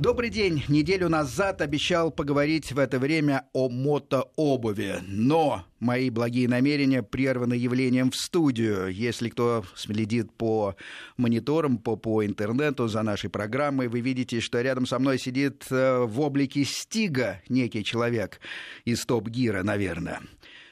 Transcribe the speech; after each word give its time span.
Добрый 0.00 0.30
день. 0.30 0.64
Неделю 0.68 1.10
назад 1.10 1.60
обещал 1.60 2.10
поговорить 2.10 2.72
в 2.72 2.78
это 2.78 2.98
время 2.98 3.44
о 3.52 3.68
мотообуви, 3.68 4.94
но 5.06 5.66
мои 5.78 6.08
благие 6.08 6.48
намерения 6.48 7.02
прерваны 7.02 7.52
явлением 7.52 8.10
в 8.10 8.16
студию. 8.16 8.88
Если 8.88 9.28
кто 9.28 9.62
следит 9.76 10.32
по 10.32 10.74
мониторам, 11.18 11.76
по, 11.76 11.96
по 11.96 12.24
интернету 12.24 12.88
за 12.88 13.02
нашей 13.02 13.28
программой, 13.28 13.88
вы 13.88 14.00
видите, 14.00 14.40
что 14.40 14.62
рядом 14.62 14.86
со 14.86 14.98
мной 14.98 15.18
сидит 15.18 15.66
э, 15.68 15.98
в 16.02 16.18
облике 16.22 16.64
Стига 16.64 17.42
некий 17.50 17.84
человек 17.84 18.40
из 18.86 19.04
Топ-Гира, 19.04 19.62
наверное. 19.62 20.20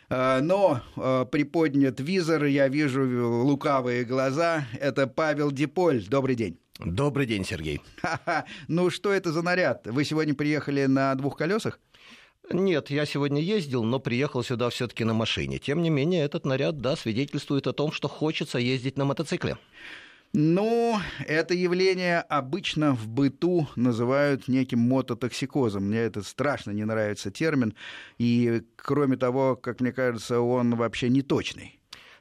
Э, 0.08 0.40
но 0.40 0.80
э, 0.96 1.26
приподнят 1.30 2.00
визор, 2.00 2.45
я 2.45 2.68
вижу 2.68 3.02
лукавые 3.45 4.04
глаза. 4.04 4.66
Это 4.80 5.06
Павел 5.06 5.52
Диполь. 5.52 6.02
Добрый 6.08 6.34
день. 6.34 6.58
Добрый 6.79 7.26
день, 7.26 7.45
Сергей. 7.45 7.80
Ну 8.68 8.90
что 8.90 9.12
это 9.12 9.32
за 9.32 9.42
наряд? 9.42 9.86
Вы 9.86 10.04
сегодня 10.04 10.34
приехали 10.34 10.86
на 10.86 11.14
двух 11.16 11.36
колесах? 11.36 11.80
Нет, 12.50 12.90
я 12.90 13.04
сегодня 13.04 13.43
ездил, 13.43 13.82
но 13.82 13.98
приехал 13.98 14.44
сюда 14.44 14.70
все-таки 14.70 15.03
на 15.04 15.12
машине. 15.12 15.58
Тем 15.58 15.82
не 15.82 15.90
менее, 15.90 16.25
этот 16.25 16.46
наряд, 16.46 16.80
да, 16.80 16.94
свидетельствует 16.94 17.67
о 17.67 17.72
том, 17.72 17.90
что 17.90 18.08
хочется 18.08 18.58
ездить 18.58 18.96
на 18.96 19.04
мотоцикле. 19.04 19.58
Ну, 20.32 20.98
это 21.26 21.54
явление 21.54 22.20
обычно 22.20 22.95
в 22.95 23.08
быту 23.08 23.67
называют 23.75 24.46
неким 24.46 24.79
мототоксикозом. 24.79 25.89
Мне 25.89 25.98
это 25.98 26.22
страшно 26.22 26.70
не 26.70 26.84
нравится 26.84 27.31
термин. 27.31 27.75
И, 28.18 28.62
кроме 28.76 29.17
того, 29.17 29.56
как 29.56 29.81
мне 29.81 29.90
кажется, 29.90 30.40
он 30.40 30.76
вообще 30.76 31.08
не 31.08 31.22
точный. 31.22 31.78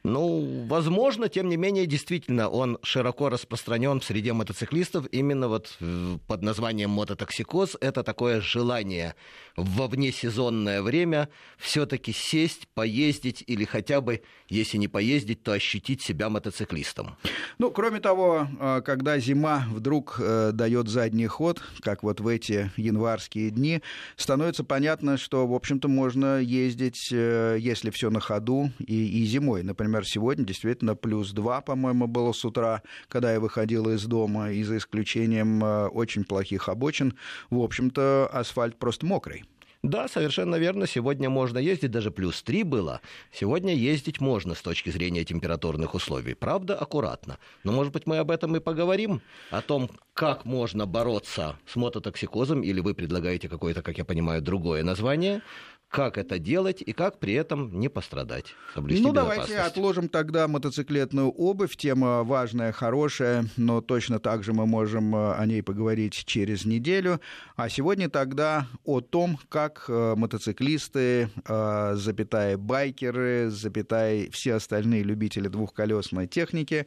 Ну, 0.08 0.66
возможно, 0.70 1.28
тем 1.28 1.50
не 1.50 1.58
менее, 1.58 1.86
действительно, 1.86 2.48
он 2.48 2.78
широко 2.82 3.28
распространен 3.28 4.00
в 4.00 4.06
среде 4.06 4.32
мотоциклистов 4.32 5.06
именно 5.12 5.50
вот 5.50 5.76
э, 5.82 6.18
под 6.28 6.42
названием 6.44 6.92
мототоксикоз. 6.92 7.76
Это 7.82 8.04
такое 8.04 8.40
желание 8.40 9.16
во 9.58 9.88
внесезонное 9.88 10.82
время 10.82 11.28
все-таки 11.58 12.14
сесть, 12.14 12.70
поездить 12.74 13.44
или 13.48 13.66
хотя 13.66 14.00
бы, 14.00 14.22
если 14.48 14.78
не 14.78 14.88
поездить, 14.88 15.44
то 15.44 15.52
ощутить 15.52 16.02
себя 16.02 16.30
мотоциклистом. 16.30 17.18
Ну, 17.58 17.70
кроме 17.70 18.00
того, 18.00 18.48
э, 18.62 18.82
когда 18.86 19.20
зима 19.20 19.66
вдруг 19.70 20.22
э, 20.24 20.52
дает 20.54 20.88
задний 20.88 21.28
ход, 21.28 21.62
как 21.82 22.04
вот 22.04 22.22
в 22.22 22.28
эти 22.30 22.72
январские 22.78 23.50
дни, 23.50 23.82
становится 24.16 24.64
понятно, 24.64 25.18
что, 25.18 25.46
в 25.46 25.54
общем-то, 25.54 25.90
можно 25.90 26.40
ездить, 26.40 27.12
если 27.12 27.90
все 27.90 28.10
на 28.10 28.22
ходу, 28.22 28.72
и, 28.80 29.22
и 29.22 29.26
зимой. 29.26 29.64
Например, 29.64 29.97
например, 29.98 30.06
сегодня 30.06 30.46
действительно 30.46 30.96
плюс 30.96 31.32
2, 31.32 31.62
по-моему, 31.62 32.08
было 32.08 32.32
с 32.32 32.46
утра, 32.46 32.82
когда 33.08 33.34
я 33.34 33.40
выходил 33.40 33.90
из 33.90 34.06
дома, 34.06 34.52
и 34.52 34.64
за 34.64 34.78
исключением 34.78 35.64
э, 35.64 35.88
очень 35.88 36.24
плохих 36.24 36.70
обочин, 36.70 37.14
в 37.50 37.60
общем-то, 37.60 38.30
асфальт 38.32 38.78
просто 38.78 39.06
мокрый. 39.06 39.44
Да, 39.84 40.08
совершенно 40.08 40.56
верно. 40.56 40.88
Сегодня 40.88 41.30
можно 41.30 41.60
ездить, 41.60 41.92
даже 41.92 42.12
плюс 42.12 42.44
3 42.44 42.64
было. 42.64 43.00
Сегодня 43.32 43.74
ездить 43.74 44.20
можно 44.20 44.56
с 44.56 44.62
точки 44.62 44.90
зрения 44.90 45.24
температурных 45.24 45.94
условий. 45.94 46.34
Правда, 46.34 46.76
аккуратно. 46.76 47.38
Но, 47.64 47.72
может 47.72 47.94
быть, 47.94 48.08
мы 48.08 48.18
об 48.18 48.32
этом 48.32 48.56
и 48.56 48.60
поговорим. 48.60 49.22
О 49.52 49.62
том, 49.62 49.90
как 50.14 50.46
можно 50.46 50.88
бороться 50.88 51.56
с 51.68 51.76
мототоксикозом, 51.76 52.64
или 52.64 52.80
вы 52.82 52.96
предлагаете 52.96 53.50
какое-то, 53.50 53.82
как 53.82 53.98
я 53.98 54.04
понимаю, 54.04 54.42
другое 54.42 54.84
название 54.84 55.42
как 55.90 56.18
это 56.18 56.38
делать 56.38 56.84
и 56.86 56.92
как 56.92 57.20
при 57.20 57.34
этом 57.34 57.80
не 57.80 57.88
пострадать. 57.90 58.54
Ну, 58.76 59.14
давайте 59.14 59.58
отложим 59.60 60.10
тогда 60.10 60.48
мотоциклетную 60.48 61.30
обувь. 61.30 61.76
Тема 61.78 62.24
важная, 62.24 62.72
хорошая, 62.72 63.46
но 63.56 63.82
точно 63.82 64.20
так 64.20 64.44
же 64.44 64.54
мы 64.54 64.66
можем 64.66 65.16
э, 65.16 65.34
о 65.36 65.46
ней 65.46 65.64
поговорить 65.64 66.26
через 66.26 66.66
неделю. 66.66 67.22
А 67.56 67.70
сегодня 67.70 68.10
тогда 68.10 68.68
о 68.84 69.00
том, 69.00 69.40
как 69.50 69.86
э, 69.88 70.16
мотоциклисты, 70.18 71.30
э, 71.48 71.94
запятая 71.96 72.58
байкеры, 72.58 73.50
запятая 73.50 74.30
все 74.32 74.56
остальные 74.56 75.04
любители 75.04 75.48
двухколесной 75.48 76.28
техники, 76.28 76.86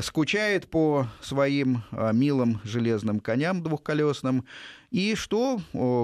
скучает 0.00 0.68
по 0.68 1.06
своим 1.20 1.82
милым 2.12 2.60
железным 2.64 3.20
коням 3.20 3.62
двухколесным, 3.62 4.44
и 4.90 5.14
что, 5.14 5.60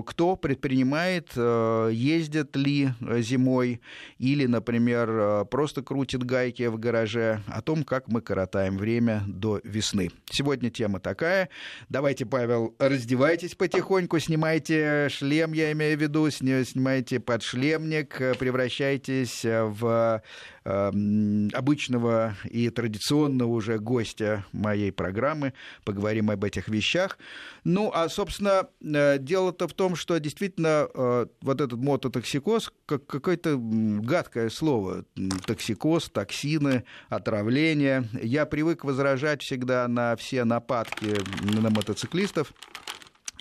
кто 0.07 0.37
предпринимает, 0.37 1.33
э, 1.35 1.91
ездит 1.93 2.55
ли 2.55 2.91
зимой 3.19 3.81
или, 4.19 4.47
например, 4.47 5.11
э, 5.11 5.45
просто 5.51 5.83
крутит 5.83 6.23
гайки 6.23 6.67
в 6.67 6.79
гараже, 6.79 7.43
о 7.49 7.63
том, 7.63 7.83
как 7.83 8.07
мы 8.07 8.21
коротаем 8.21 8.79
время 8.79 9.25
до 9.27 9.61
весны. 9.65 10.13
Сегодня 10.31 10.71
тема 10.71 11.01
такая. 11.01 11.49
Давайте, 11.89 12.27
Павел, 12.27 12.77
раздевайтесь 12.79 13.57
потихоньку, 13.57 14.21
снимайте 14.21 15.09
шлем, 15.11 15.53
я 15.53 15.73
имею 15.73 15.99
в 15.99 16.03
виду, 16.03 16.31
снимайте 16.31 17.19
подшлемник, 17.19 18.17
превращайтесь 18.39 19.45
в 19.45 20.23
обычного 20.67 22.35
и 22.45 22.71
традиционного 22.71 23.49
уже 23.49 23.79
гостя 23.79 24.45
моей 24.53 24.91
программы. 24.91 25.53
Поговорим 25.85 26.31
об 26.31 26.43
этих 26.43 26.69
вещах. 26.69 27.19
Ну, 27.63 27.91
а, 27.95 28.09
собственно, 28.09 28.69
э, 28.83 29.19
дело-то 29.19 29.69
в 29.69 29.75
том, 29.75 29.95
что 29.95 30.19
действительно 30.19 30.89
э, 30.93 31.27
вот 31.41 31.61
этот 31.61 31.79
мототоксикоз, 31.79 32.73
как 32.87 33.07
какое-то 33.07 33.57
гадкое 33.59 34.51
слово. 34.51 35.05
Токсикоз, 35.47 36.09
токсины, 36.11 36.85
отравление. 37.09 38.09
Я 38.21 38.45
привык 38.45 38.85
возражать 38.85 39.43
всегда 39.43 39.87
на 39.87 40.17
все 40.17 40.45
нападки 40.45 41.15
на 41.43 41.71
мотоциклистов. 41.71 42.53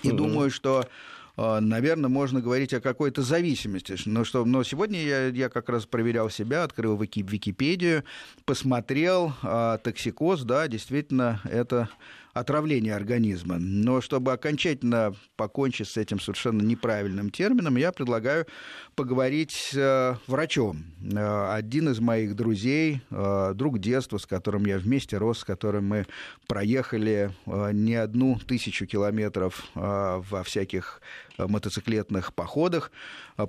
И 0.02 0.08
mm-hmm. 0.08 0.16
думаю, 0.16 0.50
что 0.50 0.86
наверное, 1.36 2.08
можно 2.08 2.40
говорить 2.40 2.72
о 2.72 2.80
какой-то 2.80 3.22
зависимости. 3.22 3.96
Но, 4.06 4.24
что, 4.24 4.44
но 4.44 4.62
сегодня 4.62 5.02
я, 5.02 5.26
я 5.28 5.48
как 5.48 5.68
раз 5.68 5.84
проверял 5.84 6.30
себя, 6.30 6.64
открыл 6.64 6.98
Википедию, 6.98 8.04
посмотрел, 8.44 9.34
а, 9.42 9.78
токсикоз, 9.78 10.42
да, 10.42 10.66
действительно, 10.66 11.40
это 11.44 11.90
отравление 12.36 12.94
организма. 12.94 13.56
Но 13.58 14.02
чтобы 14.02 14.32
окончательно 14.32 15.14
покончить 15.36 15.88
с 15.88 15.96
этим 15.96 16.20
совершенно 16.20 16.60
неправильным 16.60 17.30
термином, 17.30 17.76
я 17.76 17.92
предлагаю 17.92 18.46
поговорить 18.94 19.52
с 19.52 19.74
э, 19.74 20.16
врачом. 20.26 20.84
Э, 21.00 21.54
один 21.54 21.88
из 21.88 21.98
моих 21.98 22.36
друзей, 22.36 23.00
э, 23.10 23.52
друг 23.54 23.78
детства, 23.78 24.18
с 24.18 24.26
которым 24.26 24.66
я 24.66 24.78
вместе 24.78 25.16
рос, 25.16 25.38
с 25.38 25.44
которым 25.44 25.88
мы 25.88 26.06
проехали 26.46 27.30
не 27.46 27.94
одну 27.94 28.38
тысячу 28.38 28.86
километров 28.86 29.66
во 29.74 30.42
всяких 30.44 31.00
мотоциклетных 31.38 32.34
походах, 32.34 32.90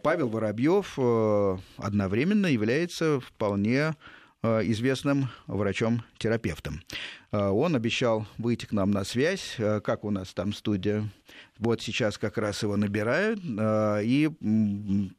Павел 0.04 0.30
Воробьев 0.30 0.98
одновременно 1.78 2.48
является 2.48 3.20
вполне 3.20 3.96
известным 4.44 5.30
врачом-терапевтом. 5.48 6.82
Э, 7.32 7.48
он 7.50 7.76
обещал 7.76 8.26
выйти 8.38 8.66
к 8.66 8.72
нам 8.72 8.92
на 8.92 9.04
связь, 9.04 9.56
э, 9.58 9.82
как 9.82 10.04
у 10.04 10.12
нас 10.12 10.34
там 10.34 10.54
студия. 10.54 11.10
Вот 11.58 11.82
сейчас 11.82 12.18
как 12.18 12.38
раз 12.38 12.62
его 12.64 12.78
набирают. 12.78 13.40
И 13.44 14.30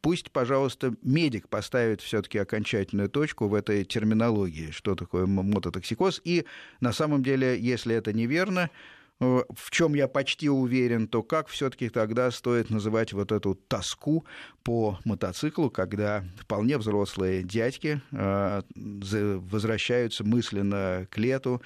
пусть, 0.01 0.31
пожалуйста, 0.31 0.95
медик 1.03 1.49
поставит 1.49 2.01
все-таки 2.01 2.39
окончательную 2.39 3.09
точку 3.09 3.49
в 3.49 3.55
этой 3.55 3.84
терминологии, 3.84 4.71
что 4.71 4.95
такое 4.95 5.27
мототоксикоз. 5.27 6.21
И 6.25 6.45
на 6.81 6.93
самом 6.93 7.25
деле, 7.25 7.59
если 7.61 7.95
это 7.95 8.12
неверно, 8.12 8.71
Э, 8.71 8.73
в 9.21 9.71
чем 9.71 9.95
я 9.95 10.06
почти 10.06 10.49
уверен, 10.49 11.09
то 11.09 11.23
как 11.23 11.49
все-таки 11.49 11.89
тогда 11.89 12.31
стоит 12.31 12.71
называть 12.71 13.12
вот 13.12 13.33
эту 13.33 13.55
тоску 13.55 14.25
по 14.62 14.99
мотоциклу, 15.05 15.71
когда 15.71 16.25
вполне 16.41 16.79
взрослые 16.79 17.43
дядьки 17.43 18.01
э, 18.12 18.62
возвращаются 18.75 20.25
мысленно 20.25 21.07
к 21.11 21.19
лету, 21.19 21.61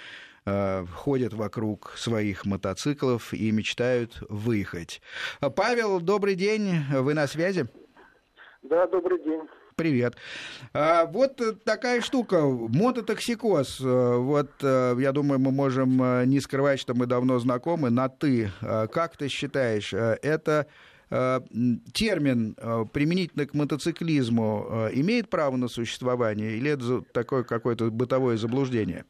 э, 0.47 0.87
ходят 0.95 1.35
вокруг 1.35 1.93
своих 1.97 2.47
мотоциклов 2.47 3.35
и 3.35 3.51
мечтают 3.51 4.23
выехать. 4.29 5.03
Павел, 5.55 6.01
добрый 6.01 6.35
день, 6.35 6.85
вы 6.91 7.13
на 7.13 7.27
связи? 7.27 7.67
Да, 8.63 8.87
добрый 8.87 9.23
день. 9.23 9.43
Привет. 9.77 10.17
А, 10.75 11.07
вот 11.07 11.41
такая 11.65 12.01
штука, 12.01 12.43
мототоксикоз. 12.43 13.81
А, 13.83 14.19
вот 14.19 14.51
а, 14.63 14.97
я 14.99 15.13
думаю, 15.13 15.39
мы 15.39 15.51
можем 15.51 16.01
а, 16.03 16.25
не 16.25 16.41
скрывать, 16.41 16.81
что 16.81 16.95
мы 16.95 17.07
давно 17.07 17.39
знакомы 17.39 17.91
на 17.91 18.09
«ты». 18.09 18.51
Как 18.61 19.17
ты 19.17 19.29
считаешь, 19.29 19.93
это 19.93 20.67
термин 21.93 22.55
применительно 22.93 23.47
к 23.47 23.53
мотоциклизму 23.53 24.89
имеет 24.95 25.29
право 25.29 25.57
на 25.57 25.69
существование 25.69 26.53
или 26.53 26.71
это 26.71 27.03
такое 27.13 27.43
какое-то 27.45 27.91
бытовое 27.91 28.39
заблуждение? 28.39 29.05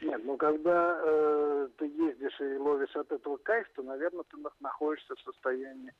Нет, 0.00 0.20
ну 0.24 0.36
когда 0.36 1.00
э, 1.04 1.68
ты 1.78 1.86
ездишь 1.86 2.40
и 2.40 2.56
ловишь 2.56 2.94
от 2.94 3.10
этого 3.10 3.36
кайф, 3.38 3.66
то, 3.74 3.82
наверное, 3.82 4.24
ты 4.30 4.36
находишься 4.60 5.14
в 5.16 5.20
состоянии 5.20 5.92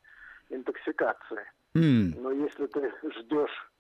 интоксикации. 0.51 1.45
Mm. 1.75 2.21
Но 2.21 2.33
если 2.33 2.67
ты 2.67 2.93
ждешь, 3.19 3.71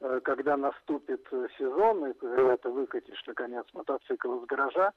э, 0.00 0.20
когда 0.22 0.56
наступит 0.56 1.26
э, 1.32 1.46
сезон, 1.58 2.06
и 2.06 2.12
ты 2.14 2.68
выкатишь, 2.68 3.22
наконец, 3.26 3.64
мотоцикл 3.72 4.40
из 4.40 4.46
гаража, 4.46 4.92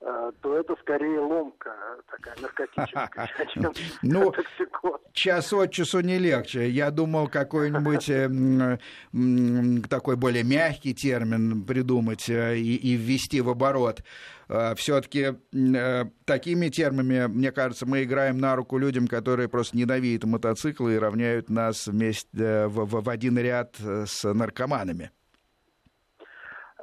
Э, 0.00 0.30
то 0.42 0.56
это 0.56 0.76
скорее 0.80 1.18
ломка 1.18 1.74
такая 2.08 2.36
наркотическая, 2.40 3.28
чем 3.52 3.72
ну, 4.02 4.30
токсикоз. 4.30 5.00
Час 5.12 5.52
от 5.52 5.72
часу 5.72 6.00
не 6.00 6.18
легче. 6.18 6.68
Я 6.68 6.92
думал, 6.92 7.26
какой-нибудь 7.28 8.06
такой 9.88 10.16
более 10.16 10.44
мягкий 10.44 10.94
термин 10.94 11.64
придумать 11.64 12.28
и, 12.28 12.76
и 12.76 12.94
ввести 12.94 13.40
в 13.40 13.50
оборот. 13.50 14.02
Все-таки 14.76 15.34
такими 16.24 16.68
терминами, 16.68 17.26
мне 17.26 17.52
кажется, 17.52 17.86
мы 17.86 18.04
играем 18.04 18.38
на 18.38 18.56
руку 18.56 18.78
людям, 18.78 19.06
которые 19.06 19.48
просто 19.48 19.76
ненавидят 19.76 20.24
мотоциклы 20.24 20.94
и 20.94 20.98
равняют 20.98 21.50
нас 21.50 21.86
вместе 21.86 22.66
в, 22.66 22.86
в 22.86 23.08
один 23.10 23.38
ряд 23.38 23.76
с 23.76 24.24
наркоманами. 24.24 25.10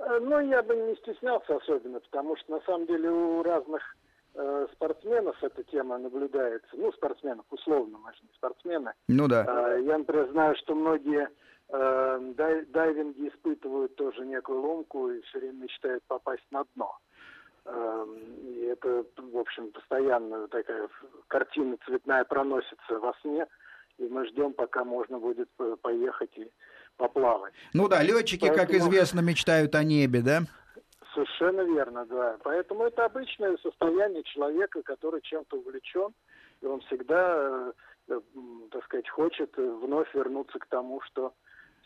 Э, 0.06 0.20
ну, 0.20 0.40
я 0.40 0.62
бы 0.62 0.76
не 0.76 0.96
стеснялся 0.98 1.56
особенно, 1.56 2.00
потому 2.00 2.38
что 2.38 2.52
на 2.52 2.62
самом 2.62 2.86
деле 2.88 3.10
у 3.10 3.44
разных 3.44 3.82
э, 4.36 4.68
спортсменов 4.74 5.42
эта 5.44 5.64
тема 5.64 5.98
наблюдается. 5.98 6.70
Ну, 6.74 6.92
спортсменов, 6.94 7.46
условно, 7.50 7.98
мы 7.98 8.14
же 8.14 8.20
не 8.24 8.34
спортсмены. 8.36 8.94
Ну 9.08 9.28
да. 9.28 9.46
Э, 9.48 9.82
я, 9.84 9.98
например, 9.98 10.30
знаю, 10.32 10.56
что 10.58 10.76
многие 10.76 11.30
э, 11.70 12.34
дай, 12.36 12.66
дайвинги 12.66 13.30
испытывают 13.30 13.96
тоже 13.96 14.26
некую 14.26 14.62
ломку 14.62 15.10
и 15.10 15.22
все 15.24 15.40
время 15.40 15.64
мечтают 15.64 16.04
попасть 16.08 16.46
на 16.52 16.64
дно. 16.76 16.98
Э, 17.66 18.06
и 18.42 18.66
это, 18.66 19.06
в 19.18 19.38
общем, 19.38 19.72
постоянно 19.72 20.48
такая 20.48 20.88
картина 21.28 21.78
цветная 21.86 22.24
проносится 22.24 23.00
во 23.00 23.14
сне, 23.22 23.46
и 23.98 24.04
мы 24.08 24.28
ждем, 24.28 24.54
пока 24.54 24.84
можно 24.84 25.20
будет 25.20 25.50
поехать 25.82 26.38
и 26.38 26.52
поплавать. 26.98 27.54
Ну 27.74 27.88
да, 27.88 28.02
летчики, 28.04 28.48
Поэтому... 28.48 28.68
как 28.68 28.76
известно, 28.76 29.20
мечтают 29.22 29.76
о 29.76 29.84
небе, 29.84 30.22
да? 30.22 30.42
Совершенно 31.14 31.62
верно, 31.62 32.06
да. 32.06 32.38
Поэтому 32.44 32.84
это 32.84 33.06
обычное 33.06 33.58
состояние 33.58 34.24
человека, 34.24 34.82
который 34.84 35.22
чем-то 35.22 35.58
увлечен, 35.58 36.14
и 36.62 36.66
он 36.66 36.82
всегда, 36.82 37.74
э, 38.08 38.20
так 38.72 38.84
сказать, 38.86 39.10
хочет 39.10 39.56
вновь 39.56 40.14
вернуться 40.14 40.60
к 40.60 40.66
тому, 40.68 41.02
что 41.02 41.34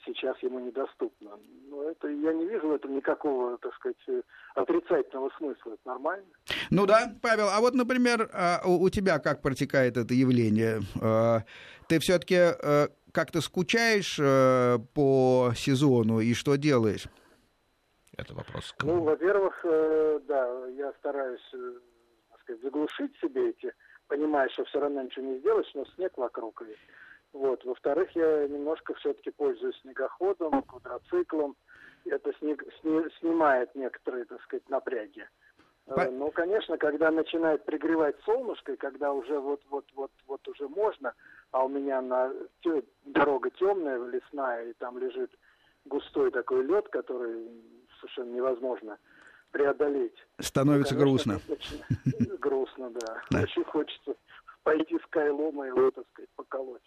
сейчас 0.05 0.37
ему 0.41 0.59
недоступно. 0.59 1.39
Но 1.69 1.83
это 1.83 1.88
я 2.21 2.33
не 2.33 2.45
вижу 2.45 2.67
в 2.67 2.73
этом 2.73 2.95
никакого, 2.95 3.57
так 3.57 3.73
сказать, 3.75 4.23
отрицательного 4.55 5.29
смысла. 5.37 5.73
Это 5.73 5.81
нормально. 5.85 6.25
Ну 6.69 6.85
да, 6.85 7.13
Павел, 7.21 7.49
а 7.49 7.59
вот, 7.59 7.73
например, 7.73 8.29
а, 8.33 8.61
у 8.65 8.89
тебя 8.89 9.19
как 9.19 9.41
протекает 9.41 9.97
это 9.97 10.13
явление? 10.13 10.81
А, 11.01 11.43
ты 11.87 11.99
все-таки 11.99 12.35
э, 12.35 12.87
как-то 13.11 13.41
скучаешь 13.41 14.17
э, 14.19 14.77
по 14.93 15.51
сезону 15.55 16.19
и 16.19 16.33
что 16.33 16.55
делаешь? 16.55 17.07
Это 18.17 18.33
вопрос. 18.33 18.75
Ну, 18.83 19.01
во-первых, 19.01 19.59
э, 19.63 20.19
да, 20.27 20.67
я 20.77 20.91
стараюсь, 20.99 21.41
э, 21.53 21.73
так 22.31 22.41
сказать, 22.41 22.61
заглушить 22.61 23.15
себе 23.21 23.49
эти, 23.49 23.73
понимая, 24.07 24.49
что 24.49 24.65
все 24.65 24.79
равно 24.79 25.01
ничего 25.03 25.25
не 25.25 25.39
сделаешь, 25.39 25.71
но 25.73 25.85
снег 25.95 26.17
вокруг. 26.17 26.61
И, 26.63 26.75
вот. 27.33 27.63
Во-вторых, 27.63 28.09
я 28.15 28.47
немножко 28.47 28.93
все-таки 28.95 29.31
пользуюсь 29.31 29.79
снегоходом, 29.81 30.61
квадроциклом. 30.63 31.55
Это 32.05 32.33
снег, 32.39 32.63
сни, 32.81 33.01
снимает 33.19 33.73
некоторые, 33.75 34.25
так 34.25 34.41
сказать, 34.43 34.67
напряги. 34.69 35.27
По... 35.85 36.05
Ну, 36.05 36.31
конечно, 36.31 36.77
когда 36.77 37.09
начинает 37.09 37.65
пригревать 37.65 38.15
солнышко, 38.23 38.73
и 38.73 38.77
когда 38.77 39.11
уже 39.11 39.39
вот-вот-вот 39.39 40.11
вот 40.27 40.47
уже 40.47 40.67
можно, 40.67 41.13
а 41.51 41.65
у 41.65 41.69
меня 41.69 42.01
на 42.01 42.31
дорога 43.05 43.49
темная, 43.51 43.97
лесная, 44.07 44.65
и 44.69 44.73
там 44.73 44.99
лежит 44.99 45.31
густой 45.85 46.31
такой 46.31 46.63
лед, 46.63 46.87
который 46.89 47.47
совершенно 47.99 48.35
невозможно 48.35 48.97
преодолеть. 49.51 50.15
Становится 50.39 50.93
ну, 50.93 51.01
конечно, 51.01 51.33
грустно. 51.35 52.37
Грустно, 52.39 52.91
да. 52.91 53.41
Очень 53.41 53.63
хочется 53.63 54.15
пойти 54.69 54.95
с 54.95 55.09
кайлом 55.09 55.63
и 55.63 55.67
его, 55.67 55.89
так 55.89 56.05
сказать, 56.13 56.29
поколоть. 56.35 56.81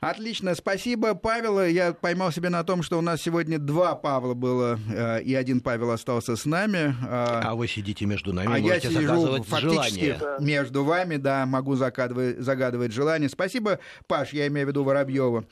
Отлично, 0.00 0.56
спасибо, 0.56 1.14
Павел. 1.14 1.64
Я 1.64 1.92
поймал 1.92 2.32
себя 2.32 2.50
на 2.50 2.64
том, 2.64 2.82
что 2.82 2.98
у 2.98 3.00
нас 3.00 3.22
сегодня 3.22 3.60
два 3.60 3.94
Павла 3.94 4.34
было, 4.34 4.76
э, 4.92 5.22
и 5.22 5.32
один 5.32 5.60
Павел 5.60 5.92
остался 5.92 6.34
с 6.34 6.46
нами. 6.46 6.96
А, 7.08 7.42
а 7.44 7.54
вы 7.54 7.68
сидите 7.68 8.06
между 8.06 8.32
нами, 8.32 8.54
а 8.54 8.58
я 8.58 8.80
сижу 8.80 9.40
фактически 9.44 10.16
желание. 10.16 10.40
между 10.40 10.82
вами, 10.82 11.16
да, 11.16 11.46
могу 11.46 11.76
загадывать, 11.76 12.38
загадывать 12.38 12.92
желание. 12.92 13.28
Спасибо, 13.28 13.78
Паш, 14.08 14.32
я 14.32 14.48
имею 14.48 14.66
в 14.66 14.70
виду 14.70 14.82
Воробьева. 14.82 15.44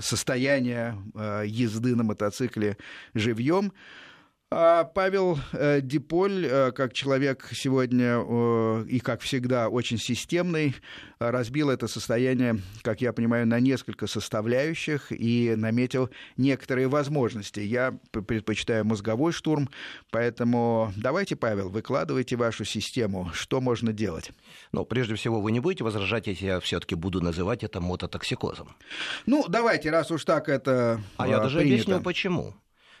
состояние 0.00 0.96
езды 1.44 1.94
на 1.94 2.04
мотоцикле 2.04 2.76
живьем. 3.14 3.72
А 4.50 4.84
Павел 4.84 5.38
э, 5.52 5.80
Диполь, 5.82 6.46
э, 6.46 6.72
как 6.72 6.94
человек 6.94 7.50
сегодня 7.52 8.18
и, 8.84 8.98
как 8.98 9.20
всегда, 9.20 9.68
очень 9.68 9.98
системный, 9.98 10.74
разбил 11.18 11.68
это 11.68 11.86
состояние, 11.86 12.60
как 12.80 13.02
я 13.02 13.12
понимаю, 13.12 13.46
на 13.46 13.60
несколько 13.60 14.06
составляющих 14.06 15.12
и 15.12 15.54
наметил 15.54 16.08
некоторые 16.38 16.88
возможности. 16.88 17.60
Я 17.60 17.98
предпочитаю 18.10 18.86
мозговой 18.86 19.32
штурм, 19.32 19.68
поэтому 20.10 20.94
давайте, 20.96 21.36
Павел, 21.36 21.68
выкладывайте 21.68 22.36
вашу 22.36 22.64
систему. 22.64 23.30
Что 23.34 23.60
можно 23.60 23.92
делать? 23.92 24.30
Ну, 24.72 24.86
прежде 24.86 25.14
всего, 25.16 25.42
вы 25.42 25.52
не 25.52 25.60
будете 25.60 25.84
возражать, 25.84 26.26
если 26.26 26.46
я 26.46 26.60
все-таки 26.60 26.94
буду 26.94 27.20
называть 27.20 27.64
это 27.64 27.82
мототоксикозом? 27.82 28.74
Ну, 29.26 29.44
давайте, 29.46 29.90
раз 29.90 30.10
уж 30.10 30.24
так 30.24 30.48
это 30.48 31.02
А 31.18 31.28
я 31.28 31.38
даже 31.38 31.58
принято. 31.58 31.74
объясню, 31.74 32.00
почему. 32.02 32.54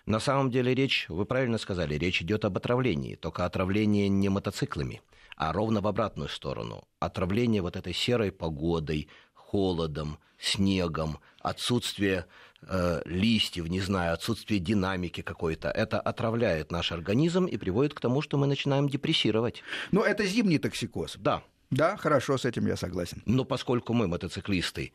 На 0.08 0.20
самом 0.20 0.50
деле 0.50 0.74
речь, 0.74 1.04
вы 1.10 1.26
правильно 1.26 1.58
сказали, 1.58 1.94
речь 1.96 2.22
идет 2.22 2.46
об 2.46 2.56
отравлении, 2.56 3.14
только 3.14 3.44
отравление 3.44 4.08
не 4.08 4.30
мотоциклами, 4.30 5.02
а 5.36 5.52
ровно 5.52 5.82
в 5.82 5.86
обратную 5.86 6.30
сторону. 6.30 6.88
Отравление 6.98 7.60
вот 7.60 7.76
этой 7.76 7.92
серой 7.92 8.32
погодой, 8.32 9.08
холодом, 9.34 10.18
снегом, 10.38 11.18
отсутствие 11.42 12.24
э, 12.62 13.02
листьев, 13.04 13.68
не 13.68 13.82
знаю, 13.82 14.14
отсутствие 14.14 14.60
динамики 14.60 15.20
какой-то. 15.20 15.68
Это 15.68 16.00
отравляет 16.00 16.72
наш 16.72 16.90
организм 16.90 17.44
и 17.44 17.58
приводит 17.58 17.92
к 17.92 18.00
тому, 18.00 18.22
что 18.22 18.38
мы 18.38 18.46
начинаем 18.46 18.88
депрессировать. 18.88 19.62
Но 19.90 20.02
это 20.02 20.24
зимний 20.24 20.58
токсикоз. 20.58 21.16
Да. 21.18 21.42
Да, 21.70 21.98
хорошо, 21.98 22.38
с 22.38 22.46
этим 22.46 22.66
я 22.66 22.78
согласен. 22.78 23.22
Но 23.26 23.44
поскольку 23.44 23.92
мы, 23.92 24.08
мотоциклисты, 24.08 24.94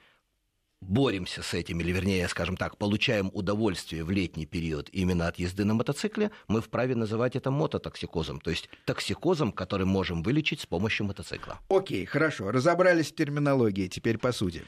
боремся 0.83 1.41
с 1.41 1.53
этим, 1.53 1.79
или 1.81 1.91
вернее, 1.91 2.27
скажем 2.27 2.57
так, 2.57 2.77
получаем 2.77 3.31
удовольствие 3.33 4.03
в 4.03 4.11
летний 4.11 4.45
период 4.45 4.89
именно 4.91 5.27
от 5.27 5.39
езды 5.39 5.65
на 5.65 5.73
мотоцикле, 5.73 6.31
мы 6.47 6.61
вправе 6.61 6.95
называть 6.95 7.35
это 7.35 7.51
мототоксикозом, 7.51 8.39
то 8.39 8.51
есть 8.51 8.69
токсикозом, 8.85 9.51
который 9.51 9.85
можем 9.85 10.23
вылечить 10.23 10.61
с 10.61 10.65
помощью 10.65 11.05
мотоцикла. 11.05 11.59
Окей, 11.69 12.05
хорошо, 12.05 12.51
разобрались 12.51 13.11
в 13.11 13.15
терминологии, 13.15 13.87
теперь 13.87 14.17
по 14.17 14.31
сути. 14.31 14.63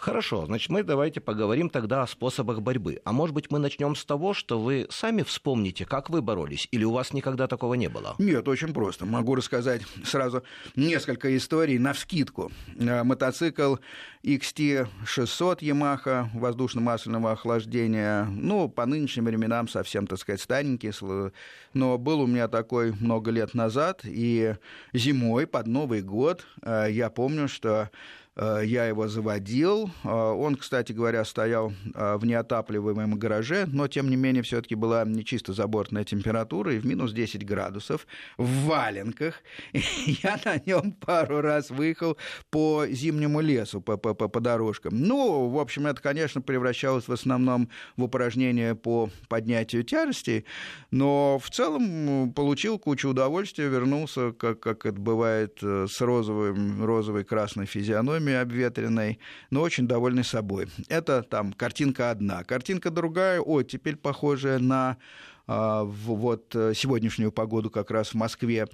Хорошо, 0.00 0.46
значит, 0.46 0.70
мы 0.70 0.84
давайте 0.84 1.20
поговорим 1.20 1.68
тогда 1.70 2.02
о 2.02 2.06
способах 2.06 2.62
борьбы. 2.62 3.00
А 3.04 3.10
может 3.10 3.34
быть, 3.34 3.50
мы 3.50 3.58
начнем 3.58 3.96
с 3.96 4.04
того, 4.04 4.32
что 4.32 4.60
вы 4.60 4.86
сами 4.90 5.22
вспомните, 5.22 5.84
как 5.84 6.08
вы 6.08 6.22
боролись, 6.22 6.68
или 6.70 6.84
у 6.84 6.92
вас 6.92 7.12
никогда 7.12 7.48
такого 7.48 7.74
не 7.74 7.88
было? 7.88 8.14
Нет, 8.18 8.46
очень 8.46 8.72
просто. 8.72 9.06
Могу 9.06 9.34
рассказать 9.34 9.82
сразу 10.04 10.44
несколько 10.76 11.36
историй 11.36 11.78
на 11.78 11.94
вскидку. 11.94 12.52
Э, 12.78 13.02
мотоцикл 13.02 13.76
XT600 14.22 15.58
Yamaha 15.62 16.28
воздушно-масляного 16.32 17.32
охлаждения, 17.32 18.24
ну, 18.24 18.68
по 18.68 18.86
нынешним 18.86 19.24
временам 19.24 19.66
совсем, 19.66 20.06
так 20.06 20.20
сказать, 20.20 20.40
старенький, 20.40 20.92
но 21.74 21.98
был 21.98 22.20
у 22.20 22.26
меня 22.28 22.46
такой 22.46 22.92
много 22.92 23.32
лет 23.32 23.52
назад, 23.52 24.02
и 24.04 24.54
зимой 24.92 25.48
под 25.48 25.66
Новый 25.66 26.02
год 26.02 26.46
э, 26.62 26.86
я 26.90 27.10
помню, 27.10 27.48
что 27.48 27.90
я 28.38 28.86
его 28.86 29.08
заводил. 29.08 29.90
Э, 30.04 30.08
он, 30.08 30.56
кстати 30.56 30.92
говоря, 30.92 31.24
стоял 31.24 31.72
э, 31.94 32.16
в 32.16 32.24
неотапливаемом 32.24 33.18
гараже, 33.18 33.66
но, 33.66 33.88
тем 33.88 34.08
не 34.10 34.16
менее, 34.16 34.42
все 34.42 34.62
таки 34.62 34.74
была 34.74 35.04
не 35.04 35.24
чисто 35.24 35.52
забортная 35.52 36.04
температура, 36.04 36.72
и 36.72 36.78
в 36.78 36.86
минус 36.86 37.12
10 37.12 37.44
градусов, 37.44 38.06
в 38.36 38.66
валенках. 38.66 39.42
Я 39.72 40.38
на 40.44 40.60
нем 40.64 40.92
пару 40.92 41.40
раз 41.40 41.70
выехал 41.70 42.16
по 42.50 42.86
зимнему 42.86 43.40
лесу, 43.40 43.80
по, 43.80 43.96
по, 43.96 44.14
по, 44.14 44.40
дорожкам. 44.40 44.92
Ну, 44.94 45.48
в 45.48 45.58
общем, 45.58 45.86
это, 45.86 46.00
конечно, 46.00 46.40
превращалось 46.40 47.08
в 47.08 47.12
основном 47.12 47.68
в 47.96 48.04
упражнение 48.04 48.74
по 48.74 49.10
поднятию 49.28 49.82
тяжестей, 49.82 50.44
но 50.92 51.40
в 51.42 51.50
целом 51.50 52.32
получил 52.32 52.78
кучу 52.78 53.08
удовольствия, 53.08 53.68
вернулся, 53.68 54.32
как, 54.32 54.60
как 54.60 54.86
это 54.86 55.00
бывает, 55.00 55.58
с 55.60 56.00
розовым, 56.00 56.84
розовой 56.84 57.24
красной 57.24 57.66
физиономией, 57.66 58.27
форме 58.28 58.40
обветренной, 58.40 59.18
но 59.50 59.62
очень 59.62 59.86
довольны 59.86 60.24
собой. 60.24 60.68
Это 60.88 61.22
там 61.22 61.52
картинка 61.52 62.10
одна. 62.10 62.44
Картинка 62.44 62.90
другая, 62.90 63.40
о, 63.40 63.62
теперь 63.62 63.96
похожая 63.96 64.58
на 64.58 64.96
а, 65.46 65.84
вот 65.84 66.54
э, 66.54 66.74
сегодняшнюю 66.74 67.32
погоду 67.32 67.70
как 67.70 67.90
раз 67.90 68.08
в 68.08 68.14
Москве. 68.14 68.66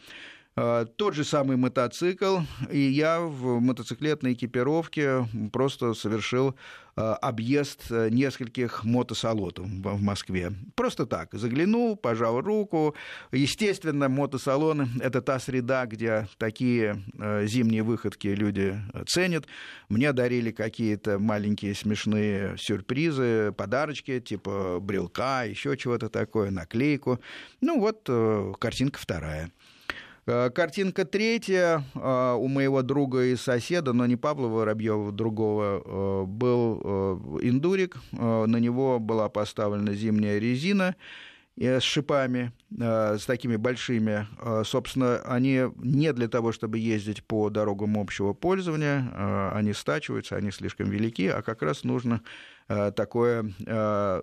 А, 0.56 0.84
тот 0.84 1.14
же 1.14 1.25
самый 1.25 1.56
мотоцикл, 1.56 2.38
и 2.70 2.78
я 2.78 3.20
в 3.20 3.61
мотоциклетной 3.61 4.34
экипировке 4.34 5.26
просто 5.52 5.94
совершил 5.94 6.54
а, 6.96 7.14
объезд 7.16 7.90
э, 7.90 8.08
нескольких 8.11 8.84
мотосалонов 8.84 9.66
в 9.66 10.00
Москве. 10.00 10.52
Просто 10.76 11.06
так, 11.06 11.30
заглянул, 11.32 11.96
пожал 11.96 12.40
руку. 12.40 12.94
Естественно, 13.32 14.08
мотосалоны– 14.08 14.88
это 15.00 15.20
та 15.23 15.40
среда, 15.40 15.87
где 15.87 16.28
такие 16.38 17.02
э, 17.18 17.46
зимние 17.46 17.82
выходки 17.82 18.28
люди 18.28 18.78
ценят. 19.08 19.46
Мне 19.88 20.12
дарили 20.12 20.52
какие-то 20.52 21.18
маленькие 21.18 21.75
смешные 21.75 22.56
сюрпризы, 22.58 23.52
подарочки, 23.56 24.20
типа 24.20 24.78
брелка, 24.80 25.42
еще 25.46 25.76
чего-то 25.76 26.08
такое, 26.08 26.52
наклейку. 26.52 27.18
Ну 27.61 27.80
вот, 27.80 28.06
э, 28.08 28.52
картинка 28.61 29.00
вторая. 29.00 29.50
Э, 30.26 30.50
картинка 30.50 31.04
третья 31.04 31.85
э, 31.95 32.35
у 32.38 32.49
моего 32.49 32.83
друга 32.83 33.25
и 33.25 33.37
соседа, 33.37 33.93
но 33.93 34.07
не 34.07 34.16
Павла 34.16 34.49
Воробьева, 34.49 35.12
другого, 35.12 35.83
э, 35.85 36.25
был 36.26 37.40
индурик. 37.43 37.97
На 38.12 38.57
него 38.57 38.99
была 38.99 39.28
поставлена 39.28 39.95
зимняя 39.95 40.38
резина 40.38 40.97
с 41.57 41.83
шипами, 41.83 42.52
с 42.71 43.25
такими 43.26 43.54
большими. 43.54 44.26
Собственно, 44.64 45.19
они 45.19 45.66
не 45.76 46.12
для 46.12 46.26
того, 46.26 46.50
чтобы 46.50 46.78
ездить 46.78 47.23
по 47.23 47.49
дорогам 47.49 47.97
общего 47.97 48.33
пользования, 48.33 49.52
они 49.54 49.73
стачиваются, 49.73 50.35
они 50.35 50.50
слишком 50.50 50.90
велики, 50.90 51.28
а 51.28 51.43
как 51.43 51.62
раз 51.62 51.85
нужно 51.85 52.23
такое 52.66 53.54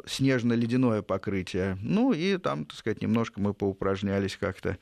снежно-ледяное 0.06 1.04
покрытие. 1.04 1.78
Ну 1.82 2.12
и 2.12 2.38
там, 2.38 2.66
так 2.66 2.78
сказать, 2.78 3.02
немножко 3.02 3.40
мы 3.40 3.54
поупражнялись 3.54 4.36
как-то 4.36 4.78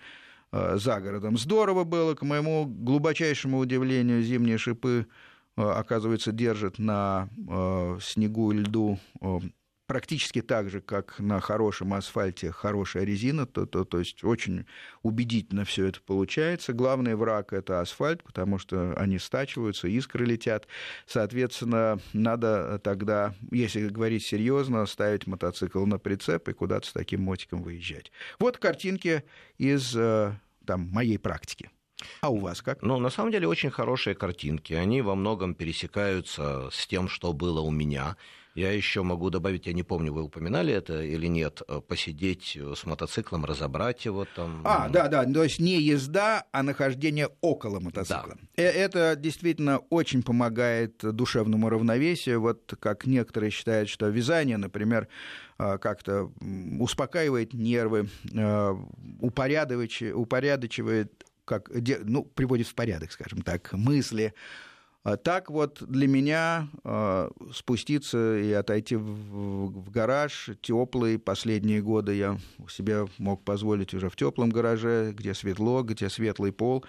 за 0.51 0.99
городом. 0.99 1.37
Здорово 1.37 1.83
было, 1.83 2.15
к 2.15 2.21
моему 2.23 2.65
глубочайшему 2.65 3.59
удивлению, 3.59 4.23
зимние 4.23 4.57
шипы, 4.57 5.07
э, 5.57 5.61
оказывается, 5.61 6.31
держат 6.31 6.79
на 6.79 7.29
э, 7.47 7.99
снегу 8.01 8.51
и 8.51 8.57
льду 8.57 8.99
практически 9.89 10.43
так 10.43 10.69
же, 10.69 10.81
как 10.81 11.17
на 11.17 11.41
хорошем 11.41 11.95
асфальте 11.95 12.51
хорошая 12.51 13.05
резина, 13.05 13.47
то, 13.47 13.65
то, 13.65 13.83
то 13.85 13.97
есть 13.97 14.23
очень 14.23 14.67
убедительно 15.01 15.65
все 15.65 15.87
это 15.87 15.99
получается. 15.99 16.73
Главный 16.73 17.15
враг 17.15 17.53
это 17.53 17.81
асфальт, 17.81 18.23
потому 18.23 18.59
что 18.59 18.93
они 18.93 19.17
стачиваются, 19.17 19.87
искры 19.87 20.27
летят. 20.27 20.67
Соответственно, 21.07 21.99
надо 22.13 22.79
тогда, 22.83 23.33
если 23.49 23.89
говорить 23.89 24.23
серьезно, 24.23 24.85
ставить 24.85 25.25
мотоцикл 25.25 25.83
на 25.87 25.97
прицеп 25.97 26.47
и 26.49 26.53
куда-то 26.53 26.87
с 26.87 26.93
таким 26.93 27.23
мотиком 27.23 27.63
выезжать. 27.63 28.11
Вот 28.39 28.59
картинки 28.59 29.23
из 29.57 29.95
э, 29.95 30.33
там, 30.67 30.87
моей 30.91 31.17
практики. 31.17 31.71
А 32.21 32.29
у 32.29 32.37
вас 32.37 32.61
как? 32.61 32.83
Ну, 32.83 32.99
на 32.99 33.09
самом 33.09 33.31
деле, 33.31 33.47
очень 33.47 33.71
хорошие 33.71 34.15
картинки. 34.15 34.73
Они 34.73 35.01
во 35.01 35.15
многом 35.15 35.55
пересекаются 35.55 36.69
с 36.71 36.85
тем, 36.85 37.09
что 37.09 37.33
было 37.33 37.61
у 37.61 37.71
меня. 37.71 38.17
Я 38.55 38.71
еще 38.71 39.03
могу 39.03 39.29
добавить, 39.29 39.67
я 39.67 39.73
не 39.73 39.83
помню, 39.83 40.11
вы 40.11 40.23
упоминали 40.23 40.73
это 40.73 41.01
или 41.01 41.27
нет, 41.27 41.61
э, 41.67 41.81
посидеть 41.87 42.57
э, 42.59 42.73
с 42.75 42.85
мотоциклом, 42.85 43.45
разобрать 43.45 44.05
его 44.05 44.25
там. 44.35 44.61
А, 44.65 44.89
да, 44.89 45.07
да, 45.07 45.23
то 45.23 45.43
есть 45.43 45.59
не 45.59 45.79
езда, 45.79 46.45
а 46.51 46.63
нахождение 46.63 47.29
около 47.41 47.79
мотоцикла. 47.79 48.35
Да. 48.55 48.63
Э, 48.63 48.65
это 48.65 49.15
действительно 49.15 49.79
очень 49.89 50.23
помогает 50.23 50.97
душевному 50.97 51.69
равновесию. 51.69 52.41
Вот 52.41 52.73
как 52.79 53.05
некоторые 53.05 53.51
считают, 53.51 53.87
что 53.87 54.07
вязание, 54.07 54.57
например, 54.57 55.07
как-то 55.57 56.31
успокаивает 56.79 57.53
нервы, 57.53 58.09
упорядочивает, 59.19 60.15
упорядочивает 60.15 61.25
как, 61.49 61.69
ну, 62.03 62.23
приводит 62.23 62.67
в 62.67 62.75
порядок, 62.75 63.11
скажем 63.11 63.41
так, 63.41 63.73
мысли, 63.73 64.33
так 65.23 65.49
вот 65.49 65.81
для 65.87 66.07
меня 66.07 66.67
а, 66.83 67.29
спуститься 67.53 68.37
и 68.37 68.51
отойти 68.51 68.95
в 68.97 69.89
гараж 69.89 70.49
теплый 70.61 71.17
последние 71.17 71.81
годы 71.81 72.15
я 72.15 72.37
себе 72.69 73.07
мог 73.17 73.43
позволить 73.43 73.93
уже 73.93 74.09
в 74.09 74.15
теплом 74.15 74.49
гараже, 74.49 75.13
где 75.13 75.33
светло, 75.33 75.83
где 75.83 76.09
светлый 76.09 76.51
пол. 76.51 76.83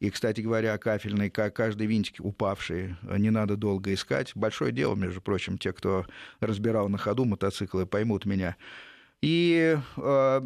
И, 0.00 0.10
кстати 0.10 0.42
говоря, 0.42 0.76
кафельный, 0.76 1.30
каждый 1.30 1.86
винтик 1.86 2.16
упавший, 2.18 2.96
не 3.02 3.30
надо 3.30 3.56
долго 3.56 3.94
искать. 3.94 4.32
Большое 4.34 4.72
дело, 4.72 4.94
между 4.94 5.22
прочим, 5.22 5.56
те, 5.56 5.72
кто 5.72 6.04
разбирал 6.40 6.88
на 6.90 6.98
ходу 6.98 7.24
мотоциклы, 7.24 7.86
поймут 7.86 8.26
меня. 8.26 8.56
И 9.24 9.78
э, 9.96 10.40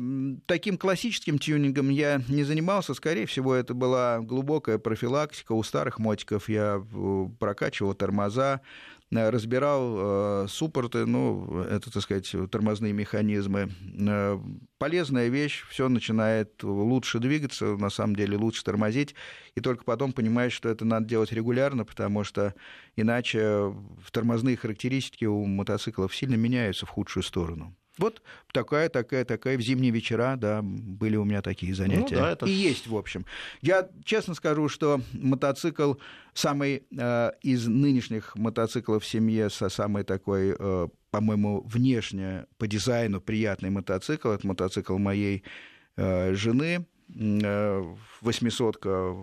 таким 0.46 0.78
классическим 0.78 1.40
тюнингом 1.40 1.88
я 1.88 2.22
не 2.28 2.44
занимался, 2.44 2.94
скорее 2.94 3.26
всего, 3.26 3.56
это 3.56 3.74
была 3.74 4.20
глубокая 4.20 4.78
профилактика. 4.78 5.50
У 5.50 5.64
старых 5.64 5.98
мотиков 5.98 6.48
я 6.48 6.80
э, 6.80 7.26
прокачивал 7.40 7.94
тормоза, 7.94 8.60
э, 9.10 9.30
разбирал 9.30 9.96
э, 9.96 10.46
суппорты, 10.48 11.06
ну, 11.06 11.60
это, 11.62 11.92
так 11.92 12.04
сказать, 12.04 12.32
тормозные 12.52 12.92
механизмы. 12.92 13.70
Э, 13.98 14.38
полезная 14.78 15.26
вещь, 15.26 15.64
все 15.68 15.88
начинает 15.88 16.62
лучше 16.62 17.18
двигаться, 17.18 17.76
на 17.76 17.90
самом 17.90 18.14
деле 18.14 18.36
лучше 18.36 18.62
тормозить, 18.62 19.16
и 19.56 19.60
только 19.60 19.82
потом 19.82 20.12
понимаешь, 20.12 20.52
что 20.52 20.68
это 20.68 20.84
надо 20.84 21.04
делать 21.08 21.32
регулярно, 21.32 21.84
потому 21.84 22.22
что 22.22 22.54
иначе 22.94 23.74
тормозные 24.12 24.56
характеристики 24.56 25.24
у 25.24 25.44
мотоциклов 25.46 26.14
сильно 26.14 26.36
меняются 26.36 26.86
в 26.86 26.90
худшую 26.90 27.24
сторону. 27.24 27.74
Вот 27.98 28.22
такая, 28.52 28.88
такая, 28.88 29.24
такая 29.24 29.58
в 29.58 29.60
зимние 29.60 29.90
вечера, 29.90 30.36
да, 30.36 30.60
были 30.62 31.16
у 31.16 31.24
меня 31.24 31.42
такие 31.42 31.74
занятия. 31.74 32.14
Ну, 32.14 32.20
да, 32.20 32.32
это... 32.32 32.46
И 32.46 32.50
есть, 32.50 32.86
в 32.86 32.96
общем. 32.96 33.24
Я 33.60 33.88
честно 34.04 34.34
скажу, 34.34 34.68
что 34.68 35.00
мотоцикл 35.12 35.94
самый 36.32 36.84
э, 36.96 37.30
из 37.42 37.66
нынешних 37.66 38.36
мотоциклов 38.36 39.02
в 39.02 39.06
семье, 39.06 39.50
со 39.50 39.68
самый 39.68 40.04
такой, 40.04 40.54
э, 40.58 40.88
по-моему, 41.10 41.62
внешне 41.62 42.46
по 42.58 42.66
дизайну 42.66 43.20
приятный 43.20 43.70
мотоцикл. 43.70 44.30
Это 44.30 44.46
мотоцикл 44.46 44.96
моей 44.98 45.42
э, 45.96 46.34
жены, 46.34 46.86
э, 47.14 47.94
восьмисотка 48.20 49.16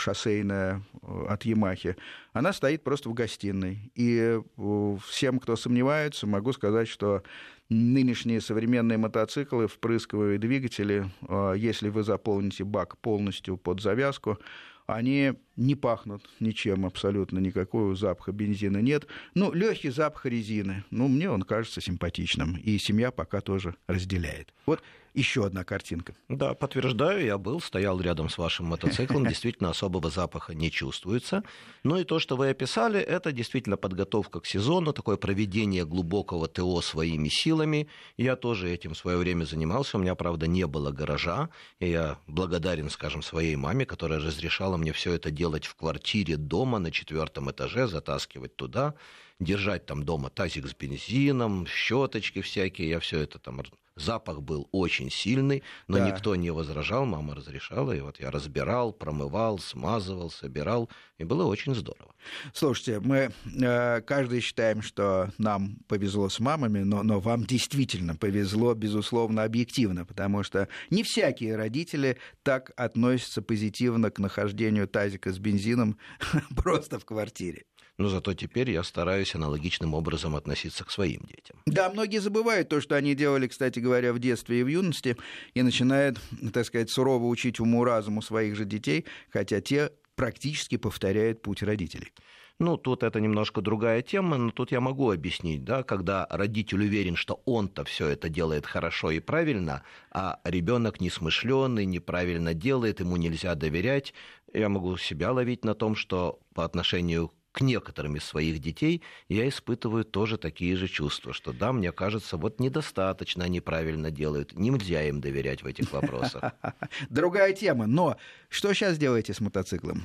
шоссейная 0.00 0.82
э, 1.02 1.26
от 1.28 1.44
Ямахи, 1.44 1.96
она 2.32 2.52
стоит 2.52 2.82
просто 2.82 3.08
в 3.08 3.14
гостиной. 3.14 3.92
И 3.94 4.40
э, 4.56 4.96
всем, 5.06 5.38
кто 5.38 5.56
сомневается, 5.56 6.26
могу 6.26 6.52
сказать, 6.52 6.88
что 6.88 7.22
нынешние 7.68 8.40
современные 8.40 8.98
мотоциклы, 8.98 9.68
впрысковые 9.68 10.38
двигатели, 10.38 11.10
э, 11.28 11.54
если 11.56 11.88
вы 11.88 12.02
заполните 12.02 12.64
бак 12.64 12.98
полностью 12.98 13.56
под 13.56 13.80
завязку, 13.80 14.38
они 14.86 15.34
не 15.60 15.74
пахнут 15.74 16.28
ничем 16.40 16.86
абсолютно, 16.86 17.38
никакого 17.38 17.94
запаха 17.94 18.32
бензина 18.32 18.78
нет. 18.78 19.06
Ну, 19.34 19.52
легкий 19.52 19.90
запах 19.90 20.26
резины, 20.26 20.84
ну, 20.90 21.06
мне 21.06 21.30
он 21.30 21.42
кажется 21.42 21.80
симпатичным, 21.80 22.56
и 22.56 22.78
семья 22.78 23.10
пока 23.10 23.40
тоже 23.40 23.76
разделяет. 23.86 24.52
Вот 24.66 24.82
еще 25.14 25.44
одна 25.44 25.64
картинка. 25.64 26.14
Да, 26.28 26.54
подтверждаю, 26.54 27.24
я 27.24 27.36
был, 27.36 27.60
стоял 27.60 28.00
рядом 28.00 28.28
с 28.28 28.38
вашим 28.38 28.66
мотоциклом, 28.66 29.26
действительно 29.26 29.70
особого 29.70 30.08
запаха 30.08 30.54
не 30.54 30.70
чувствуется. 30.70 31.42
Ну 31.82 31.96
и 31.96 32.04
то, 32.04 32.18
что 32.20 32.36
вы 32.36 32.50
описали, 32.50 33.00
это 33.00 33.32
действительно 33.32 33.76
подготовка 33.76 34.40
к 34.40 34.46
сезону, 34.46 34.92
такое 34.92 35.16
проведение 35.16 35.84
глубокого 35.84 36.46
ТО 36.46 36.80
своими 36.80 37.28
силами. 37.28 37.88
Я 38.16 38.36
тоже 38.36 38.70
этим 38.70 38.94
в 38.94 38.98
свое 38.98 39.18
время 39.18 39.44
занимался, 39.44 39.98
у 39.98 40.00
меня, 40.00 40.14
правда, 40.14 40.46
не 40.46 40.66
было 40.66 40.92
гаража, 40.92 41.48
и 41.80 41.90
я 41.90 42.18
благодарен, 42.28 42.88
скажем, 42.88 43.22
своей 43.22 43.56
маме, 43.56 43.86
которая 43.86 44.20
разрешала 44.20 44.76
мне 44.76 44.92
все 44.92 45.14
это 45.14 45.30
делать 45.50 45.66
в 45.66 45.74
квартире 45.74 46.36
дома 46.36 46.78
на 46.78 46.92
четвертом 46.92 47.50
этаже, 47.50 47.88
затаскивать 47.88 48.54
туда 48.54 48.94
держать 49.40 49.84
там 49.84 50.04
дома 50.04 50.30
тазик 50.30 50.68
с 50.68 50.74
бензином, 50.74 51.66
щеточки 51.66 52.40
всякие, 52.40 52.90
я 52.90 53.00
все 53.00 53.18
это 53.18 53.40
там 53.40 53.60
Запах 54.00 54.42
был 54.42 54.68
очень 54.72 55.10
сильный, 55.10 55.62
но 55.88 55.98
да. 55.98 56.10
никто 56.10 56.34
не 56.36 56.50
возражал, 56.50 57.04
мама 57.04 57.34
разрешала, 57.34 57.92
и 57.92 58.00
вот 58.00 58.20
я 58.20 58.30
разбирал, 58.30 58.92
промывал, 58.92 59.58
смазывал, 59.58 60.30
собирал, 60.30 60.88
и 61.18 61.24
было 61.24 61.44
очень 61.44 61.74
здорово. 61.74 62.14
Слушайте, 62.52 63.00
мы 63.00 63.30
э, 63.60 64.00
каждый 64.02 64.40
считаем, 64.40 64.82
что 64.82 65.30
нам 65.38 65.78
повезло 65.86 66.28
с 66.28 66.40
мамами, 66.40 66.80
но, 66.80 67.02
но 67.02 67.20
вам 67.20 67.44
действительно 67.44 68.14
повезло, 68.16 68.74
безусловно, 68.74 69.44
объективно, 69.44 70.04
потому 70.04 70.42
что 70.42 70.68
не 70.90 71.02
всякие 71.02 71.56
родители 71.56 72.18
так 72.42 72.72
относятся 72.76 73.42
позитивно 73.42 74.10
к 74.10 74.18
нахождению 74.18 74.88
тазика 74.88 75.32
с 75.32 75.38
бензином 75.38 75.98
просто 76.56 76.98
в 76.98 77.04
квартире 77.04 77.64
но 78.00 78.08
зато 78.08 78.32
теперь 78.32 78.70
я 78.70 78.82
стараюсь 78.82 79.34
аналогичным 79.34 79.92
образом 79.92 80.34
относиться 80.34 80.84
к 80.84 80.90
своим 80.90 81.20
детям. 81.20 81.58
Да, 81.66 81.90
многие 81.90 82.18
забывают 82.18 82.70
то, 82.70 82.80
что 82.80 82.96
они 82.96 83.14
делали, 83.14 83.46
кстати 83.46 83.78
говоря, 83.78 84.14
в 84.14 84.18
детстве 84.18 84.60
и 84.60 84.62
в 84.62 84.68
юности, 84.68 85.18
и 85.52 85.62
начинают, 85.62 86.18
так 86.54 86.64
сказать, 86.64 86.90
сурово 86.90 87.26
учить 87.26 87.60
уму-разуму 87.60 88.22
своих 88.22 88.56
же 88.56 88.64
детей, 88.64 89.04
хотя 89.30 89.60
те 89.60 89.92
практически 90.16 90.78
повторяют 90.78 91.42
путь 91.42 91.62
родителей. 91.62 92.10
Ну, 92.58 92.78
тут 92.78 93.02
это 93.02 93.20
немножко 93.20 93.60
другая 93.60 94.00
тема, 94.00 94.38
но 94.38 94.50
тут 94.50 94.72
я 94.72 94.80
могу 94.80 95.10
объяснить, 95.10 95.64
да, 95.64 95.82
когда 95.82 96.26
родитель 96.30 96.82
уверен, 96.82 97.16
что 97.16 97.42
он-то 97.44 97.84
все 97.84 98.08
это 98.08 98.30
делает 98.30 98.66
хорошо 98.66 99.10
и 99.10 99.20
правильно, 99.20 99.82
а 100.10 100.40
ребенок 100.44 101.00
несмышленный, 101.02 101.84
неправильно 101.84 102.54
делает, 102.54 103.00
ему 103.00 103.16
нельзя 103.16 103.54
доверять, 103.54 104.14
я 104.54 104.70
могу 104.70 104.96
себя 104.96 105.32
ловить 105.32 105.64
на 105.64 105.74
том, 105.74 105.94
что 105.94 106.40
по 106.54 106.64
отношению 106.64 107.30
к 107.52 107.60
некоторым 107.60 108.16
из 108.16 108.24
своих 108.24 108.60
детей 108.60 109.02
я 109.28 109.48
испытываю 109.48 110.04
тоже 110.04 110.38
такие 110.38 110.76
же 110.76 110.88
чувства, 110.88 111.32
что 111.32 111.52
да, 111.52 111.72
мне 111.72 111.92
кажется, 111.92 112.36
вот 112.36 112.60
недостаточно 112.60 113.44
они 113.44 113.60
правильно 113.60 114.10
делают, 114.10 114.54
нельзя 114.54 115.02
им 115.02 115.20
доверять 115.20 115.62
в 115.62 115.66
этих 115.66 115.92
вопросах. 115.92 116.52
Другая 117.10 117.52
тема, 117.52 117.86
но 117.86 118.16
что 118.48 118.72
сейчас 118.72 118.98
делаете 118.98 119.34
с 119.34 119.40
мотоциклом? 119.40 120.02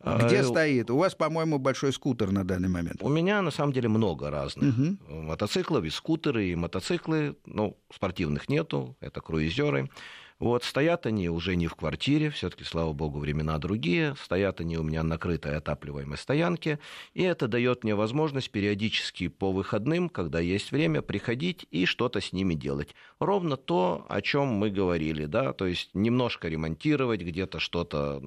Где 0.00 0.40
а, 0.40 0.44
стоит? 0.44 0.90
У 0.90 0.96
вас, 0.96 1.16
по-моему, 1.16 1.58
большой 1.58 1.92
скутер 1.92 2.30
на 2.30 2.44
данный 2.44 2.68
момент. 2.68 3.02
У 3.02 3.08
меня, 3.08 3.42
на 3.42 3.50
самом 3.50 3.72
деле, 3.72 3.88
много 3.88 4.30
разных 4.30 4.78
угу. 4.78 4.96
мотоциклов, 5.08 5.84
и 5.84 5.90
скутеры, 5.90 6.46
и 6.46 6.54
мотоциклы. 6.54 7.36
Ну, 7.46 7.76
спортивных 7.92 8.48
нету, 8.48 8.96
это 9.00 9.20
круизеры. 9.20 9.90
Вот, 10.38 10.62
стоят 10.62 11.04
они 11.06 11.28
уже 11.28 11.56
не 11.56 11.66
в 11.66 11.74
квартире, 11.74 12.30
все-таки, 12.30 12.62
слава 12.62 12.92
богу, 12.92 13.18
времена 13.18 13.58
другие. 13.58 14.14
Стоят 14.22 14.60
они 14.60 14.78
у 14.78 14.84
меня 14.84 15.02
на 15.02 15.18
крытой 15.18 15.56
отапливаемой 15.56 16.16
стоянке. 16.16 16.78
И 17.12 17.24
это 17.24 17.48
дает 17.48 17.82
мне 17.82 17.96
возможность 17.96 18.50
периодически 18.50 19.26
по 19.26 19.50
выходным, 19.50 20.08
когда 20.08 20.38
есть 20.38 20.70
время, 20.70 21.02
приходить 21.02 21.66
и 21.72 21.86
что-то 21.86 22.20
с 22.20 22.32
ними 22.32 22.54
делать. 22.54 22.94
Ровно 23.18 23.56
то, 23.56 24.06
о 24.08 24.22
чем 24.22 24.46
мы 24.46 24.70
говорили, 24.70 25.24
да, 25.24 25.52
то 25.52 25.66
есть 25.66 25.90
немножко 25.92 26.46
ремонтировать, 26.46 27.20
где-то 27.22 27.58
что-то, 27.58 28.22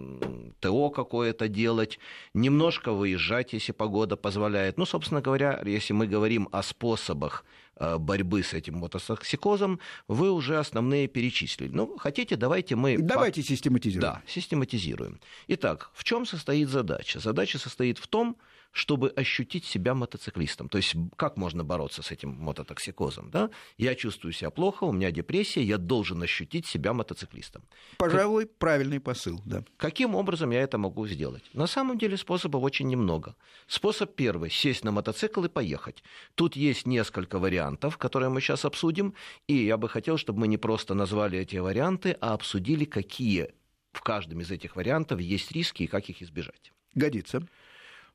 ТО 0.59 0.89
какое-то 0.89 1.47
делать, 1.47 1.97
немножко 2.33 2.91
выезжать, 2.91 3.53
если 3.53 3.71
погода 3.71 4.17
позволяет. 4.17 4.77
Ну, 4.77 4.85
собственно 4.85 5.21
говоря, 5.21 5.61
если 5.65 5.93
мы 5.93 6.07
говорим 6.07 6.49
о 6.51 6.61
способах 6.61 7.45
борьбы 7.79 8.43
с 8.43 8.53
этим 8.53 8.77
мототоксикозом, 8.77 9.79
вы 10.07 10.31
уже 10.31 10.57
основные 10.57 11.07
перечислили. 11.07 11.71
Ну, 11.73 11.97
хотите, 11.97 12.35
давайте 12.35 12.75
мы... 12.75 12.97
Давайте 12.97 13.41
систематизируем. 13.41 14.13
Да, 14.13 14.21
систематизируем. 14.27 15.19
Итак, 15.47 15.89
в 15.93 16.03
чем 16.03 16.25
состоит 16.25 16.69
задача? 16.69 17.19
Задача 17.19 17.57
состоит 17.57 17.97
в 17.97 18.07
том, 18.07 18.37
чтобы 18.71 19.09
ощутить 19.09 19.65
себя 19.65 19.93
мотоциклистом. 19.93 20.69
То 20.69 20.77
есть 20.77 20.95
как 21.15 21.37
можно 21.37 21.63
бороться 21.63 22.01
с 22.01 22.11
этим 22.11 22.31
мототоксикозом? 22.31 23.29
Да? 23.29 23.49
Я 23.77 23.95
чувствую 23.95 24.33
себя 24.33 24.49
плохо, 24.49 24.85
у 24.85 24.91
меня 24.91 25.11
депрессия, 25.11 25.63
я 25.63 25.77
должен 25.77 26.21
ощутить 26.21 26.65
себя 26.65 26.93
мотоциклистом. 26.93 27.63
Пожалуй, 27.97 28.45
как... 28.45 28.57
правильный 28.57 28.99
посыл. 28.99 29.41
Да. 29.45 29.63
Каким 29.77 30.15
образом 30.15 30.51
я 30.51 30.61
это 30.61 30.77
могу 30.77 31.07
сделать? 31.07 31.43
На 31.53 31.67
самом 31.67 31.97
деле 31.97 32.17
способов 32.17 32.63
очень 32.63 32.87
немного. 32.87 33.35
Способ 33.67 34.15
первый– 34.15 34.49
сесть 34.51 34.83
на 34.83 34.91
мотоцикл 34.91 35.43
и 35.43 35.49
поехать. 35.49 36.03
Тут 36.35 36.55
есть 36.55 36.87
несколько 36.87 37.39
вариантов, 37.39 37.97
которые 37.97 38.29
мы 38.29 38.41
сейчас 38.41 38.65
обсудим, 38.65 39.13
и 39.47 39.55
я 39.55 39.77
бы 39.77 39.89
хотел, 39.89 40.17
чтобы 40.17 40.39
мы 40.41 40.47
не 40.47 40.57
просто 40.57 40.93
назвали 40.93 41.39
эти 41.39 41.57
варианты, 41.57 42.17
а 42.21 42.33
обсудили, 42.33 42.85
какие 42.85 43.49
в 43.91 44.01
каждом 44.01 44.39
из 44.39 44.51
этих 44.51 44.75
вариантов 44.75 45.19
есть 45.19 45.51
риски 45.51 45.83
и 45.83 45.87
как 45.87 46.09
их 46.09 46.21
избежать. 46.21 46.71
Годится. 46.95 47.45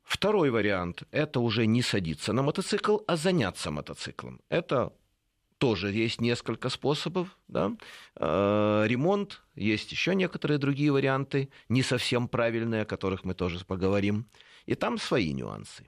Второй 0.07 0.51
вариант– 0.51 1.03
это 1.11 1.41
уже 1.41 1.67
не 1.67 1.83
садиться 1.83 2.33
на 2.33 2.43
мотоцикл, 2.43 2.99
а 3.09 3.17
заняться 3.17 3.73
мотоциклом. 3.73 4.41
Это 4.49 4.93
тоже 5.59 5.91
есть 5.91 6.21
несколько 6.21 6.69
способов. 6.69 7.37
Да? 7.49 7.73
Э, 8.15 8.85
ремонт, 8.87 9.43
есть 9.57 9.91
еще 9.91 10.15
некоторые 10.15 10.59
другие 10.59 10.93
варианты, 10.93 11.51
не 11.69 11.83
совсем 11.83 12.29
правильные, 12.29 12.83
о 12.83 12.85
которых 12.85 13.25
мы 13.25 13.35
тоже 13.35 13.65
поговорим. 13.65 14.27
И 14.67 14.77
там 14.77 14.97
свои 14.99 15.33
нюансы. 15.33 15.85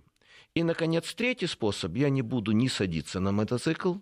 И, 0.52 0.64
наконец, 0.64 1.14
третий 1.14 1.46
способ. 1.46 1.94
Я 1.94 2.10
не 2.10 2.22
буду 2.22 2.50
ни 2.50 2.66
садиться 2.66 3.20
на 3.20 3.30
мотоцикл, 3.30 3.98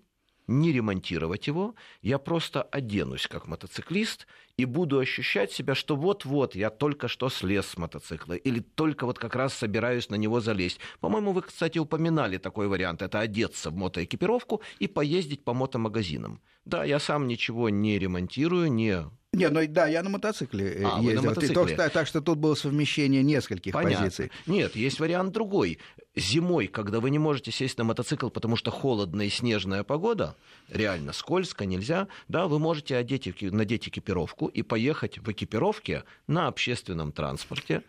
не 0.47 0.73
ремонтировать 0.73 1.47
его, 1.47 1.75
я 2.03 2.19
просто 2.19 2.63
оденусь 2.63 3.27
как 3.27 3.47
мотоциклист 3.47 4.27
и 4.57 4.65
буду 4.65 4.99
ощущать 4.99 5.53
себя, 5.53 5.75
что 5.75 5.97
вот-вот 5.97 6.55
я 6.55 6.71
только 6.71 7.09
что 7.09 7.29
слез 7.29 7.67
с 7.67 7.77
мотоцикла 7.77 8.35
или 8.35 8.61
только 8.61 9.07
вот 9.07 9.19
как 9.19 9.35
раз 9.35 9.55
собираюсь 9.55 10.09
на 10.09 10.15
него 10.15 10.41
залезть. 10.41 10.81
По-моему, 11.01 11.33
вы, 11.33 11.43
кстати, 11.43 11.79
упоминали 11.79 12.39
такой 12.39 12.69
вариант. 12.69 13.03
Это 13.03 13.21
одеться 13.21 13.71
в 13.71 13.77
мотоэкипировку 13.77 14.63
и 14.79 14.87
поездить 14.87 15.45
по 15.45 15.53
мотомагазинам. 15.53 16.41
Да, 16.65 16.85
я 16.85 16.99
сам 16.99 17.29
ничего 17.29 17.69
не 17.69 17.99
ремонтирую, 17.99 18.73
не 18.73 19.05
не, 19.37 19.51
ну 19.51 19.61
да, 19.69 19.87
я 19.87 20.03
на 20.03 20.09
мотоцикле 20.09 20.81
а, 20.83 20.99
ездил. 21.03 21.23
На 21.23 21.29
мотоцикле. 21.29 21.65
Ты, 21.67 21.77
так, 21.77 21.93
так 21.93 22.07
что 22.07 22.23
тут 22.23 22.39
было 22.39 22.55
совмещение 22.55 23.23
нескольких 23.23 23.75
Понятно. 23.75 24.07
позиций. 24.07 24.31
Нет, 24.47 24.75
есть 24.77 24.99
вариант 24.99 25.33
другой. 25.33 25.79
Зимой, 26.17 26.67
когда 26.67 27.01
вы 27.01 27.11
не 27.11 27.19
можете 27.19 27.51
сесть 27.51 27.77
на 27.77 27.85
мотоцикл, 27.85 28.31
потому 28.31 28.57
что 28.57 28.71
холодная 28.71 29.27
и 29.27 29.31
снежная 29.31 29.85
погода, 29.85 30.35
реально 30.71 31.13
скользко, 31.13 31.67
нельзя, 31.67 32.09
да, 32.29 32.47
вы 32.47 32.59
можете 32.59 32.97
одеть, 32.97 33.43
надеть 33.43 33.89
экипировку 33.89 34.47
и 34.47 34.63
поехать 34.63 35.19
в 35.19 35.31
экипировке 35.31 36.05
на 36.27 36.47
общественном 36.47 37.13
транспорте 37.13 37.83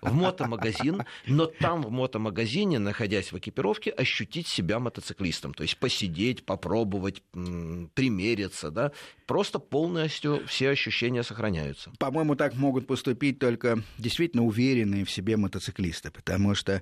в 0.00 0.14
мотомагазин, 0.14 1.02
но 1.26 1.46
там 1.46 1.82
в 1.82 1.90
мотомагазине, 1.90 2.78
находясь 2.78 3.32
в 3.32 3.38
экипировке, 3.38 3.90
ощутить 3.90 4.46
себя 4.46 4.78
мотоциклистом, 4.78 5.52
то 5.52 5.64
есть 5.64 5.76
посидеть, 5.76 6.46
попробовать, 6.46 7.22
примериться, 7.32 8.70
да, 8.70 8.92
просто 9.26 9.58
полностью 9.58 10.46
все 10.46 10.70
ощущения 10.70 11.24
сохраняются. 11.24 11.90
По-моему, 11.98 12.36
так 12.36 12.54
могут 12.54 12.86
поступить 12.86 13.40
только 13.40 13.82
действительно 13.98 14.44
уверенные 14.44 15.04
в 15.04 15.10
себе 15.10 15.36
мотоциклисты, 15.36 16.12
потому 16.12 16.54
что 16.54 16.80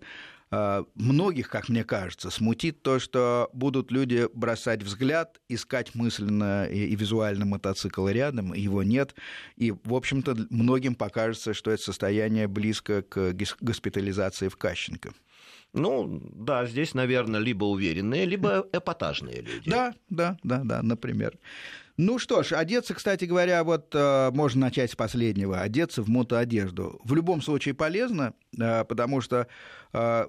многих, 0.50 1.48
как 1.48 1.68
мне 1.68 1.84
кажется, 1.84 2.30
смутит 2.30 2.82
то, 2.82 2.98
что 2.98 3.50
будут 3.52 3.92
люди 3.92 4.28
бросать 4.34 4.82
взгляд, 4.82 5.40
искать 5.48 5.94
мысленно 5.94 6.66
и, 6.66 6.86
и 6.86 6.96
визуально 6.96 7.46
мотоцикл 7.46 8.08
рядом, 8.08 8.52
его 8.52 8.82
нет. 8.82 9.14
И, 9.56 9.70
в 9.70 9.94
общем-то, 9.94 10.36
многим 10.50 10.96
покажется, 10.96 11.54
что 11.54 11.70
это 11.70 11.82
состояние 11.82 12.48
близко 12.48 13.02
к 13.02 13.32
госпитализации 13.60 14.48
в 14.48 14.56
Кащенко. 14.56 15.12
Ну, 15.72 16.20
да, 16.34 16.66
здесь, 16.66 16.94
наверное, 16.94 17.40
либо 17.40 17.64
уверенные, 17.64 18.26
либо 18.26 18.66
эпатажные 18.72 19.42
люди. 19.42 19.70
Да, 19.70 19.94
да, 20.08 20.36
да, 20.42 20.62
да, 20.64 20.82
например. 20.82 21.38
Ну 21.96 22.18
что 22.18 22.42
ж, 22.42 22.52
одеться, 22.52 22.94
кстати 22.94 23.26
говоря, 23.26 23.62
вот 23.62 23.94
э, 23.94 24.30
можно 24.32 24.62
начать 24.62 24.90
с 24.90 24.96
последнего. 24.96 25.60
Одеться 25.60 26.02
в 26.02 26.08
мотоодежду. 26.08 26.98
В 27.04 27.14
любом 27.14 27.42
случае 27.42 27.74
полезно, 27.74 28.32
э, 28.58 28.84
потому 28.84 29.20
что 29.20 29.48
э, 29.92 30.26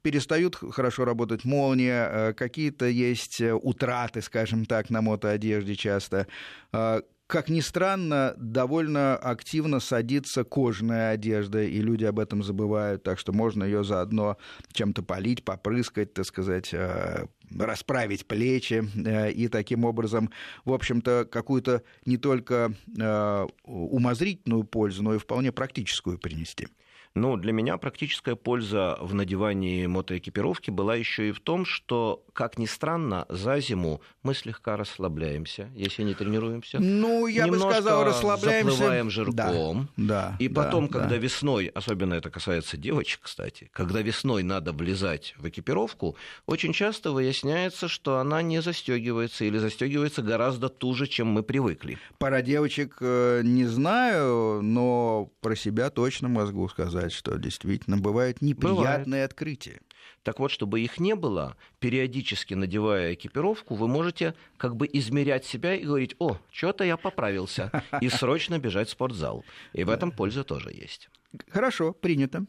перестают 0.00 0.56
хорошо 0.56 1.04
работать 1.04 1.44
молния, 1.44 2.08
э, 2.10 2.32
какие-то 2.32 2.86
есть 2.86 3.38
утраты, 3.42 4.22
скажем 4.22 4.64
так, 4.64 4.88
на 4.88 5.02
мотоодежде 5.02 5.76
часто. 5.76 6.26
Э, 6.72 7.02
как 7.30 7.48
ни 7.48 7.60
странно, 7.60 8.34
довольно 8.36 9.16
активно 9.16 9.80
садится 9.80 10.44
кожаная 10.44 11.12
одежда, 11.12 11.62
и 11.62 11.80
люди 11.80 12.04
об 12.04 12.18
этом 12.18 12.42
забывают, 12.42 13.02
так 13.02 13.18
что 13.18 13.32
можно 13.32 13.64
ее 13.64 13.84
заодно 13.84 14.36
чем-то 14.72 15.02
полить, 15.02 15.44
попрыскать, 15.44 16.12
так 16.12 16.26
сказать, 16.26 16.74
э, 16.74 17.26
расправить 17.56 18.26
плечи 18.26 18.84
э, 19.06 19.30
и 19.30 19.48
таким 19.48 19.84
образом, 19.84 20.30
в 20.64 20.72
общем-то, 20.72 21.26
какую-то 21.30 21.82
не 22.04 22.16
только 22.16 22.74
э, 22.98 23.46
умозрительную 23.64 24.64
пользу, 24.64 25.02
но 25.02 25.14
и 25.14 25.18
вполне 25.18 25.52
практическую 25.52 26.18
принести. 26.18 26.68
Ну, 27.14 27.36
для 27.36 27.52
меня 27.52 27.76
практическая 27.76 28.36
польза 28.36 28.96
в 29.00 29.14
надевании 29.14 29.86
мотоэкипировки 29.86 30.70
была 30.70 30.94
еще 30.94 31.30
и 31.30 31.32
в 31.32 31.40
том, 31.40 31.64
что, 31.64 32.24
как 32.32 32.56
ни 32.56 32.66
странно, 32.66 33.26
за 33.28 33.58
зиму 33.58 34.00
мы 34.22 34.32
слегка 34.32 34.76
расслабляемся, 34.76 35.70
если 35.74 36.04
не 36.04 36.14
тренируемся. 36.14 36.78
Ну, 36.78 37.26
я 37.26 37.46
Немножко 37.46 37.66
бы 37.66 37.72
сказал, 37.72 38.04
расслабляемся. 38.04 38.70
заплываем 38.70 39.10
жирком. 39.10 39.88
Да, 39.96 40.30
да, 40.30 40.36
и 40.38 40.48
потом, 40.48 40.86
да, 40.86 40.92
когда 40.92 41.08
да. 41.08 41.16
весной, 41.16 41.66
особенно 41.66 42.14
это 42.14 42.30
касается 42.30 42.76
девочек, 42.76 43.20
кстати, 43.22 43.68
когда 43.72 44.02
весной 44.02 44.44
надо 44.44 44.72
влезать 44.72 45.34
в 45.36 45.48
экипировку, 45.48 46.16
очень 46.46 46.72
часто 46.72 47.10
выясняется, 47.10 47.88
что 47.88 48.18
она 48.18 48.40
не 48.40 48.62
застегивается 48.62 49.44
или 49.44 49.58
застегивается 49.58 50.22
гораздо 50.22 50.68
туже, 50.68 51.08
чем 51.08 51.26
мы 51.26 51.42
привыкли. 51.42 51.98
Пара 52.18 52.40
девочек 52.40 52.98
э, 53.00 53.40
не 53.42 53.64
знаю, 53.64 54.60
но 54.62 55.32
про 55.40 55.56
себя 55.56 55.90
точно 55.90 56.28
могу 56.28 56.68
сказать 56.68 56.99
сказать, 57.00 57.12
что 57.12 57.38
действительно 57.38 57.96
бывают 57.96 58.42
неприятные 58.42 59.04
Бывает. 59.04 59.32
открытия. 59.32 59.80
Так 60.22 60.38
вот, 60.38 60.50
чтобы 60.50 60.80
их 60.80 61.00
не 61.00 61.14
было, 61.14 61.56
периодически 61.78 62.54
надевая 62.54 63.14
экипировку, 63.14 63.74
вы 63.74 63.88
можете 63.88 64.34
как 64.58 64.76
бы 64.76 64.88
измерять 64.92 65.46
себя 65.46 65.74
и 65.74 65.84
говорить, 65.84 66.14
о, 66.18 66.36
что-то 66.50 66.84
я 66.84 66.96
поправился, 66.96 67.70
и 68.00 68.08
срочно 68.10 68.58
бежать 68.58 68.88
в 68.88 68.92
спортзал. 68.92 69.44
И 69.72 69.84
в 69.84 69.90
этом 69.90 70.12
польза 70.12 70.44
тоже 70.44 70.70
есть. 70.72 71.08
Хорошо, 71.48 71.92
принято. 71.92 72.44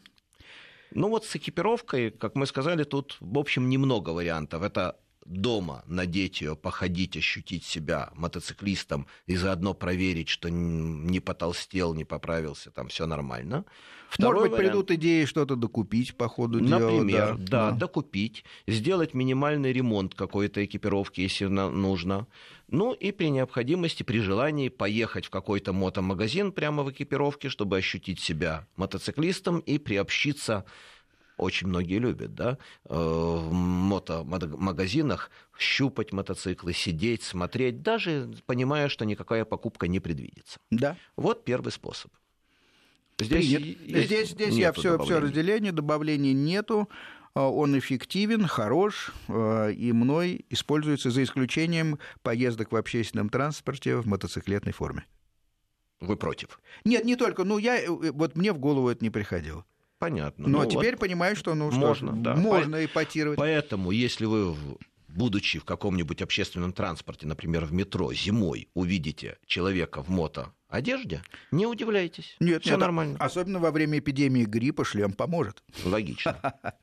Ну 0.93 1.07
вот 1.07 1.25
с 1.25 1.35
экипировкой, 1.35 2.11
как 2.11 2.35
мы 2.35 2.45
сказали, 2.45 2.83
тут, 2.83 3.15
в 3.21 3.37
общем, 3.37 3.69
немного 3.69 4.09
вариантов. 4.09 4.63
Это 4.63 4.97
дома 5.25 5.83
надеть 5.87 6.41
ее, 6.41 6.55
походить, 6.55 7.17
ощутить 7.17 7.63
себя 7.63 8.09
мотоциклистом 8.15 9.07
и 9.27 9.35
заодно 9.35 9.73
проверить, 9.73 10.29
что 10.29 10.49
не 10.49 11.19
потолстел, 11.19 11.93
не 11.93 12.05
поправился, 12.05 12.71
там 12.71 12.87
все 12.87 13.05
нормально. 13.05 13.65
Второй 14.09 14.33
Может 14.33 14.51
быть, 14.51 14.57
вариант... 14.57 14.73
придут 14.73 14.91
идеи 14.91 15.25
что-то 15.25 15.55
докупить 15.55 16.17
по 16.17 16.27
ходу 16.27 16.59
Например, 16.59 16.79
дела. 16.79 16.91
Например, 16.91 17.37
да, 17.37 17.71
да, 17.71 17.77
докупить, 17.77 18.43
сделать 18.67 19.13
минимальный 19.13 19.71
ремонт 19.71 20.15
какой-то 20.15 20.65
экипировки, 20.65 21.21
если 21.21 21.45
нужно. 21.45 22.27
Ну 22.67 22.93
и 22.93 23.11
при 23.11 23.29
необходимости, 23.29 24.03
при 24.03 24.19
желании 24.19 24.69
поехать 24.69 25.25
в 25.25 25.29
какой-то 25.29 25.71
мотомагазин 25.71 26.51
прямо 26.51 26.83
в 26.83 26.91
экипировке, 26.91 27.47
чтобы 27.47 27.77
ощутить 27.77 28.19
себя 28.19 28.67
мотоциклистом 28.75 29.59
и 29.59 29.77
приобщиться 29.77 30.65
очень 31.41 31.67
многие 31.67 31.97
любят, 31.97 32.35
да, 32.35 32.57
э, 32.85 32.93
в 32.93 33.51
мотомагазинах 33.51 35.31
щупать 35.57 36.13
мотоциклы, 36.13 36.73
сидеть, 36.73 37.23
смотреть, 37.23 37.81
даже 37.81 38.31
понимая, 38.45 38.89
что 38.89 39.05
никакая 39.05 39.43
покупка 39.43 39.87
не 39.87 39.99
предвидится. 39.99 40.59
Да. 40.69 40.97
Вот 41.15 41.43
первый 41.43 41.71
способ. 41.71 42.11
Здесь, 43.19 43.45
здесь, 43.45 44.29
здесь 44.31 44.55
я 44.55 44.71
все, 44.71 44.97
все 44.99 45.19
разделение, 45.19 45.71
добавлений 45.71 46.33
нету 46.33 46.89
э, 47.35 47.39
он 47.39 47.77
эффективен, 47.77 48.45
хорош 48.47 49.11
э, 49.27 49.73
и 49.73 49.91
мной 49.91 50.45
используется 50.49 51.09
за 51.09 51.23
исключением 51.23 51.99
поездок 52.21 52.71
в 52.71 52.75
общественном 52.75 53.29
транспорте 53.29 53.97
в 53.97 54.07
мотоциклетной 54.07 54.73
форме. 54.73 55.05
Вы 55.99 56.17
против? 56.17 56.59
Нет, 56.83 57.05
не 57.05 57.15
только. 57.15 57.43
Ну, 57.43 57.59
я, 57.59 57.79
вот 57.87 58.35
мне 58.35 58.53
в 58.53 58.57
голову 58.57 58.89
это 58.89 59.03
не 59.03 59.11
приходило. 59.11 59.65
Понятно. 60.01 60.47
Но 60.47 60.63
ну, 60.63 60.65
теперь 60.67 60.93
вот 60.93 61.01
понимаю, 61.01 61.35
что 61.35 61.53
ну, 61.53 61.69
можно, 61.69 62.11
что, 62.11 62.21
да. 62.21 62.35
можно 62.35 62.77
По... 62.77 62.85
ипотировать. 62.85 63.37
Поэтому, 63.37 63.91
если 63.91 64.25
вы 64.25 64.55
будучи 65.07 65.59
в 65.59 65.63
каком-нибудь 65.63 66.23
общественном 66.23 66.73
транспорте, 66.73 67.27
например, 67.27 67.65
в 67.65 67.73
метро 67.73 68.11
зимой, 68.11 68.67
увидите 68.73 69.37
человека 69.45 70.01
в 70.01 70.09
мото 70.09 70.53
одежде, 70.69 71.21
не 71.51 71.67
удивляйтесь. 71.67 72.35
Нет, 72.39 72.63
все 72.63 72.77
нормально. 72.77 73.17
Особенно 73.19 73.59
во 73.59 73.69
время 73.69 73.99
эпидемии 73.99 74.43
гриппа 74.43 74.83
шлем 74.85 75.13
поможет. 75.13 75.63
Логично. 75.85 76.55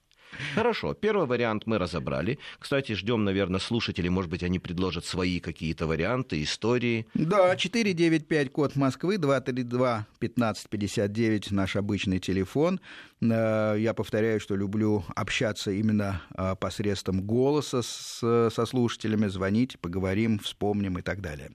Хорошо, 0.55 0.95
первый 0.95 1.27
вариант 1.27 1.67
мы 1.67 1.79
разобрали. 1.79 2.39
Кстати, 2.59 2.93
ждем, 2.93 3.25
наверное, 3.25 3.61
слушателей, 3.61 4.09
может 4.09 4.31
быть, 4.31 4.43
они 4.43 4.59
предложат 4.59 5.05
свои 5.05 5.41
какие-то 5.41 5.87
варианты, 5.87 6.43
истории. 6.43 7.07
Да, 7.15 7.57
495, 7.57 8.53
код 8.53 8.77
Москвы, 8.77 9.17
232-1559, 9.17 11.53
наш 11.53 11.77
обычный 11.77 12.19
телефон. 12.19 12.81
Э, 13.21 13.77
я 13.79 13.95
повторяю, 13.95 14.41
что 14.41 14.57
люблю 14.57 15.05
общаться 15.15 15.71
именно 15.71 16.23
э, 16.37 16.55
посредством 16.59 17.23
голоса 17.23 17.83
с, 17.83 18.21
со 18.21 18.67
слушателями, 18.67 19.29
звонить, 19.29 19.79
поговорим, 19.79 20.39
вспомним 20.39 20.99
и 20.99 21.03
так 21.03 21.21
далее. 21.21 21.51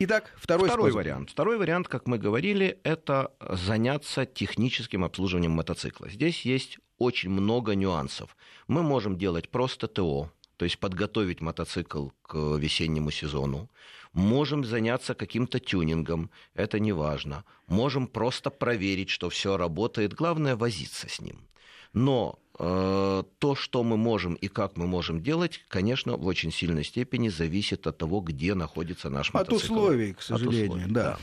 Итак, 0.00 0.32
второй, 0.36 0.68
второй 0.68 0.90
способ. 0.90 1.06
вариант. 1.06 1.30
Второй 1.30 1.56
вариант, 1.56 1.86
как 1.86 2.08
мы 2.08 2.18
говорили, 2.18 2.80
это 2.82 3.30
заняться 3.40 4.26
техническим 4.26 5.04
обслуживанием 5.04 5.52
мотоцикла. 5.52 6.10
Здесь 6.10 6.44
есть 6.44 6.80
очень 6.98 7.30
много 7.30 7.74
нюансов. 7.74 8.36
Мы 8.68 8.82
можем 8.82 9.18
делать 9.18 9.48
просто 9.48 9.88
ТО, 9.88 10.30
то 10.56 10.64
есть 10.64 10.78
подготовить 10.78 11.40
мотоцикл 11.40 12.08
к 12.22 12.56
весеннему 12.56 13.10
сезону. 13.10 13.68
Можем 14.12 14.64
заняться 14.64 15.14
каким-то 15.14 15.58
тюнингом, 15.58 16.30
это 16.54 16.78
не 16.78 16.92
важно. 16.92 17.44
Можем 17.66 18.06
просто 18.06 18.50
проверить, 18.50 19.10
что 19.10 19.28
все 19.28 19.56
работает. 19.56 20.14
Главное 20.14 20.54
возиться 20.54 21.08
с 21.08 21.20
ним. 21.20 21.48
Но 21.92 22.38
э, 22.58 23.22
то, 23.38 23.54
что 23.54 23.82
мы 23.82 23.96
можем 23.96 24.34
и 24.34 24.48
как 24.48 24.76
мы 24.76 24.86
можем 24.86 25.20
делать, 25.20 25.64
конечно, 25.68 26.16
в 26.16 26.26
очень 26.26 26.52
сильной 26.52 26.84
степени 26.84 27.28
зависит 27.28 27.86
от 27.86 27.98
того, 27.98 28.20
где 28.20 28.54
находится 28.54 29.10
наш 29.10 29.32
мотоцикл. 29.32 29.56
От 29.56 29.80
условий, 29.80 30.12
к 30.12 30.22
сожалению, 30.22 30.70
условий, 30.70 30.92
да. 30.92 31.02
да. 31.02 31.18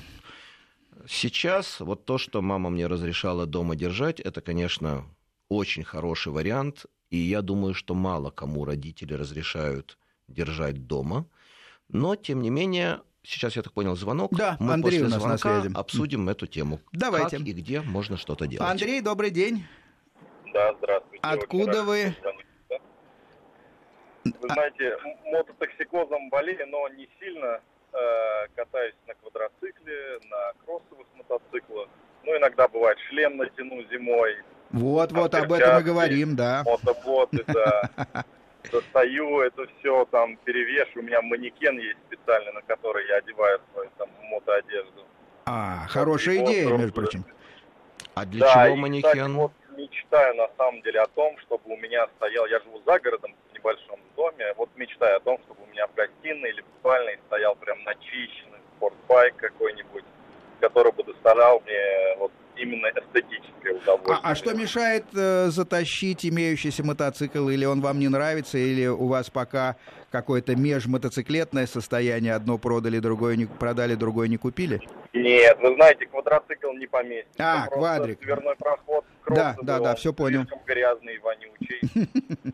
Сейчас 1.07 1.79
вот 1.79 2.05
то, 2.05 2.17
что 2.17 2.41
мама 2.41 2.69
мне 2.69 2.87
разрешала 2.87 3.45
дома 3.45 3.75
держать, 3.75 4.19
это, 4.19 4.41
конечно, 4.41 5.05
очень 5.51 5.83
хороший 5.83 6.31
вариант, 6.31 6.85
и 7.09 7.17
я 7.17 7.41
думаю, 7.41 7.73
что 7.73 7.93
мало 7.93 8.31
кому 8.31 8.63
родители 8.63 9.13
разрешают 9.13 9.97
держать 10.29 10.87
дома. 10.87 11.25
Но, 11.89 12.15
тем 12.15 12.41
не 12.41 12.49
менее, 12.49 13.01
сейчас, 13.21 13.57
я 13.57 13.61
так 13.61 13.73
понял, 13.73 13.97
звонок. 13.97 14.31
Да, 14.33 14.55
Мы 14.61 14.73
Андрей 14.73 14.99
после 14.99 15.07
у 15.07 15.09
нас 15.09 15.21
звонка 15.21 15.49
на 15.55 15.61
связи. 15.61 15.75
обсудим 15.75 16.29
эту 16.29 16.47
тему. 16.47 16.79
Давайте. 16.93 17.37
Как 17.37 17.45
и 17.45 17.51
где 17.51 17.81
можно 17.81 18.15
что-то 18.15 18.47
делать. 18.47 18.69
Андрей, 18.69 19.01
добрый 19.01 19.29
день. 19.29 19.65
Да, 20.53 20.73
здравствуйте. 20.77 21.19
Откуда 21.21 21.83
вы? 21.83 22.15
Вы 24.23 24.49
знаете, 24.53 24.97
мототоксикозом 25.25 26.29
болею, 26.29 26.65
но 26.69 26.87
не 26.89 27.09
сильно. 27.19 27.59
Э, 27.91 28.47
катаюсь 28.55 28.95
на 29.05 29.15
квадроцикле, 29.15 30.19
на 30.29 30.53
кроссовых 30.63 31.07
мотоциклах. 31.15 31.89
Ну, 32.23 32.37
иногда 32.37 32.69
бывает 32.69 32.97
шлем 33.09 33.35
натяну 33.35 33.83
зимой, 33.91 34.37
вот, 34.71 35.11
вот, 35.11 35.35
об 35.35 35.51
этом 35.51 35.79
и 35.79 35.83
говорим, 35.83 36.35
да. 36.35 36.63
Мотоботы, 36.65 37.43
да. 37.47 37.89
Достаю 38.71 39.41
это 39.41 39.65
все, 39.79 40.05
там, 40.11 40.37
перевешу. 40.37 40.99
У 40.99 41.01
меня 41.01 41.21
манекен 41.21 41.77
есть 41.79 41.97
специальный, 42.07 42.53
на 42.53 42.61
который 42.61 43.07
я 43.07 43.17
одеваю 43.17 43.59
свою 43.73 43.89
там 43.97 44.09
мотоодежду. 44.29 45.05
А, 45.45 45.87
хорошая 45.87 46.39
вот, 46.39 46.49
идея, 46.49 46.67
между 46.69 46.93
прочим. 46.93 47.25
А 48.13 48.25
для 48.25 48.45
да, 48.45 48.65
чего 48.65 48.75
манекен? 48.75 49.09
И, 49.09 49.11
кстати, 49.11 49.31
вот 49.31 49.51
мечтаю 49.75 50.35
на 50.35 50.47
самом 50.57 50.81
деле 50.83 51.01
о 51.01 51.07
том, 51.07 51.37
чтобы 51.39 51.73
у 51.73 51.77
меня 51.77 52.07
стоял, 52.17 52.45
я 52.45 52.59
живу 52.59 52.81
за 52.85 52.99
городом 52.99 53.33
в 53.49 53.53
небольшом 53.53 53.99
доме, 54.15 54.53
вот 54.57 54.69
мечтаю 54.75 55.17
о 55.17 55.19
том, 55.21 55.39
чтобы 55.45 55.63
у 55.63 55.71
меня 55.71 55.87
в 55.87 55.93
гостиной 55.95 56.49
или 56.51 56.61
в 56.61 56.79
спальной 56.79 57.19
стоял 57.27 57.55
прям 57.55 57.81
начищенный 57.83 58.59
спортбайк 58.77 59.35
какой-нибудь, 59.37 60.03
который 60.59 60.91
бы 60.91 61.03
доставлял 61.03 61.61
мне 61.61 62.15
вот 62.19 62.31
именно 62.61 62.87
эстетическое 62.87 63.73
удовольствие. 63.73 64.19
А, 64.23 64.31
а 64.31 64.35
что 64.35 64.53
мешает 64.53 65.05
э, 65.15 65.47
затащить 65.47 66.25
имеющийся 66.25 66.83
мотоцикл, 66.83 67.49
или 67.49 67.65
он 67.65 67.81
вам 67.81 67.99
не 67.99 68.07
нравится, 68.07 68.57
или 68.57 68.87
у 68.87 69.07
вас 69.07 69.29
пока 69.29 69.75
какое-то 70.11 70.55
межмотоциклетное 70.55 71.65
состояние, 71.65 72.33
одно 72.33 72.57
продали, 72.57 72.99
другое 72.99 73.35
не 73.35 73.45
продали, 73.45 73.95
другое 73.95 74.27
не 74.27 74.37
купили? 74.37 74.81
Нет, 75.13 75.57
вы 75.61 75.73
знаете, 75.75 76.05
квадроцикл 76.05 76.71
не 76.73 76.87
поместится. 76.87 77.63
А, 77.63 77.67
квадрик. 77.67 78.19
Дверной 78.19 78.55
проход, 78.55 79.05
да, 79.27 79.55
да, 79.61 79.79
да, 79.79 79.95
все 79.95 80.13
понял. 80.13 80.45
грязный, 80.65 81.19
вонючий. 81.19 81.81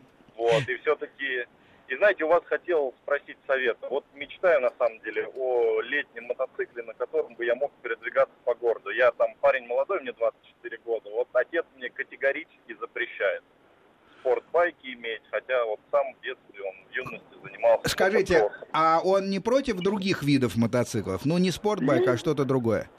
Вот, 0.38 0.68
и 0.68 0.76
все-таки 0.76 1.46
и 1.88 1.96
знаете, 1.96 2.24
у 2.24 2.28
вас 2.28 2.42
хотел 2.44 2.94
спросить 3.02 3.38
совет. 3.46 3.78
Вот 3.88 4.04
мечтаю 4.14 4.60
на 4.60 4.70
самом 4.78 5.00
деле 5.00 5.26
о 5.34 5.80
летнем 5.80 6.26
мотоцикле, 6.26 6.82
на 6.82 6.92
котором 6.92 7.34
бы 7.34 7.44
я 7.44 7.54
мог 7.54 7.72
передвигаться 7.82 8.34
по 8.44 8.54
городу. 8.54 8.90
Я 8.90 9.10
там 9.12 9.34
парень 9.40 9.66
молодой, 9.66 10.00
мне 10.00 10.12
24 10.12 10.78
года. 10.84 11.08
Вот 11.10 11.28
отец 11.32 11.64
мне 11.76 11.88
категорически 11.88 12.76
запрещает 12.78 13.42
спортбайки 14.20 14.92
иметь, 14.94 15.22
хотя 15.30 15.64
вот 15.64 15.80
сам 15.90 16.14
в 16.14 16.20
детстве 16.22 16.62
он 16.62 16.74
в 16.88 16.94
юности 16.94 17.34
занимался. 17.42 17.88
Скажите, 17.88 18.50
а 18.72 19.00
он 19.02 19.30
не 19.30 19.40
против 19.40 19.76
других 19.76 20.22
видов 20.22 20.56
мотоциклов? 20.56 21.24
Ну, 21.24 21.38
не 21.38 21.50
спортбайк, 21.50 22.06
а 22.06 22.18
что-то 22.18 22.44
другое? 22.44 22.90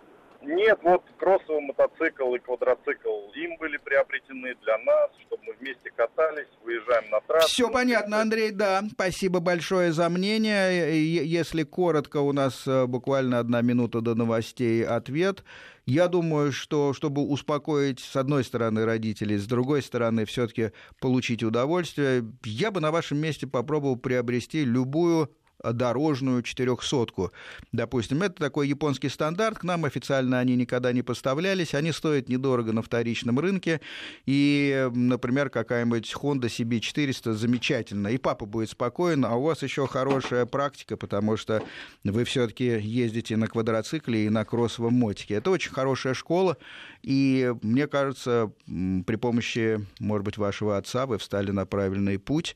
Нет, 0.50 0.80
вот 0.82 1.04
кроссовый 1.18 1.62
мотоцикл 1.62 2.34
и 2.34 2.40
квадроцикл 2.40 3.32
им 3.36 3.56
были 3.58 3.78
приобретены 3.78 4.56
для 4.64 4.78
нас, 4.80 5.12
чтобы 5.28 5.44
мы 5.44 5.54
вместе 5.60 5.92
катались, 5.96 6.48
выезжаем 6.64 7.08
на 7.12 7.22
трассу. 7.22 7.50
Все 7.50 7.70
понятно, 7.70 8.20
Андрей, 8.20 8.50
да. 8.50 8.82
Спасибо 8.92 9.42
большое 9.42 9.92
за 9.92 10.10
мнение. 10.10 11.06
Если 11.24 11.62
коротко, 11.62 12.18
у 12.18 12.34
нас 12.34 12.66
э, 12.66 12.88
буквально 12.88 13.38
одна 13.38 13.62
минута 13.62 14.02
до 14.02 14.16
новостей 14.16 14.84
ответ. 14.84 15.44
Я 15.86 16.08
думаю, 16.08 16.52
что 16.52 16.94
чтобы 16.94 17.22
успокоить, 17.22 18.00
с 18.00 18.16
одной 18.16 18.44
стороны, 18.44 18.86
родителей, 18.86 19.38
с 19.38 19.46
другой 19.46 19.84
стороны, 19.84 20.26
все-таки 20.26 20.72
получить 21.00 21.44
удовольствие, 21.44 22.26
я 22.44 22.72
бы 22.72 22.80
на 22.80 22.90
вашем 22.90 23.20
месте 23.20 23.46
попробовал 23.46 23.98
приобрести 23.98 24.66
любую 24.66 25.32
дорожную 25.64 26.44
четырехсотку. 26.44 27.32
Допустим, 27.72 28.22
это 28.24 28.36
такой 28.36 28.68
японский 28.68 29.10
стандарт, 29.10 29.60
к 29.60 29.64
нам 29.64 29.86
официально 29.86 30.40
они 30.40 30.56
никогда 30.56 30.92
не 30.94 31.02
поставлялись, 31.02 31.74
они 31.74 31.92
стоят 31.92 32.30
недорого 32.30 32.72
на 32.72 32.82
вторичном 32.82 33.40
рынке, 33.40 33.82
и, 34.26 34.90
например, 34.94 35.50
какая-нибудь 35.50 36.14
Honda 36.16 36.46
CB400 36.46 37.34
замечательно, 37.34 38.08
и 38.08 38.18
папа 38.18 38.46
будет 38.46 38.70
спокоен, 38.70 39.26
а 39.26 39.36
у 39.36 39.44
вас 39.44 39.64
еще 39.64 39.88
хорошая 39.88 40.46
практика, 40.46 40.98
потому 40.98 41.38
что 41.38 41.64
вы 42.04 42.24
все-таки 42.24 42.80
ездите 42.80 43.38
на 43.38 43.48
квадроцикле 43.48 44.26
и 44.26 44.30
на 44.30 44.46
кроссовом 44.46 44.94
мотике. 44.94 45.36
Это 45.36 45.52
очень 45.52 45.72
хорошая 45.72 46.14
школа, 46.14 46.58
и 47.02 47.54
мне 47.62 47.88
кажется, 47.88 48.52
при 48.66 49.16
помощи, 49.16 49.86
может 50.00 50.26
быть, 50.26 50.38
вашего 50.38 50.78
отца 50.78 51.06
вы 51.06 51.18
встали 51.18 51.52
на 51.52 51.66
правильный 51.66 52.20
путь, 52.20 52.56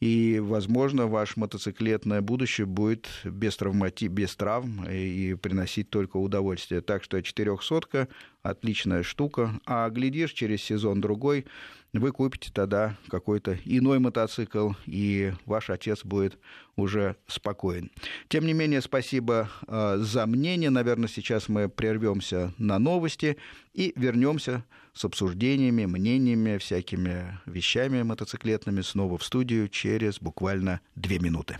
и, 0.00 0.38
возможно, 0.40 1.06
ваше 1.06 1.40
мотоциклетное 1.40 2.20
будущее 2.20 2.66
будет 2.66 3.08
без, 3.24 3.56
травмати... 3.56 4.06
без 4.06 4.36
травм 4.36 4.86
и 4.88 5.34
приносить 5.34 5.90
только 5.90 6.18
удовольствие. 6.18 6.80
Так 6.80 7.02
что 7.02 7.20
четырехсотка– 7.20 8.08
отличная 8.42 9.02
штука. 9.02 9.60
А 9.66 9.88
глядишь, 9.90 10.32
через 10.32 10.62
сезон-другой 10.62 11.46
вы 11.92 12.12
купите 12.12 12.50
тогда 12.52 12.96
какой-то 13.08 13.58
иной 13.64 13.98
мотоцикл, 13.98 14.72
и 14.86 15.32
ваш 15.46 15.70
отец 15.70 16.04
будет 16.04 16.38
уже 16.76 17.16
спокоен. 17.26 17.90
Тем 18.28 18.46
не 18.46 18.52
менее, 18.52 18.82
спасибо 18.82 19.50
э, 19.66 19.96
за 19.98 20.26
мнение. 20.26 20.70
Наверное, 20.70 21.08
сейчас 21.08 21.48
мы 21.48 21.68
прервемся 21.68 22.52
на 22.58 22.78
новости 22.78 23.36
и 23.72 23.92
вернемся 23.96 24.64
с 24.98 25.04
обсуждениями, 25.04 25.86
мнениями, 25.86 26.58
всякими 26.58 27.38
вещами 27.46 28.02
мотоциклетными 28.02 28.80
снова 28.80 29.16
в 29.16 29.22
студию 29.22 29.68
через 29.68 30.20
буквально 30.20 30.80
две 30.96 31.20
минуты. 31.20 31.58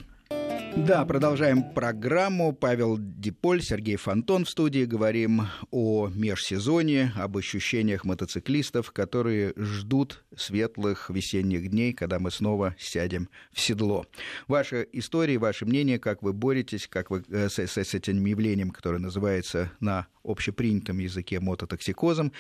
Да, 0.77 1.05
продолжаем 1.05 1.63
программу. 1.63 2.53
Павел 2.53 2.97
Диполь, 2.99 3.63
Сергей 3.63 3.97
Фонтон 3.97 4.45
в 4.45 4.51
студии. 4.51 4.85
Говорим 4.85 5.43
о 5.71 6.09
межсезонье, 6.09 7.13
об 7.17 7.37
ощущениях 7.37 8.05
мотоциклистов, 8.05 8.91
которые 8.93 9.55
ждут 9.57 10.25
светлых 10.37 11.09
весенних 11.09 11.71
дней, 11.71 11.93
когда 11.93 12.19
мы 12.19 12.31
снова 12.31 12.75
сядем 12.79 13.29
в 13.53 13.61
седло. 13.61 14.07
Ваши 14.47 14.87
истории, 14.93 15.37
ваше 15.37 15.65
мнение, 15.65 15.99
как 15.99 16.23
вы 16.23 16.33
боретесь, 16.33 16.87
как 16.89 17.11
вы 17.11 17.25
э, 17.29 17.49
с, 17.49 17.59
с 17.59 17.95
этим 17.95 18.25
явлением, 18.25 18.71
которое 18.71 18.99
называется 18.99 19.73
на 19.81 20.07
общепринятом 20.23 20.99
языке 20.99 21.41
мототоксикозом, 21.41 22.33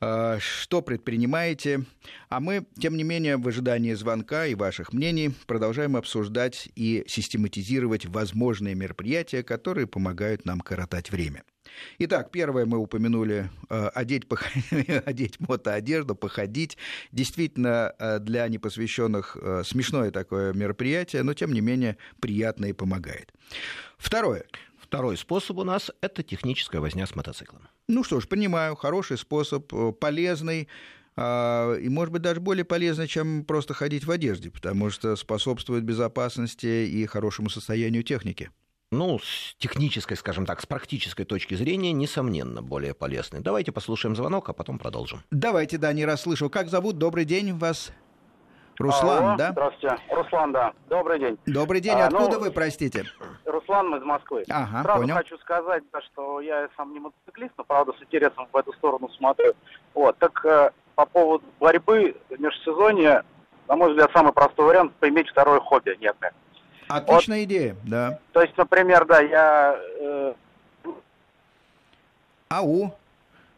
что 0.00 0.80
предпринимаете. 0.80 1.84
А 2.30 2.40
мы, 2.40 2.66
тем 2.78 2.96
не 2.96 3.04
менее, 3.04 3.36
в 3.36 3.46
ожидании 3.46 3.92
звонка 3.92 4.46
и 4.46 4.54
ваших 4.54 4.92
мнений 4.92 5.34
продолжаем 5.46 5.96
обсуждать 5.96 6.70
и 6.74 7.04
систематизировать 7.06 8.06
возможные 8.06 8.74
мероприятия, 8.74 9.42
которые 9.42 9.86
помогают 9.86 10.46
нам 10.46 10.60
коротать 10.60 11.10
время. 11.10 11.42
Итак, 11.98 12.30
первое 12.30 12.64
мы 12.64 12.78
упомянули 12.78 13.50
э, 13.68 13.88
одеть, 13.94 14.24
одеть 15.04 15.38
мотоодежду, 15.38 16.14
походить. 16.14 16.78
Действительно, 17.12 17.94
э, 17.98 18.18
для 18.18 18.48
непосвященных 18.48 19.36
смешное 19.64 20.10
такое 20.10 20.52
мероприятие, 20.54 21.22
но 21.22 21.34
тем 21.34 21.52
не 21.52 21.60
менее 21.60 21.98
приятно 22.20 22.66
и 22.66 22.72
помогает. 22.72 23.32
Второе. 23.98 24.44
Второй 24.90 25.16
способ 25.16 25.56
у 25.58 25.62
нас– 25.62 25.92
это 26.00 26.24
техническая 26.24 26.80
возня 26.80 27.06
с 27.06 27.14
мотоциклом. 27.14 27.68
Ну 27.86 28.02
что 28.02 28.18
ж, 28.18 28.26
понимаю, 28.26 28.74
хороший 28.74 29.18
способ, 29.18 29.72
э, 29.72 29.92
полезный 29.92 30.66
а, 31.14 31.76
и, 31.76 31.88
может 31.88 32.12
быть, 32.12 32.22
даже 32.22 32.40
более 32.40 32.64
полезный, 32.64 33.06
чем 33.06 33.44
просто 33.44 33.72
ходить 33.72 34.04
в 34.04 34.10
одежде, 34.10 34.50
потому 34.50 34.90
что 34.90 35.14
способствует 35.14 35.84
безопасности 35.84 36.88
и 36.88 37.06
хорошему 37.06 37.50
состоянию 37.50 38.02
техники. 38.02 38.50
Ну, 38.90 39.20
с 39.20 39.54
технической, 39.58 40.16
скажем 40.16 40.44
так, 40.44 40.60
с 40.60 40.66
практической 40.66 41.22
точки 41.22 41.54
зрения, 41.54 41.92
несомненно, 41.92 42.60
более 42.60 42.92
полезный. 42.92 43.38
Давайте 43.38 43.70
послушаем 43.70 44.16
звонок, 44.16 44.48
а 44.48 44.52
потом 44.52 44.80
продолжим. 44.80 45.22
Давайте, 45.30 45.78
да, 45.78 45.92
не 45.92 46.04
расслышал. 46.04 46.50
Как 46.50 46.68
зовут? 46.68 46.98
Добрый 46.98 47.24
день 47.24 47.56
вас. 47.56 47.92
Руслан, 48.80 49.24
Алло, 49.24 49.36
да? 49.36 49.52
Здравствуйте. 49.52 49.96
Руслан, 50.10 50.52
да. 50.52 50.72
Добрый 50.88 51.18
день. 51.18 51.38
Добрый 51.44 51.80
день. 51.82 51.98
А, 51.98 52.06
Откуда 52.06 52.38
ну, 52.38 52.40
вы, 52.40 52.50
простите? 52.50 53.04
Руслан, 53.44 53.90
мы 53.90 53.98
из 53.98 54.04
Москвы. 54.04 54.44
Ага, 54.48 54.82
Сразу 54.82 55.00
понял. 55.02 55.14
хочу 55.16 55.36
сказать, 55.38 55.82
да, 55.92 56.00
что 56.00 56.40
я 56.40 56.66
сам 56.78 56.94
не 56.94 57.00
мотоциклист, 57.00 57.52
но, 57.58 57.64
правда, 57.64 57.92
с 57.98 58.02
интересом 58.02 58.48
в 58.50 58.56
эту 58.56 58.72
сторону 58.72 59.10
смотрю. 59.10 59.52
Вот. 59.92 60.16
Так 60.16 60.42
э, 60.46 60.70
по 60.94 61.04
поводу 61.04 61.44
борьбы 61.58 62.16
в 62.30 62.40
межсезонье, 62.40 63.22
на 63.68 63.76
мой 63.76 63.90
взгляд, 63.90 64.10
самый 64.14 64.32
простой 64.32 64.64
вариант– 64.64 64.92
иметь 65.02 65.28
второе 65.28 65.60
хобби 65.60 65.98
некое. 66.00 66.32
Отличная 66.88 67.40
вот, 67.40 67.44
идея, 67.44 67.76
да. 67.84 68.18
То 68.32 68.40
есть, 68.40 68.56
например, 68.56 69.04
да, 69.04 69.20
я... 69.20 69.78
Э... 70.00 70.32
Ау. 72.48 72.94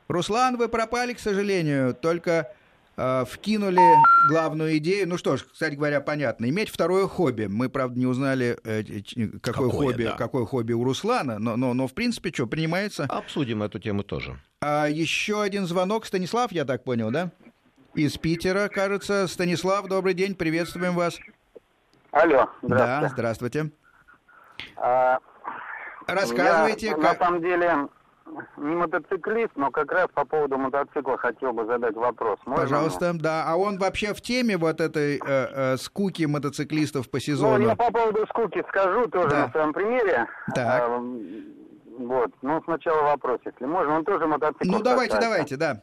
Руслан, 0.08 0.56
вы 0.56 0.68
пропали, 0.68 1.12
к 1.12 1.20
сожалению, 1.20 1.94
только 1.94 2.52
вкинули 2.96 3.80
главную 4.28 4.76
идею. 4.78 5.08
Ну 5.08 5.16
что 5.16 5.36
ж, 5.36 5.44
кстати 5.50 5.74
говоря, 5.74 6.00
понятно. 6.00 6.48
Иметь 6.48 6.68
второе 6.68 7.06
хобби. 7.08 7.46
Мы, 7.46 7.68
правда, 7.68 7.98
не 7.98 8.06
узнали, 8.06 8.58
э, 8.64 8.82
какое, 9.40 9.40
какое 9.40 9.70
хобби, 9.70 10.04
да. 10.04 10.12
какое 10.12 10.44
хобби 10.44 10.72
у 10.72 10.84
Руслана, 10.84 11.38
но, 11.38 11.56
но, 11.56 11.74
но 11.74 11.86
в 11.86 11.94
принципе, 11.94 12.30
что, 12.32 12.46
принимается? 12.46 13.04
Обсудим 13.04 13.62
эту 13.62 13.78
тему 13.78 14.02
тоже. 14.02 14.38
А 14.60 14.86
еще 14.86 15.42
один 15.42 15.66
звонок. 15.66 16.06
Станислав, 16.06 16.52
я 16.52 16.64
так 16.64 16.84
понял, 16.84 17.10
да? 17.10 17.30
Из 17.94 18.16
Питера, 18.18 18.68
кажется. 18.68 19.26
Станислав, 19.26 19.86
добрый 19.86 20.14
день, 20.14 20.34
приветствуем 20.34 20.94
вас. 20.94 21.18
Алло, 22.10 22.48
здравствуйте. 22.62 23.02
Да, 23.02 23.08
здравствуйте. 23.08 23.70
А, 24.76 25.18
Рассказывайте. 26.06 26.86
Я, 26.86 26.94
как... 26.94 27.02
На 27.02 27.26
самом 27.26 27.40
деле, 27.42 27.88
не 28.56 28.74
мотоциклист, 28.74 29.52
но 29.56 29.70
как 29.70 29.92
раз 29.92 30.08
по 30.14 30.24
поводу 30.24 30.58
мотоцикла 30.58 31.16
хотел 31.18 31.52
бы 31.52 31.66
задать 31.66 31.94
вопрос. 31.94 32.38
Можно 32.46 32.62
Пожалуйста, 32.62 33.12
мне? 33.12 33.22
да. 33.22 33.44
А 33.46 33.56
он 33.56 33.78
вообще 33.78 34.14
в 34.14 34.20
теме 34.20 34.56
вот 34.56 34.80
этой 34.80 35.16
э, 35.16 35.20
э, 35.26 35.76
скуки 35.76 36.24
мотоциклистов 36.24 37.10
по 37.10 37.20
сезону? 37.20 37.58
Ну, 37.58 37.68
я 37.68 37.76
по 37.76 37.90
поводу 37.90 38.26
скуки 38.28 38.64
скажу 38.68 39.06
тоже 39.08 39.30
да. 39.30 39.46
на 39.46 39.52
своем 39.52 39.72
примере. 39.72 40.26
Так. 40.54 40.82
А, 40.82 40.98
вот. 41.98 42.30
Ну, 42.42 42.62
сначала 42.64 43.02
вопрос, 43.02 43.40
если 43.44 43.64
можно. 43.64 43.96
Он 43.96 44.04
тоже 44.04 44.26
мотоцикл. 44.26 44.70
Ну, 44.70 44.82
давайте, 44.82 45.14
касается. 45.16 45.56
давайте, 45.56 45.56
да. 45.56 45.82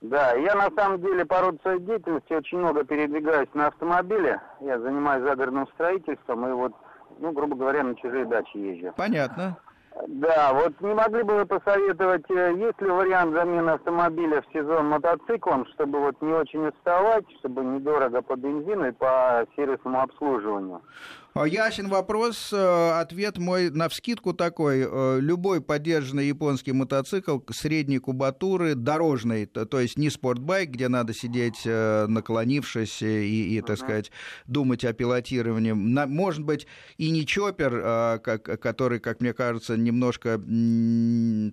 Да, 0.00 0.32
я 0.34 0.54
на 0.54 0.70
самом 0.76 1.00
деле 1.00 1.24
по 1.24 1.40
роду 1.40 1.58
своей 1.62 1.80
деятельности 1.80 2.32
очень 2.32 2.58
много 2.58 2.84
передвигаюсь 2.84 3.48
на 3.54 3.66
автомобиле. 3.66 4.40
Я 4.60 4.78
занимаюсь 4.78 5.24
загородным 5.24 5.66
строительством 5.74 6.46
и 6.46 6.52
вот, 6.52 6.72
ну, 7.18 7.32
грубо 7.32 7.56
говоря, 7.56 7.82
на 7.82 7.96
чужие 7.96 8.24
дачи 8.24 8.56
езжу. 8.56 8.94
Понятно. 8.96 9.58
Да, 10.06 10.52
вот 10.52 10.80
не 10.80 10.94
могли 10.94 11.22
бы 11.22 11.38
вы 11.38 11.46
посоветовать, 11.46 12.30
э, 12.30 12.54
есть 12.56 12.80
ли 12.80 12.88
вариант 12.88 13.34
замены 13.34 13.70
автомобиля 13.70 14.42
в 14.42 14.52
сезон 14.52 14.88
мотоциклом, 14.88 15.66
чтобы 15.74 15.98
вот 15.98 16.20
не 16.22 16.32
очень 16.32 16.68
уставать, 16.68 17.24
чтобы 17.40 17.64
недорого 17.64 18.22
по 18.22 18.36
бензину 18.36 18.88
и 18.88 18.92
по 18.92 19.44
сервисному 19.56 20.00
обслуживанию? 20.00 20.80
А, 21.40 21.46
ясен 21.46 21.88
вопрос. 21.88 22.52
Э, 22.52 23.00
ответ 23.00 23.38
мой 23.38 23.70
на 23.70 23.88
вскидку 23.88 24.32
такой. 24.32 24.84
Э, 24.84 25.18
любой 25.20 25.60
поддержанный 25.60 26.26
японский 26.26 26.72
мотоцикл 26.72 27.38
средней 27.52 27.98
кубатуры, 27.98 28.74
дорожный, 28.74 29.46
то 29.46 29.78
есть 29.78 29.96
не 29.96 30.10
спортбайк, 30.10 30.70
где 30.70 30.88
надо 30.88 31.14
сидеть 31.14 31.62
э, 31.64 32.06
наклонившись 32.08 33.02
и, 33.02 33.56
и 33.56 33.60
так 33.60 33.76
uh-huh. 33.76 33.76
сказать, 33.76 34.10
думать 34.46 34.84
о 34.84 34.92
пилотировании. 34.92 35.72
Может 35.72 36.42
быть, 36.42 36.66
и 36.96 37.10
не 37.10 37.24
чоппер, 37.24 38.18
который, 38.20 38.98
как 38.98 39.20
мне 39.20 39.32
кажется, 39.32 39.76
немножко, 39.76 40.40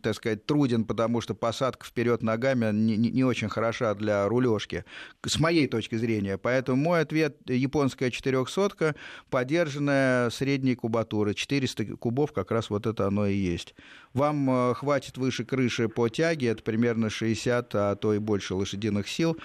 так 0.01 0.15
сказать, 0.15 0.47
труден, 0.47 0.85
потому 0.85 1.21
что 1.21 1.35
посадка 1.35 1.85
вперед 1.85 2.23
ногами 2.23 2.71
не, 2.73 2.97
не 2.97 3.23
очень 3.23 3.49
хороша 3.49 3.93
для 3.93 4.27
рулежки, 4.27 4.83
с 5.23 5.39
моей 5.39 5.67
точки 5.67 5.95
зрения. 5.95 6.39
Поэтому 6.39 6.81
мой 6.81 7.01
ответ– 7.01 7.37
японская 7.45 8.09
четырехсотка, 8.09 8.95
поддерживает 9.29 9.74
подержанная 9.75 10.29
средней 10.29 10.75
кубатуры. 10.75 11.33
400 11.33 11.97
кубов 11.97 12.31
как 12.31 12.51
раз 12.51 12.69
вот 12.69 12.85
это 12.85 13.07
оно 13.07 13.27
и 13.27 13.35
есть. 13.35 13.75
Вам 14.13 14.49
э, 14.49 14.73
хватит 14.73 15.17
выше 15.17 15.43
крыши 15.43 15.89
по 15.89 16.07
тяге, 16.09 16.47
это 16.47 16.63
примерно 16.63 17.09
60, 17.09 17.75
а 17.75 17.95
то 17.95 18.13
и 18.13 18.19
больше 18.19 18.55
лошадиных 18.55 19.07
сил. 19.07 19.37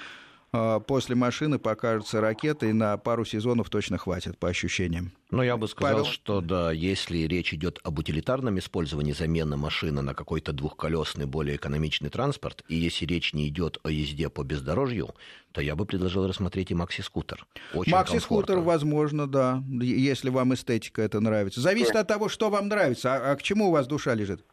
А, 0.53 0.81
после 0.81 1.15
машины 1.15 1.59
покажется 1.59 2.21
ракета, 2.21 2.67
и 2.67 2.73
на 2.73 2.97
пару 2.97 3.25
сезонов 3.25 3.71
точно 3.71 3.99
хватит, 3.99 4.37
по 4.37 4.49
ощущениям. 4.49 5.13
Ну, 5.31 5.43
я 5.43 5.57
бы 5.57 5.69
сказал, 5.69 5.99
Павел? 5.99 6.11
что 6.11 6.41
да, 6.41 6.73
если 6.73 7.19
речь 7.19 7.55
идет 7.55 7.79
об 7.85 8.01
утилитарном 8.01 8.59
использовании 8.59 9.13
замены 9.13 9.57
машины 9.57 10.03
на 10.03 10.13
какой-то 10.13 10.53
двухколесный, 10.53 11.27
более 11.27 11.55
экономичный 11.55 12.11
транспорт, 12.11 12.65
и 12.69 12.75
если 12.75 13.07
речь 13.07 13.33
не 13.33 13.47
идет 13.47 13.79
о 13.85 13.91
езде 13.91 14.29
по 14.29 14.43
бездорожью, 14.43 15.15
то 15.53 15.61
я 15.61 15.77
бы 15.77 15.87
предложил 15.87 16.27
рассмотреть 16.27 16.73
и 16.73 16.75
макси-скутер. 16.75 17.47
Макси-скутер, 17.75 18.59
возможно, 18.59 19.29
да, 19.29 19.63
если 19.69 20.31
вам 20.31 20.55
эстетика 20.55 21.03
это 21.03 21.21
нравится. 21.21 21.61
Зависит 21.61 21.95
от 21.95 22.09
того, 22.09 22.29
что 22.29 22.51
вам 22.51 22.67
нравится, 22.67 23.15
а, 23.15 23.33
а 23.33 23.37
к 23.37 23.43
чему 23.43 23.69
у 23.69 23.71
вас 23.71 23.87
душа 23.87 24.15
лежит? 24.15 24.45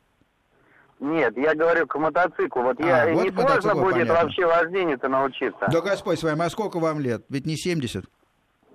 Нет, 0.99 1.37
я 1.37 1.53
говорю 1.53 1.85
к 1.85 1.95
мотоциклу. 1.95 2.63
Вот 2.63 2.79
а, 2.79 2.83
я 2.83 3.13
вот 3.13 3.23
не 3.23 3.31
сложно 3.31 3.75
будет 3.75 3.93
понятно. 3.93 4.13
вообще 4.13 4.45
вождению-то 4.45 5.07
научиться. 5.07 5.67
Да 5.71 5.81
Господь 5.81 6.19
с 6.19 6.23
вами, 6.23 6.43
а 6.43 6.49
сколько 6.49 6.79
вам 6.79 6.99
лет? 6.99 7.23
Ведь 7.29 7.45
не 7.45 7.55
70? 7.55 8.05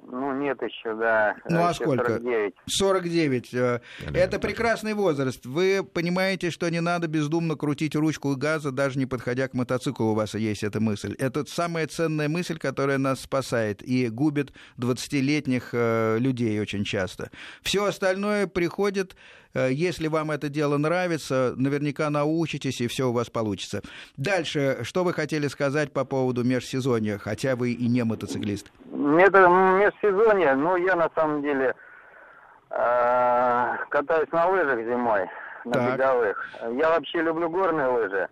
Ну, 0.05 0.33
нет 0.35 0.61
еще, 0.61 0.95
да. 0.95 1.37
Ну, 1.49 1.65
а 1.65 1.73
сколько? 1.73 2.05
49. 2.05 2.55
49. 2.67 3.55
Э, 3.55 3.81
это 4.13 4.39
прекрасный 4.39 4.95
возраст. 4.95 5.47
Вы 5.47 5.83
понимаете, 5.85 6.51
что 6.51 6.69
не 6.69 6.81
надо 6.81 7.07
бездумно 7.07 7.57
крутить 7.57 7.95
ручку 7.95 8.37
газа, 8.37 8.73
даже 8.73 8.99
не 8.99 9.07
подходя 9.07 9.49
к 9.49 9.55
мотоциклу, 9.55 10.07
у 10.07 10.15
вас 10.15 10.35
есть 10.35 10.65
эта 10.65 10.81
мысль. 10.81 11.15
Это 11.19 11.47
самая 11.47 11.87
ценная 11.87 12.29
мысль, 12.29 12.59
которая 12.59 12.99
нас 12.99 13.23
спасает 13.23 13.83
и 13.83 14.09
губит 14.09 14.53
20-летних 14.77 15.71
э, 15.73 16.19
людей 16.19 16.61
очень 16.61 16.85
часто. 16.85 17.31
Все 17.63 17.85
остальное 17.85 18.47
приходит 18.47 19.17
если 19.55 20.09
вам 20.09 20.31
это 20.31 20.49
дело 20.49 20.79
нравится, 20.79 21.55
наверняка 21.57 22.09
научитесь, 22.11 22.81
и 22.81 22.87
все 22.87 23.09
у 23.09 23.13
вас 23.13 23.31
получится. 23.31 23.83
Дальше, 24.17 24.79
что 24.83 25.05
вы 25.05 25.13
хотели 25.13 25.47
сказать 25.49 25.93
по 25.93 26.05
поводу 26.05 26.45
межсезонья, 26.45 27.19
хотя 27.19 27.57
вы 27.57 27.73
и 27.73 27.89
не 27.89 28.03
мотоциклист? 28.03 28.71
Это 28.91 29.49
межсезонье, 29.49 30.55
ну, 30.55 30.77
я 30.77 30.97
на 30.97 31.11
самом 31.15 31.43
деле 31.43 31.75
э, 32.71 33.77
катаюсь 33.91 34.33
на 34.33 34.47
лыжах 34.49 34.79
зимой, 34.79 35.29
на 35.65 35.73
так. 35.73 35.93
беговых. 35.95 36.49
Я 36.79 36.91
вообще 36.91 37.23
люблю 37.23 37.51
горные 37.51 37.89
лыжи. 37.89 38.29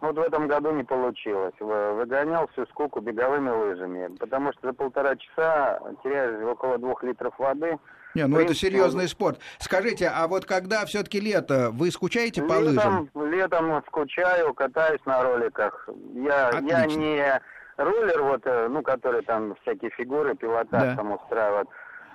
Вот 0.00 0.16
в 0.16 0.20
этом 0.20 0.48
году 0.48 0.72
не 0.72 0.82
получилось. 0.82 1.52
Выгонял 1.60 2.48
всю 2.48 2.64
скуку 2.66 3.00
беговыми 3.00 3.50
лыжами, 3.50 4.08
потому 4.18 4.52
что 4.52 4.68
за 4.68 4.72
полтора 4.72 5.14
часа 5.16 5.78
теряешь 6.02 6.42
около 6.42 6.78
двух 6.78 7.02
литров 7.02 7.38
воды– 7.38 7.78
не, 8.14 8.26
ну 8.26 8.36
принципе, 8.36 8.52
это 8.52 8.54
серьезный 8.54 9.08
спорт. 9.08 9.40
Скажите, 9.58 10.10
а 10.12 10.26
вот 10.26 10.44
когда 10.44 10.84
все-таки 10.86 11.20
лето, 11.20 11.70
вы 11.72 11.90
скучаете 11.90 12.42
по 12.42 12.54
летом, 12.60 13.10
лыжам? 13.14 13.30
Летом 13.30 13.82
скучаю, 13.86 14.52
катаюсь 14.54 15.04
на 15.06 15.22
роликах. 15.22 15.88
Я, 16.14 16.50
я 16.62 16.86
не 16.86 17.40
роллер, 17.80 18.22
вот, 18.22 18.42
э, 18.44 18.68
ну, 18.68 18.82
который 18.82 19.22
там 19.22 19.54
всякие 19.62 19.90
фигуры, 19.90 20.34
пилотаж 20.34 20.82
да. 20.82 20.96
там 20.96 21.12
устраивают. 21.12 21.68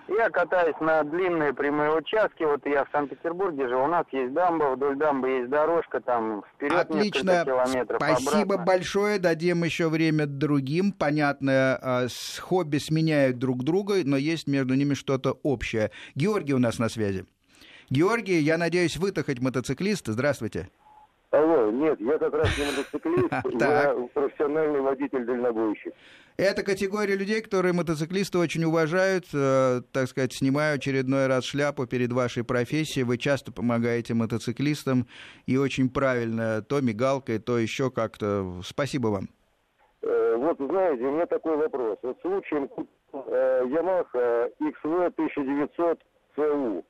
Я 0.08 0.30
катаюсь 0.30 0.76
на 0.80 1.04
длинные 1.04 1.54
прямые 1.54 1.96
участки. 1.96 2.44
Вот 2.44 2.66
я 2.66 2.86
в 2.86 2.90
Санкт-Петербурге 2.92 3.68
же, 3.68 3.76
у 3.76 3.88
нас 3.88 4.06
есть 4.12 4.34
дамба, 4.34 4.76
вдоль 4.76 4.96
дамбы 4.98 5.30
есть 5.30 5.50
дорожка, 5.50 6.00
там 6.00 6.44
вперед 6.54 6.74
Отлично. 6.74 7.32
несколько 7.32 7.46
километров. 7.46 8.02
Спасибо 8.02 8.42
обратно. 8.42 8.66
большое. 8.66 9.20
Дадим 9.20 9.64
еще 9.64 9.90
время 9.90 10.28
другим. 10.28 10.92
Понятно, 10.92 11.80
а, 11.82 12.06
с 12.08 12.38
хобби 12.40 12.78
сменяют 12.78 13.40
друг 13.40 13.64
друга, 13.64 13.96
но 14.04 14.16
есть 14.16 14.48
между 14.48 14.76
ними 14.76 14.94
что-то 14.94 15.40
общее. 15.44 15.92
Георгий 16.14 16.54
у 16.54 16.60
нас 16.60 16.78
на 16.78 16.88
связи. 16.90 17.26
Георгий, 17.90 18.40
я 18.40 18.58
надеюсь, 18.58 18.98
вы-то 18.98 19.24
хоть 19.24 19.40
мотоциклист. 19.40 20.08
Здравствуйте. 20.08 20.70
Алло, 21.36 21.70
нет, 21.70 22.00
я 22.00 22.18
как 22.18 22.34
раз 22.34 22.58
не 22.58 22.64
мотоциклист, 22.64 23.30
я 23.60 23.94
профессиональный 24.14 24.80
водитель 24.80 25.26
дальнобойщик. 25.26 25.94
Это 26.38 26.64
категория 26.64 27.18
людей, 27.18 27.42
которые 27.42 27.74
мотоциклисты 27.74 28.38
очень 28.38 28.64
уважают, 28.64 29.26
э, 29.34 29.82
так 29.92 30.08
сказать, 30.08 30.34
снимаю 30.34 30.76
очередной 30.76 31.28
раз 31.28 31.44
шляпу 31.44 31.88
перед 31.88 32.14
вашей 32.14 32.46
профессией. 32.46 33.04
Вы 33.04 33.18
часто 33.18 33.52
помогаете 33.52 34.14
мотоциклистам 34.14 35.08
и 35.46 35.58
очень 35.58 35.90
правильно, 35.90 36.62
то 36.62 36.80
мигалкой, 36.80 37.40
то 37.40 37.58
еще 37.58 37.92
как-то. 37.92 38.62
Спасибо 38.64 39.08
вам. 39.08 39.28
Э, 40.04 40.36
вот, 40.38 40.58
знаете, 40.58 41.04
у 41.04 41.12
меня 41.12 41.26
такой 41.26 41.58
вопрос. 41.58 41.98
Вот 42.02 42.18
случаем 42.22 42.70
э, 43.12 43.62
Yamaha 43.66 44.52
XV 44.62 45.08
1900 45.08 46.00
CU. 46.38 46.84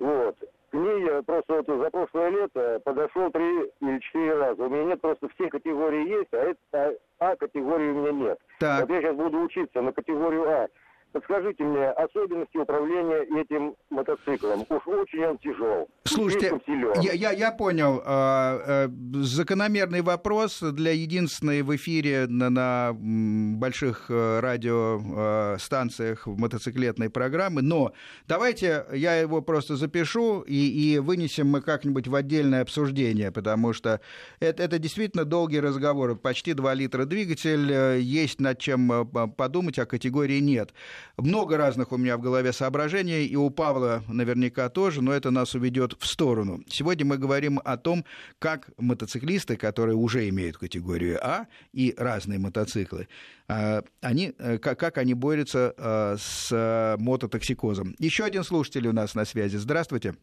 Вот 0.00 0.36
я 0.76 1.22
просто 1.22 1.54
вот 1.54 1.66
за 1.66 1.90
прошлое 1.90 2.30
лето 2.30 2.80
подошел 2.84 3.30
три 3.30 3.70
или 3.80 3.98
четыре 4.00 4.34
раза. 4.36 4.64
У 4.64 4.68
меня 4.68 4.84
нет 4.84 5.00
просто 5.00 5.28
все 5.30 5.48
категории 5.48 6.08
есть, 6.08 6.32
а 6.32 6.36
это 6.36 6.96
А 7.18 7.36
категории 7.36 7.90
у 7.90 7.94
меня 7.94 8.12
нет. 8.12 8.38
Так. 8.58 8.82
Вот 8.82 8.90
я 8.90 9.00
сейчас 9.00 9.16
буду 9.16 9.40
учиться 9.40 9.80
на 9.80 9.92
категорию 9.92 10.48
А. 10.48 10.68
Подскажите 11.16 11.64
мне 11.64 11.88
особенности 11.92 12.58
управления 12.58 13.40
этим 13.40 13.74
мотоциклом. 13.88 14.66
Уж 14.68 14.86
очень 14.86 15.24
он 15.24 15.38
тяжел. 15.38 15.88
Слушайте, 16.04 16.60
я, 17.00 17.12
я, 17.12 17.30
я 17.30 17.52
понял. 17.52 18.02
А, 18.04 18.84
э, 18.84 18.88
закономерный 19.22 20.02
вопрос 20.02 20.60
для 20.60 20.92
единственной 20.92 21.62
в 21.62 21.74
эфире 21.74 22.26
на, 22.28 22.50
на 22.50 22.92
больших 22.94 24.10
э, 24.10 24.40
радиостанциях 24.40 26.26
мотоциклетной 26.26 27.08
программы. 27.08 27.62
Но 27.62 27.92
давайте 28.28 28.84
я 28.92 29.14
его 29.14 29.40
просто 29.40 29.76
запишу 29.76 30.42
и, 30.42 30.54
и 30.54 30.98
вынесем 30.98 31.48
мы 31.48 31.62
как-нибудь 31.62 32.08
в 32.08 32.14
отдельное 32.14 32.60
обсуждение, 32.60 33.32
потому 33.32 33.72
что 33.72 34.02
это, 34.38 34.62
это 34.62 34.78
действительно 34.78 35.24
долгий 35.24 35.60
разговор. 35.60 36.14
Почти 36.16 36.52
2 36.52 36.74
литра 36.74 37.06
двигатель, 37.06 37.72
э, 37.72 38.00
есть 38.00 38.38
над 38.38 38.58
чем 38.58 39.08
подумать, 39.34 39.78
а 39.78 39.86
категории 39.86 40.40
нет. 40.40 40.74
Много 41.16 41.56
разных 41.56 41.92
у 41.92 41.96
меня 41.96 42.16
в 42.16 42.20
голове 42.20 42.52
соображений, 42.52 43.26
и 43.26 43.36
у 43.36 43.50
Павла 43.50 44.02
наверняка 44.08 44.68
тоже, 44.68 45.02
но 45.02 45.12
это 45.12 45.30
нас 45.30 45.54
уведет 45.54 45.96
в 45.98 46.06
сторону. 46.06 46.62
Сегодня 46.68 47.06
мы 47.06 47.18
говорим 47.18 47.60
о 47.64 47.76
том, 47.76 48.04
как 48.38 48.70
мотоциклисты, 48.76 49.56
которые 49.56 49.96
уже 49.96 50.28
имеют 50.28 50.58
категорию 50.58 51.18
А 51.22 51.46
и 51.72 51.94
разные 51.96 52.38
мотоциклы, 52.38 53.08
а, 53.48 53.82
они, 54.00 54.34
э, 54.38 54.58
как 54.58 54.98
они 54.98 55.14
борются 55.14 55.74
э, 55.76 56.16
с 56.18 56.96
мототоксикозом. 56.98 57.94
Еще 57.98 58.24
один 58.24 58.44
слушатель 58.44 58.86
у 58.88 58.92
нас 58.92 59.14
на 59.14 59.24
связи. 59.24 59.56
Здравствуйте. 59.56 60.14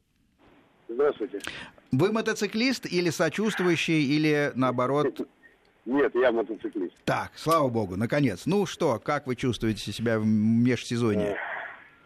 Здравствуйте. 0.87 1.39
Вы 1.91 2.11
мотоциклист 2.11 2.85
или 2.85 3.09
сочувствующий, 3.09 4.03
или 4.03 4.51
наоборот 4.55 5.27
нет, 5.85 6.15
я 6.15 6.31
мотоциклист. 6.31 6.95
Так, 7.03 7.31
слава 7.35 7.67
богу, 7.69 7.95
наконец. 7.97 8.45
Ну 8.45 8.65
что, 8.65 8.99
как 8.99 9.27
вы 9.27 9.35
чувствуете 9.35 9.91
себя 9.91 10.17
в 10.17 10.25
межсезонье? 10.25 11.37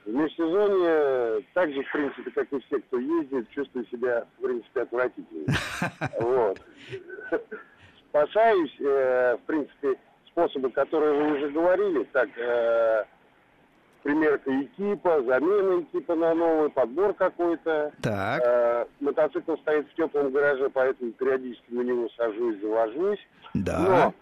В 0.06 0.10
межсезонье 0.10 1.44
так 1.54 1.72
же, 1.72 1.84
в 1.84 1.92
принципе, 1.92 2.32
как 2.32 2.52
и 2.54 2.60
все, 2.62 2.80
кто 2.80 2.98
ездит, 2.98 3.50
чувствую 3.52 3.86
себя, 3.88 4.26
в 4.38 4.42
принципе, 4.42 4.82
отвратительно. 4.82 5.54
Вот. 6.20 6.62
Спасаюсь, 8.10 8.76
э, 8.80 9.38
в 9.38 9.46
принципе, 9.46 9.96
способы, 10.28 10.72
которые 10.72 11.14
вы 11.14 11.38
уже 11.38 11.50
говорили, 11.50 12.04
так, 12.14 12.30
э, 12.38 13.04
примерка 14.08 14.50
экипа, 14.62 15.22
замена 15.24 15.82
экипа 15.82 16.16
на 16.16 16.34
новый, 16.34 16.70
подбор 16.70 17.14
какой-то. 17.14 17.92
Так. 18.02 18.42
Э, 18.42 18.86
мотоцикл 19.02 19.58
стоит 19.58 19.86
в 19.90 19.96
теплом 19.96 20.32
гараже, 20.32 20.70
поэтому 20.70 21.12
периодически 21.12 21.74
на 21.74 21.82
него 21.82 22.08
сажусь, 22.16 22.58
завожусь. 22.62 23.20
Да. 23.54 23.80
Но 23.80 24.14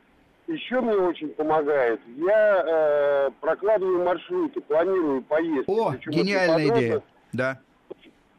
еще 0.47 0.81
мне 0.81 0.95
очень 0.95 1.29
помогает, 1.29 2.01
я 2.17 2.63
э, 2.65 3.29
прокладываю 3.41 4.03
маршруты, 4.03 4.59
планирую 4.61 5.21
поездки. 5.21 5.69
О, 5.69 5.95
гениальная 6.07 6.67
идея. 6.69 7.03
Да. 7.33 7.59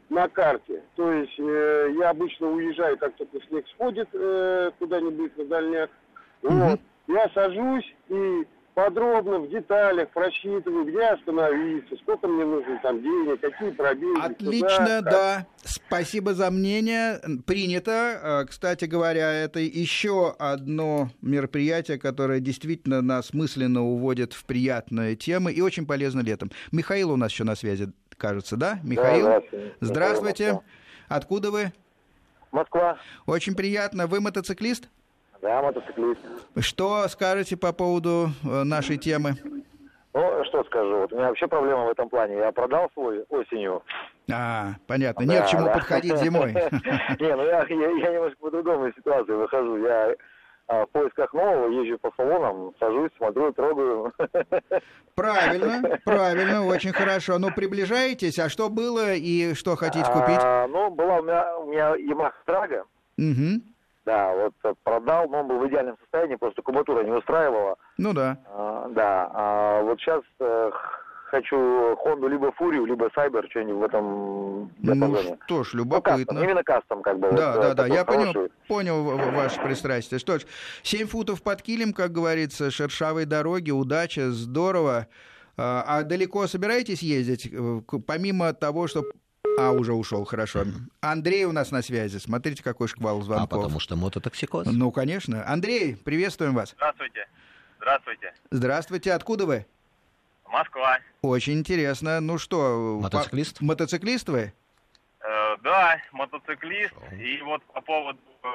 На 0.09 0.27
карте. 0.27 0.83
То 0.97 1.13
есть 1.13 1.39
э, 1.39 1.93
я 1.97 2.09
обычно 2.09 2.47
уезжаю, 2.47 2.97
как 2.97 3.15
только 3.15 3.39
снег 3.47 3.65
сходит 3.69 4.09
э, 4.11 4.71
куда-нибудь 4.79 5.37
на 5.37 5.45
дальняк. 5.45 5.89
Угу. 6.43 6.53
Вот. 6.53 6.79
Я 7.07 7.29
сажусь 7.33 7.95
и 8.09 8.45
подробно, 8.77 9.39
в 9.39 9.49
деталях 9.49 10.07
просчитываю, 10.09 10.85
где 10.85 11.01
остановиться, 11.01 11.95
сколько 12.03 12.27
мне 12.27 12.45
нужно 12.45 12.79
там 12.83 13.01
денег, 13.01 13.41
какие 13.41 13.71
пробеги. 13.71 14.23
Отлично, 14.23 14.99
куда, 14.99 15.01
да. 15.01 15.47
Спасибо 15.63 16.35
за 16.35 16.51
мнение. 16.51 17.19
Принято. 17.47 18.41
Э, 18.43 18.45
кстати 18.45 18.85
говоря, 18.85 19.33
это 19.33 19.59
еще 19.59 20.35
одно 20.37 21.09
мероприятие, 21.23 21.97
которое 21.97 22.39
действительно 22.39 23.01
нас 23.01 23.33
мысленно 23.33 23.83
уводит 23.83 24.33
в 24.33 24.45
приятные 24.45 25.15
темы 25.15 25.51
и 25.51 25.59
очень 25.59 25.87
полезно 25.87 26.21
летом. 26.21 26.51
Михаил 26.71 27.09
у 27.09 27.15
нас 27.15 27.31
еще 27.31 27.45
на 27.45 27.55
связи, 27.55 27.91
кажется, 28.15 28.57
да? 28.57 28.79
Михаил? 28.83 29.25
Да, 29.25 29.41
здравствуйте. 29.41 29.75
здравствуйте. 29.81 30.59
Откуда 31.07 31.49
вы? 31.49 31.73
Москва. 32.51 32.99
Очень 33.25 33.55
приятно. 33.55 34.05
Вы 34.05 34.21
мотоциклист? 34.21 34.87
Да, 35.41 35.61
мотоциклист. 35.61 36.21
Что 36.59 37.07
скажете 37.07 37.57
по 37.57 37.73
поводу 37.73 38.29
э, 38.43 38.63
нашей 38.63 38.97
темы? 38.97 39.35
Ну, 40.13 40.43
что 40.45 40.63
скажу, 40.63 41.01
вот 41.01 41.13
у 41.13 41.15
меня 41.15 41.27
вообще 41.27 41.47
проблема 41.47 41.85
в 41.85 41.89
этом 41.89 42.09
плане. 42.09 42.37
Я 42.37 42.51
продал 42.51 42.89
свой 42.93 43.23
осенью. 43.29 43.83
А, 44.31 44.71
понятно, 44.87 45.23
не 45.23 45.39
к 45.39 45.47
чему 45.47 45.67
подходить 45.67 46.17
зимой. 46.17 46.53
Не, 47.19 47.35
ну 47.35 47.43
я 47.43 47.63
немножко 47.65 48.37
по 48.39 48.49
другому 48.49 48.91
ситуации 48.93 49.33
выхожу. 49.33 49.77
Я 49.77 50.15
а 50.69 50.85
в 50.85 50.89
поисках 50.89 51.33
нового 51.33 51.69
езжу 51.69 51.97
по 51.97 52.11
салонам, 52.17 52.73
сажусь, 52.77 53.11
смотрю, 53.17 53.53
трогаю. 53.53 54.13
Правильно, 55.15 55.97
правильно, 56.03 56.65
очень 56.65 56.91
хорошо. 56.91 57.39
Ну, 57.39 57.51
приближаетесь, 57.51 58.37
а 58.37 58.49
что 58.49 58.69
было 58.69 59.13
и 59.13 59.53
что 59.53 59.75
хотите 59.77 60.05
купить? 60.11 60.39
А, 60.39 60.67
ну, 60.67 60.91
была 60.91 61.19
у 61.19 61.23
меня, 61.23 61.57
у 61.57 61.71
меня 61.71 61.95
Yamaha 61.95 62.31
Straga. 62.45 62.83
Угу. 63.17 63.76
Да, 64.07 64.33
вот 64.33 64.53
э, 64.63 64.73
продал, 64.85 65.27
но 65.27 65.41
он 65.41 65.47
был 65.49 65.59
в 65.59 65.67
идеальном 65.67 65.97
состоянии, 65.99 66.37
просто 66.37 66.61
кубатура 66.61 67.03
не 67.03 67.11
устраивала. 67.11 67.75
Ну 67.97 68.13
да. 68.13 68.37
А, 68.45 68.87
да, 68.87 69.29
а 69.33 69.81
вот 69.81 69.99
сейчас 69.99 70.21
э, 70.39 70.71
хочу 71.25 71.97
Хонду 71.97 72.29
либо 72.29 72.53
Фурию, 72.53 72.85
либо 72.85 73.09
Сайбер, 73.13 73.45
что-нибудь 73.49 73.81
в 73.81 73.83
этом 73.83 74.71
диапазоне. 74.77 75.31
Ну 75.31 75.37
что 75.45 75.63
ж, 75.65 75.73
любопытно. 75.73 76.15
Ну, 76.19 76.25
кастом, 76.25 76.43
именно 76.43 76.63
кастом, 76.63 77.01
как 77.01 77.19
бы. 77.19 77.31
Да, 77.33 77.57
вот, 77.57 77.61
да, 77.61 77.73
да, 77.73 77.87
я 77.87 78.05
понял, 78.05 78.49
понял 78.69 79.03
ваше 79.03 79.61
пристрастие. 79.61 80.21
Что 80.21 80.39
ж, 80.39 80.45
7 80.83 81.07
футов 81.07 81.43
под 81.43 81.61
килем, 81.61 81.91
как 81.91 82.13
говорится, 82.13 82.71
шершавой 82.71 83.25
дороги, 83.25 83.71
удача, 83.71 84.31
здорово. 84.31 85.07
А, 85.57 85.83
а 85.85 86.03
далеко 86.03 86.47
собираетесь 86.47 87.01
ездить, 87.01 87.49
э, 87.51 87.81
помимо 88.07 88.53
того, 88.53 88.87
что 88.87 89.03
а, 89.57 89.71
уже 89.71 89.93
ушел, 89.93 90.23
хорошо. 90.23 90.65
Андрей 91.01 91.45
у 91.45 91.51
нас 91.51 91.71
на 91.71 91.81
связи. 91.81 92.17
Смотрите, 92.17 92.63
какой 92.63 92.87
шквал 92.87 93.21
звонков. 93.21 93.51
А 93.51 93.55
потому 93.55 93.79
что 93.79 93.95
мототоксикоз. 93.95 94.67
Ну, 94.67 94.91
конечно. 94.91 95.43
Андрей, 95.47 95.95
приветствуем 95.95 96.53
вас. 96.53 96.73
Здравствуйте. 96.75 97.27
Здравствуйте. 97.79 98.33
Здравствуйте. 98.51 99.13
Откуда 99.13 99.45
вы? 99.47 99.65
Москва. 100.47 100.99
Очень 101.21 101.59
интересно. 101.59 102.19
Ну 102.19 102.37
что, 102.37 102.99
мотоциклист? 103.01 103.57
По... 103.57 103.65
Мотоциклист 103.65 104.29
вы? 104.29 104.53
Э, 105.21 105.57
да, 105.63 105.97
мотоциклист. 106.11 106.93
И 107.19 107.41
вот 107.41 107.63
по 107.65 107.81
поводу 107.81 108.19
э, 108.43 108.47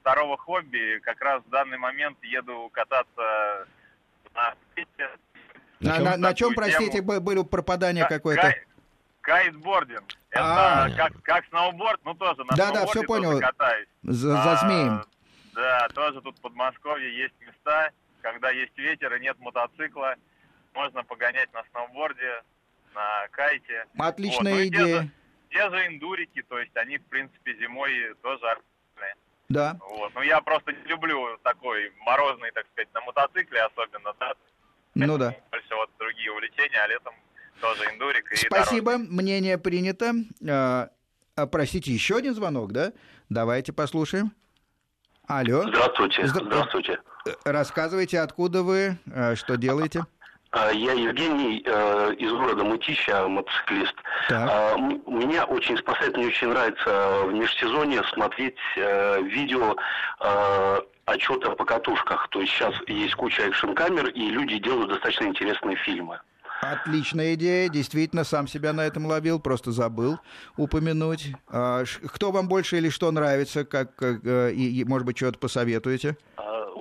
второго 0.00 0.38
хобби, 0.38 0.98
как 1.02 1.20
раз 1.20 1.42
в 1.44 1.50
данный 1.50 1.78
момент 1.78 2.16
еду 2.22 2.70
кататься 2.72 3.66
на 4.34 4.54
на, 5.80 5.98
на, 5.98 6.04
на, 6.04 6.16
на 6.16 6.34
чем, 6.34 6.54
простите, 6.54 6.98
тему... 6.98 7.20
было 7.20 7.44
пропадание 7.44 8.06
какое-то? 8.08 8.54
Кай... 9.28 9.44
Кайтбординг. 9.44 10.04
Это 10.30 10.84
а, 10.84 10.90
как, 10.90 11.22
как 11.22 11.44
сноуборд, 11.46 12.00
ну 12.04 12.14
тоже 12.14 12.44
на 12.44 12.56
да, 12.56 12.72
да, 12.72 12.86
все 12.86 13.02
понял. 13.02 13.38
катаюсь. 13.38 13.88
За, 14.02 14.42
за 14.42 14.56
змеем. 14.56 14.92
А, 14.92 15.04
да, 15.54 15.88
тоже 15.94 16.20
тут 16.22 16.38
в 16.38 16.40
Подмосковье 16.40 17.14
есть 17.14 17.34
места, 17.40 17.90
когда 18.22 18.50
есть 18.50 18.76
ветер 18.78 19.14
и 19.14 19.20
нет 19.20 19.38
мотоцикла 19.38 20.16
можно 20.78 21.02
погонять 21.02 21.52
на 21.52 21.64
сноуборде, 21.70 22.42
на 22.94 23.28
кайте. 23.32 23.86
Отличная 23.98 24.52
вот. 24.52 24.60
ну, 24.60 24.68
идея. 24.68 24.84
Те 24.84 25.02
же, 25.02 25.10
те 25.50 25.70
же 25.70 25.86
индурики, 25.88 26.42
то 26.42 26.58
есть 26.58 26.76
они, 26.76 26.98
в 26.98 27.04
принципе, 27.06 27.54
зимой 27.54 28.14
тоже 28.22 28.46
актуальны. 28.46 29.14
Да. 29.48 29.76
Вот. 29.80 30.14
Ну, 30.14 30.22
я 30.22 30.40
просто 30.40 30.72
не 30.72 30.82
люблю 30.84 31.36
такой 31.42 31.92
морозный, 32.00 32.50
так 32.52 32.66
сказать, 32.72 32.92
на 32.94 33.00
мотоцикле 33.00 33.62
особенно, 33.62 34.14
да. 34.20 34.34
Ну 34.94 35.18
да. 35.18 35.34
Больше 35.50 35.74
вот 35.74 35.90
другие 35.98 36.30
увлечения, 36.32 36.80
а 36.82 36.86
летом 36.86 37.14
тоже 37.60 37.84
индурик. 37.92 38.30
И 38.32 38.36
Спасибо, 38.36 38.92
дорожка. 38.92 39.12
мнение 39.12 39.58
принято. 39.58 40.12
А, 40.48 40.90
а, 41.36 41.46
простите, 41.46 41.92
еще 41.92 42.16
один 42.16 42.34
звонок, 42.34 42.72
да? 42.72 42.92
Давайте 43.28 43.72
послушаем. 43.72 44.32
Алло. 45.26 45.62
Здравствуйте. 45.68 46.26
Здравствуйте. 46.26 47.00
Э, 47.26 47.30
рассказывайте, 47.44 48.20
откуда 48.20 48.62
вы, 48.62 48.98
а, 49.14 49.36
что 49.36 49.56
делаете? 49.56 50.04
А, 50.50 50.70
я 50.70 50.92
Евгений 50.92 51.62
э, 51.64 52.14
из 52.18 52.32
города 52.32 52.64
Мытища, 52.64 53.28
мотоциклист. 53.28 53.94
Так. 54.28 54.48
А, 54.50 54.76
меня 54.78 55.44
очень 55.44 55.76
спасает, 55.76 56.16
мне 56.16 56.28
очень 56.28 56.48
нравится 56.48 57.22
в 57.26 57.32
межсезонье 57.34 58.02
смотреть 58.14 58.56
э, 58.76 59.22
видео 59.24 59.76
э, 60.20 60.80
отчета 61.04 61.50
по 61.50 61.64
катушках. 61.66 62.28
То 62.30 62.40
есть 62.40 62.52
сейчас 62.52 62.74
есть 62.86 63.14
куча 63.14 63.42
экшн-камер, 63.42 64.08
и 64.08 64.30
люди 64.30 64.58
делают 64.58 64.88
достаточно 64.88 65.24
интересные 65.24 65.76
фильмы. 65.76 66.18
Отличная 66.60 67.34
идея. 67.34 67.68
Действительно, 67.68 68.24
сам 68.24 68.48
себя 68.48 68.72
на 68.72 68.82
этом 68.82 69.06
ловил, 69.06 69.38
просто 69.40 69.72
забыл 69.72 70.18
упомянуть. 70.56 71.32
А, 71.48 71.84
кто 72.06 72.30
вам 72.30 72.48
больше 72.48 72.78
или 72.78 72.88
что 72.88 73.10
нравится, 73.10 73.64
как, 73.64 74.02
и, 74.02 74.84
может 74.86 75.06
быть, 75.06 75.16
что-то 75.16 75.38
посоветуете? 75.38 76.16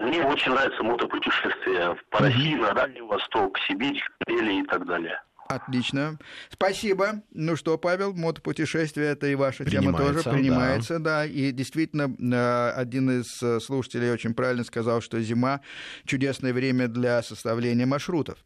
Мне 0.02 0.24
очень 0.24 0.52
нравится 0.52 0.84
мотопутешествия 0.84 1.98
по 2.12 2.20
России, 2.20 2.56
на 2.56 2.74
Дальний 2.74 3.02
Восток, 3.02 3.58
Сибирь, 3.68 4.02
Карелия 4.26 4.64
и 4.64 4.66
так 4.66 4.86
далее. 4.86 5.20
Отлично. 5.48 6.18
Спасибо. 6.50 7.22
Ну 7.32 7.56
что, 7.56 7.78
Павел, 7.78 8.14
мотопутешествие 8.14 9.08
это 9.12 9.28
и 9.28 9.36
ваша 9.36 9.66
тема 9.66 9.98
тоже 9.98 10.22
принимается, 10.24 11.00
да. 11.00 11.20
да. 11.20 11.26
И 11.26 11.52
действительно, 11.52 12.14
э, 12.20 12.72
один 12.72 13.22
из 13.22 13.42
э, 13.42 13.60
слушателей 13.60 14.12
очень 14.12 14.34
правильно 14.34 14.64
сказал, 14.64 15.02
что 15.02 15.20
зима 15.22 15.62
чудесное 16.06 16.54
время 16.54 16.88
для 16.88 17.24
составления 17.24 17.86
маршрутов. 17.86 18.38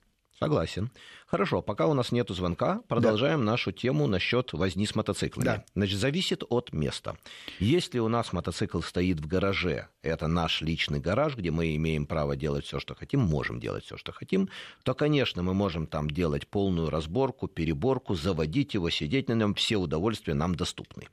Согласен. 0.42 0.90
Хорошо, 1.28 1.62
пока 1.62 1.86
у 1.86 1.94
нас 1.94 2.12
нет 2.12 2.28
звонка, 2.30 2.82
продолжаем 2.88 3.46
да. 3.46 3.52
нашу 3.52 3.72
тему 3.72 4.08
насчет 4.08 4.54
возни 4.54 4.88
с 4.88 4.96
мотоциклами. 4.96 5.46
Да. 5.46 5.66
Значит, 5.76 6.00
зависит 6.00 6.44
от 6.50 6.74
места. 6.74 7.16
Если 7.60 8.00
у 8.00 8.08
нас 8.08 8.34
мотоцикл 8.34 8.82
стоит 8.82 9.20
в 9.20 9.28
гараже, 9.28 9.90
это 10.02 10.26
наш 10.26 10.62
личный 10.62 11.00
гараж, 11.00 11.38
где 11.38 11.52
мы 11.52 11.76
имеем 11.76 12.08
право 12.08 12.36
делать 12.36 12.66
все, 12.66 12.80
что 12.80 12.96
хотим, 12.96 13.20
можем 13.20 13.60
делать 13.60 13.86
все, 13.86 13.98
что 13.98 14.12
хотим, 14.14 14.50
то, 14.82 14.96
конечно, 14.96 15.44
мы 15.44 15.54
можем 15.54 15.86
там 15.86 16.10
делать 16.10 16.48
полную 16.48 16.90
разборку, 16.90 17.48
переборку, 17.48 18.16
заводить 18.16 18.74
его, 18.74 18.90
сидеть 18.90 19.30
на 19.30 19.34
нем, 19.34 19.54
все 19.54 19.78
удовольствия 19.78 20.34
нам 20.34 20.56
доступны. 20.56 21.08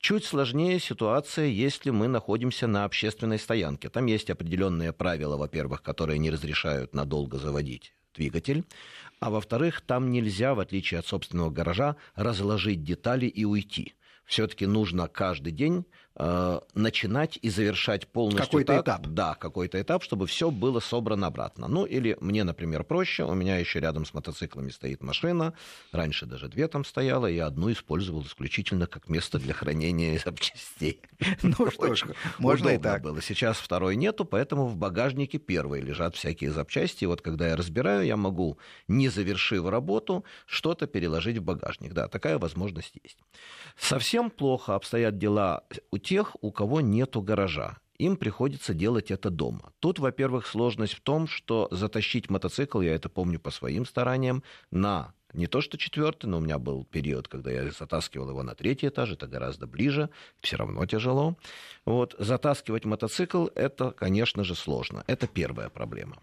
Чуть 0.00 0.24
сложнее 0.24 0.80
ситуация, 0.80 1.46
если 1.46 1.90
мы 1.90 2.08
находимся 2.08 2.66
на 2.66 2.84
общественной 2.84 3.38
стоянке. 3.38 3.90
Там 3.90 4.06
есть 4.06 4.28
определенные 4.28 4.92
правила, 4.92 5.36
во-первых, 5.36 5.82
которые 5.82 6.18
не 6.18 6.30
разрешают 6.30 6.94
надолго 6.94 7.38
заводить 7.38 7.92
двигатель, 8.16 8.64
а 9.20 9.30
во-вторых, 9.30 9.80
там 9.80 10.10
нельзя, 10.10 10.54
в 10.54 10.60
отличие 10.60 11.00
от 11.00 11.06
собственного 11.06 11.50
гаража, 11.50 11.96
разложить 12.14 12.82
детали 12.82 13.26
и 13.26 13.44
уйти. 13.44 13.94
Все-таки 14.24 14.66
нужно 14.66 15.06
каждый 15.06 15.52
день 15.52 15.86
начинать 16.18 17.38
и 17.42 17.50
завершать 17.50 18.06
полностью 18.08 18.46
какой-то 18.46 18.80
этап. 18.80 19.06
Да, 19.06 19.34
какой-то 19.34 19.80
этап, 19.80 20.02
чтобы 20.02 20.26
все 20.26 20.50
было 20.50 20.80
собрано 20.80 21.26
обратно. 21.26 21.68
Ну, 21.68 21.84
или 21.84 22.16
мне, 22.20 22.42
например, 22.44 22.84
проще, 22.84 23.24
у 23.24 23.34
меня 23.34 23.58
еще 23.58 23.80
рядом 23.80 24.06
с 24.06 24.14
мотоциклами 24.14 24.70
стоит 24.70 25.02
машина, 25.02 25.52
раньше 25.92 26.26
даже 26.26 26.48
две 26.48 26.68
там 26.68 26.84
стояло, 26.84 27.26
и 27.26 27.38
одну 27.38 27.70
использовал 27.70 28.22
исключительно 28.22 28.86
как 28.86 29.08
место 29.08 29.38
для 29.38 29.52
хранения 29.52 30.18
запчастей. 30.24 31.00
Ну 31.42 31.70
что 31.70 31.94
ж, 31.94 32.04
можно 32.38 32.70
и 32.70 32.78
так. 32.78 33.02
было. 33.02 33.20
Сейчас 33.20 33.58
второй 33.58 33.96
нету, 33.96 34.24
поэтому 34.24 34.66
в 34.66 34.76
багажнике 34.76 35.38
первые 35.38 35.82
лежат 35.82 36.16
всякие 36.16 36.50
запчасти. 36.50 37.04
Вот 37.04 37.20
когда 37.20 37.48
я 37.48 37.56
разбираю, 37.56 38.06
я 38.06 38.16
могу, 38.16 38.58
не 38.88 39.08
завершив 39.08 39.68
работу, 39.68 40.24
что-то 40.46 40.86
переложить 40.86 41.38
в 41.38 41.42
багажник. 41.42 41.92
Да, 41.92 42.08
такая 42.08 42.38
возможность 42.38 42.94
есть. 43.02 43.18
Совсем 43.78 44.30
плохо 44.30 44.74
обстоят 44.74 45.18
дела 45.18 45.64
у 45.90 45.98
тех, 46.06 46.36
у 46.40 46.52
кого 46.52 46.80
нету 46.80 47.20
гаража. 47.20 47.78
Им 47.98 48.16
приходится 48.16 48.74
делать 48.74 49.10
это 49.10 49.28
дома. 49.28 49.72
Тут, 49.80 49.98
во-первых, 49.98 50.46
сложность 50.46 50.94
в 50.94 51.00
том, 51.00 51.26
что 51.26 51.66
затащить 51.70 52.30
мотоцикл, 52.30 52.80
я 52.80 52.94
это 52.94 53.08
помню 53.08 53.40
по 53.40 53.50
своим 53.50 53.84
стараниям, 53.84 54.42
на 54.70 55.14
не 55.32 55.48
то 55.48 55.60
что 55.60 55.76
четвертый, 55.76 56.26
но 56.26 56.38
у 56.38 56.40
меня 56.40 56.58
был 56.58 56.84
период, 56.84 57.26
когда 57.26 57.50
я 57.50 57.70
затаскивал 57.70 58.30
его 58.30 58.42
на 58.42 58.54
третий 58.54 58.88
этаж, 58.88 59.12
это 59.12 59.26
гораздо 59.26 59.66
ближе, 59.66 60.08
все 60.40 60.56
равно 60.56 60.86
тяжело. 60.86 61.36
Вот, 61.84 62.14
затаскивать 62.18 62.84
мотоцикл, 62.84 63.46
это, 63.54 63.90
конечно 63.90 64.44
же, 64.44 64.54
сложно. 64.54 65.02
Это 65.08 65.26
первая 65.26 65.68
проблема. 65.68 66.16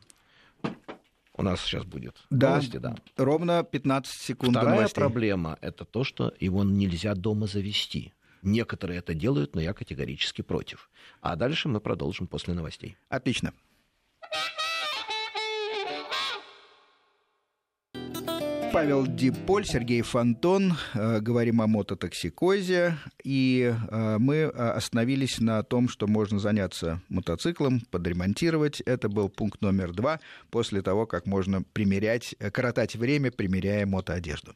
У 1.35 1.41
нас 1.43 1.61
сейчас 1.61 1.83
будет 1.83 2.15
да, 2.29 2.51
новости, 2.51 2.77
да. 2.77 2.95
Ровно 3.17 3.63
15 3.63 4.13
секунд. 4.13 4.51
Вторая 4.51 4.75
новостей. 4.75 4.95
проблема 4.95 5.57
это 5.61 5.83
то, 5.83 6.03
что 6.03 6.31
его 6.39 6.63
нельзя 6.63 7.15
дома 7.15 7.47
завести. 7.47 8.13
Некоторые 8.43 8.99
это 8.99 9.13
делают, 9.13 9.55
но 9.55 9.61
я 9.61 9.73
категорически 9.73 10.41
против. 10.41 10.89
А 11.21 11.35
дальше 11.35 11.69
мы 11.69 11.79
продолжим 11.79 12.27
после 12.27 12.53
новостей. 12.53 12.97
Отлично. 13.09 13.53
Павел 18.73 19.05
Диполь, 19.05 19.65
Сергей 19.65 20.01
Фонтон. 20.01 20.73
Э, 20.95 21.19
говорим 21.19 21.61
о 21.61 21.67
мототоксикозе. 21.67 22.97
И 23.23 23.71
э, 23.71 24.17
мы 24.17 24.35
э, 24.35 24.47
остановились 24.49 25.39
на 25.39 25.61
том, 25.61 25.87
что 25.87 26.07
можно 26.07 26.39
заняться 26.39 26.99
мотоциклом, 27.07 27.81
подремонтировать. 27.91 28.81
Это 28.81 29.09
был 29.09 29.29
пункт 29.29 29.61
номер 29.61 29.93
два, 29.93 30.19
после 30.49 30.81
того, 30.81 31.05
как 31.05 31.27
можно 31.27 31.61
примерять, 31.61 32.35
коротать 32.51 32.95
время, 32.95 33.31
примеряя 33.31 33.85
мотоодежду. 33.85 34.55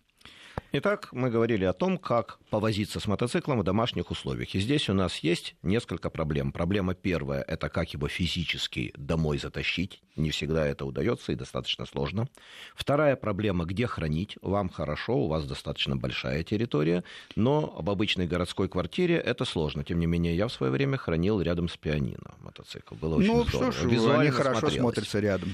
Итак, 0.73 1.09
мы 1.11 1.31
говорили 1.31 1.63
о 1.63 1.73
том, 1.73 1.97
как 1.97 2.37
повозиться 2.51 2.99
с 2.99 3.07
мотоциклом 3.07 3.59
в 3.59 3.63
домашних 3.63 4.11
условиях. 4.11 4.53
И 4.53 4.59
здесь 4.59 4.89
у 4.89 4.93
нас 4.93 5.17
есть 5.19 5.55
несколько 5.63 6.11
проблем. 6.11 6.51
Проблема 6.51 6.93
первая– 6.93 7.41
это 7.47 7.67
как 7.67 7.93
его 7.93 8.07
физически 8.07 8.93
домой 8.95 9.39
затащить. 9.39 10.03
Не 10.17 10.29
всегда 10.29 10.67
это 10.67 10.85
удается 10.85 11.31
и 11.31 11.35
достаточно 11.35 11.87
сложно. 11.87 12.27
Вторая 12.75 13.15
проблема– 13.15 13.65
где 13.65 13.87
хранить. 13.87 14.37
Вам 14.43 14.69
хорошо, 14.69 15.15
у 15.15 15.27
вас 15.27 15.45
достаточно 15.45 15.95
большая 15.95 16.43
территория, 16.43 17.03
но 17.35 17.73
об 17.75 17.89
обычной 17.89 18.27
городской 18.27 18.69
квартире 18.69 19.15
это 19.15 19.45
сложно. 19.45 19.83
Тем 19.83 19.99
не 19.99 20.05
менее, 20.05 20.35
я 20.35 20.47
в 20.47 20.51
свое 20.51 20.71
время 20.71 20.97
хранил 20.97 21.41
рядом 21.41 21.69
с 21.69 21.77
пианино 21.77 22.35
мотоцикл. 22.41 22.93
Было 22.93 23.15
очень 23.15 23.33
ну, 23.33 23.45
здорово. 23.45 23.71
Что 23.71 23.81
ж, 23.87 23.89
Визуально 23.89 24.21
они 24.21 24.29
хорошо 24.29 24.69
смотрятся 24.69 25.19
рядом. 25.19 25.49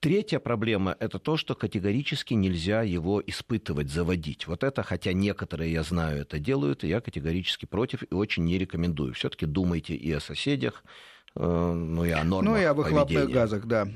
Третья 0.00 0.38
проблема– 0.38 0.96
это 1.00 1.18
то, 1.18 1.36
что 1.36 1.56
категорически 1.56 2.34
нельзя 2.34 2.82
его 2.82 3.20
испытывать, 3.26 3.90
заводить. 3.90 4.46
Вот 4.46 4.62
это, 4.62 4.84
хотя 4.84 5.12
некоторые, 5.12 5.72
я 5.72 5.82
знаю, 5.82 6.20
это 6.20 6.38
делают, 6.38 6.84
и 6.84 6.88
я 6.88 7.00
категорически 7.00 7.66
против 7.66 8.04
и 8.04 8.14
очень 8.14 8.44
не 8.44 8.58
рекомендую. 8.58 9.14
Все-таки 9.14 9.44
думайте 9.44 9.96
и 9.96 10.12
о 10.12 10.20
соседях, 10.20 10.84
э, 11.34 11.40
ну 11.42 12.04
и 12.04 12.10
о 12.10 12.22
нормах 12.22 12.54
Ну 12.54 12.60
и 12.60 12.62
о 12.62 12.74
выхлопных 12.74 13.08
поведения. 13.08 13.34
газах, 13.34 13.66
да. 13.66 13.88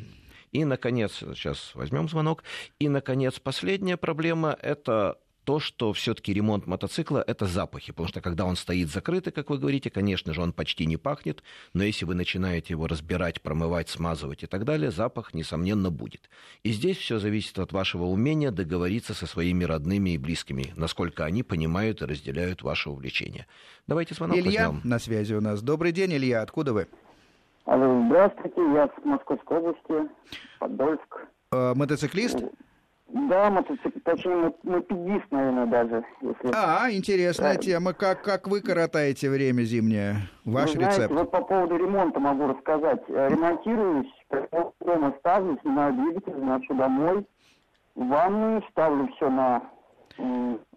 И, 0.51 0.65
наконец, 0.65 1.13
сейчас 1.13 1.71
возьмем 1.75 2.09
звонок. 2.09 2.43
И, 2.81 2.89
наконец, 2.89 3.39
последняя 3.39 3.97
проблема– 3.97 4.59
это 4.61 5.19
то, 5.45 5.61
что 5.61 5.93
все-таки 5.93 6.33
ремонт 6.33 6.67
мотоцикла– 6.67 7.23
это 7.27 7.47
запахи, 7.47 7.93
потому 7.93 8.09
что 8.09 8.21
когда 8.21 8.45
он 8.45 8.57
стоит 8.57 8.89
закрытый, 8.89 9.33
как 9.33 9.51
вы 9.51 9.59
говорите, 9.59 9.91
конечно 9.91 10.33
же, 10.33 10.41
он 10.41 10.53
почти 10.53 10.87
не 10.87 10.97
пахнет, 10.97 11.43
но 11.75 11.83
если 11.83 12.05
вы 12.05 12.15
начинаете 12.15 12.75
его 12.75 12.87
разбирать, 12.87 13.43
промывать, 13.43 13.89
смазывать 13.89 14.43
и 14.43 14.47
так 14.47 14.65
далее, 14.65 14.91
запах, 14.91 15.35
несомненно, 15.35 15.91
будет. 15.91 16.31
И 16.63 16.71
здесь 16.71 16.97
все 16.97 17.19
зависит 17.19 17.59
от 17.59 17.73
вашего 17.73 18.05
умения 18.05 18.51
договориться 18.51 19.15
со 19.15 19.27
своими 19.27 19.65
родными 19.65 20.11
и 20.11 20.19
близкими, 20.19 20.73
насколько 20.77 21.25
они 21.25 21.43
понимают 21.43 22.03
и 22.03 22.07
разделяют 22.07 22.63
ваше 22.63 22.91
увлечение. 22.91 23.47
Давайте 23.87 24.15
звонок 24.15 24.37
Илья 24.37 24.71
возьмем. 24.71 24.89
на 24.89 24.99
связи 24.99 25.35
у 25.35 25.41
нас. 25.41 25.63
Добрый 25.63 25.93
день, 25.93 26.13
Илья, 26.15 26.43
откуда 26.43 26.73
вы? 26.73 26.87
Здравствуйте, 27.65 28.61
я 28.75 28.89
с 28.89 29.05
Московской 29.05 29.59
области, 29.59 30.11
Подольск. 30.59 31.27
Э, 31.53 31.75
мотоциклист? 31.75 32.39
Да, 33.13 33.51
мотоцикл, 33.51 33.99
точнее, 34.05 34.55
мотопедист, 34.63 35.31
наверное, 35.31 35.67
даже. 35.67 36.05
Если... 36.23 36.51
А, 36.55 36.91
интересная 36.91 37.55
да. 37.55 37.61
тема. 37.61 37.93
Как, 37.93 38.23
как 38.23 38.49
вы 38.49 38.63
коротаете 38.63 39.29
время 39.29 39.63
зимнее? 39.65 40.17
Ваш 40.47 40.71
вы 40.71 40.77
знаете, 40.77 40.97
рецепт? 40.97 41.15
Вот 41.15 41.31
по 41.31 41.43
поводу 41.43 41.77
ремонта 41.77 42.21
могу 42.21 42.47
рассказать. 42.47 43.03
Ремонтируюсь, 43.09 44.11
дома 44.81 45.15
ставлю, 45.19 45.59
снимаю 45.61 45.93
двигатель, 45.93 46.39
значит, 46.39 46.75
домой. 46.75 47.27
В 47.95 48.07
ванную 48.07 48.63
ставлю 48.71 49.07
все 49.15 49.29
на... 49.29 49.63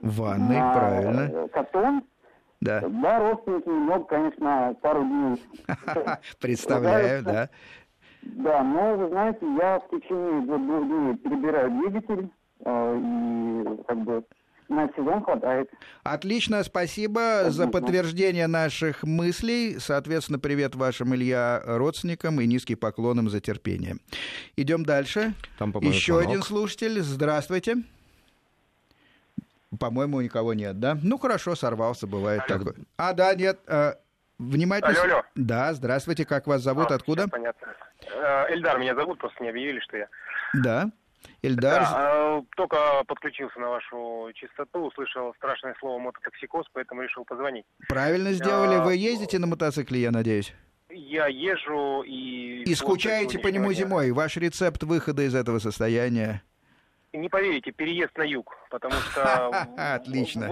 Ванной, 0.02 0.60
на 0.60 0.74
правильно. 0.74 1.48
Катон. 1.50 2.04
Да. 2.60 2.82
Да, 2.86 3.20
родственники 3.20 3.68
немного, 3.68 4.06
конечно, 4.06 4.76
пару 4.82 5.04
дней. 5.04 5.44
Представляю, 6.42 7.24
да. 7.24 7.50
Да, 8.26 8.64
но, 8.64 8.96
вы 8.98 9.10
знаете, 9.10 9.40
я 9.58 9.80
в 9.80 9.90
течение 9.90 10.42
двух 10.42 10.86
дней 10.88 11.16
перебираю 11.18 11.70
двигатель, 11.72 12.30
э, 12.66 13.00
и 13.00 13.84
как 13.88 14.04
бы 14.04 14.24
на 14.68 14.90
сезон 14.96 15.24
хватает. 15.24 15.70
Отлично, 16.04 16.64
спасибо 16.64 17.42
Отлично. 17.42 17.52
за 17.52 17.68
подтверждение 17.68 18.48
наших 18.48 19.04
мыслей. 19.04 19.78
Соответственно, 19.80 20.40
привет 20.40 20.76
вашим, 20.76 21.14
Илья, 21.14 21.62
родственникам 21.66 22.42
и 22.42 22.48
низкий 22.48 22.76
поклон 22.76 23.20
им 23.20 23.30
за 23.30 23.40
терпение. 23.42 23.98
Идем 24.58 24.84
дальше. 24.84 25.34
Там, 25.60 25.70
Еще 25.82 26.14
звонок. 26.14 26.30
один 26.30 26.42
слушатель. 26.42 27.02
Здравствуйте. 27.02 27.84
По-моему, 29.80 30.22
никого 30.22 30.54
нет, 30.54 30.80
да? 30.80 30.98
Ну, 31.02 31.18
хорошо, 31.18 31.56
сорвался, 31.56 32.08
бывает 32.08 32.42
алло. 32.50 32.60
такое. 32.66 32.76
А, 32.98 33.14
да, 33.14 33.36
нет. 33.36 33.60
Э, 33.68 33.94
внимательно. 34.38 35.02
Алло, 35.02 35.14
алло. 35.14 35.24
Да, 35.36 35.74
здравствуйте, 35.74 36.26
как 36.26 36.48
вас 36.48 36.62
зовут, 36.62 36.92
а, 36.92 36.96
откуда? 36.96 37.28
Понятно. 37.28 37.68
Э, 38.08 38.54
Эльдар 38.54 38.80
меня 38.80 38.96
зовут, 38.96 39.20
просто 39.20 39.44
не 39.44 39.50
объявили, 39.50 39.80
что 39.80 39.98
я. 39.98 40.08
Да. 40.54 40.90
Эльдар. 41.42 41.82
Да, 41.82 42.40
э, 42.40 42.42
только 42.56 42.78
подключился 43.08 43.60
на 43.60 43.70
вашу 43.70 44.32
частоту, 44.36 44.88
услышал 44.88 45.34
страшное 45.36 45.76
слово 45.80 46.00
мототоксикоз, 46.00 46.68
поэтому 46.74 47.02
решил 47.02 47.26
позвонить. 47.26 47.66
Правильно 47.88 48.34
сделали. 48.34 48.84
Вы 48.84 48.96
ездите 48.96 49.40
на 49.40 49.48
мотоцикле, 49.48 50.02
я 50.02 50.12
надеюсь? 50.12 50.54
Я 50.90 51.28
езжу 51.28 52.04
и... 52.04 52.64
И 52.64 52.76
скучаете 52.76 53.40
по 53.40 53.48
нему 53.48 53.74
зимой. 53.74 54.12
Ваш 54.12 54.38
рецепт 54.38 54.84
выхода 54.84 55.24
из 55.24 55.36
этого 55.36 55.60
состояния? 55.60 56.44
Не 57.16 57.30
поверите, 57.30 57.72
переезд 57.72 58.18
на 58.18 58.24
юг, 58.24 58.56
потому 58.70 58.96
что... 58.96 59.50
Отлично. 59.78 60.50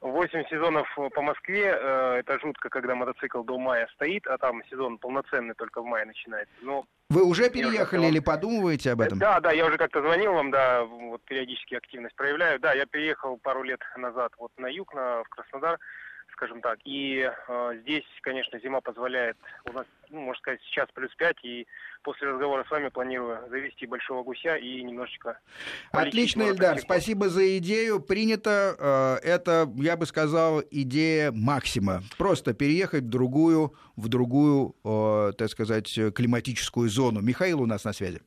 8 0.00 0.44
сезонов 0.48 0.88
по 1.14 1.22
Москве, 1.22 1.76
э, 1.78 2.16
это 2.20 2.38
жутко, 2.38 2.68
когда 2.68 2.94
мотоцикл 2.94 3.42
до 3.42 3.58
мая 3.58 3.88
стоит, 3.94 4.26
а 4.26 4.38
там 4.38 4.62
сезон 4.70 4.98
полноценный 4.98 5.54
только 5.54 5.82
в 5.82 5.84
мае 5.84 6.04
начинается. 6.04 6.54
Но 6.62 6.84
Вы 7.08 7.24
уже 7.24 7.50
переехали 7.50 8.00
уже 8.00 8.08
или 8.08 8.18
подумываете 8.20 8.92
об 8.92 9.00
этом? 9.00 9.18
Да, 9.18 9.40
да, 9.40 9.52
я 9.52 9.66
уже 9.66 9.78
как-то 9.78 10.00
звонил 10.00 10.32
вам, 10.32 10.50
да, 10.50 10.84
вот 10.84 11.22
периодически 11.24 11.74
активность 11.74 12.14
проявляю. 12.14 12.60
Да, 12.60 12.72
я 12.72 12.86
переехал 12.86 13.36
пару 13.38 13.62
лет 13.62 13.80
назад 13.96 14.32
вот 14.38 14.52
на 14.58 14.66
юг, 14.66 14.94
на, 14.94 15.24
в 15.24 15.28
Краснодар, 15.28 15.78
скажем 16.36 16.60
так. 16.60 16.78
И 16.84 17.28
э, 17.48 17.78
здесь, 17.82 18.04
конечно, 18.20 18.58
зима 18.60 18.80
позволяет, 18.80 19.36
у 19.64 19.72
нас, 19.72 19.86
ну, 20.10 20.20
можно 20.20 20.40
сказать, 20.40 20.60
сейчас 20.68 20.88
плюс 20.94 21.14
5, 21.16 21.36
и 21.44 21.66
после 22.02 22.28
разговора 22.28 22.64
с 22.64 22.70
вами 22.70 22.88
планирую 22.88 23.48
завести 23.48 23.86
большого 23.86 24.22
гуся 24.22 24.56
и 24.56 24.82
немножечко... 24.82 25.38
Отлично, 25.92 26.42
Эльдар, 26.42 26.78
спасибо 26.78 27.28
за 27.28 27.58
идею. 27.58 28.00
Принято. 28.00 28.76
Э, 28.78 29.26
это, 29.26 29.68
я 29.76 29.96
бы 29.96 30.06
сказал, 30.06 30.62
идея 30.70 31.32
максима. 31.32 32.02
Просто 32.18 32.52
переехать 32.52 33.04
в 33.04 33.08
другую, 33.08 33.74
в 33.96 34.08
другую, 34.08 34.76
э, 34.84 35.32
так 35.36 35.48
сказать, 35.48 35.92
климатическую 36.14 36.88
зону. 36.88 37.20
Михаил 37.20 37.62
у 37.62 37.66
нас 37.66 37.84
на 37.84 37.92
связи. 37.92 38.20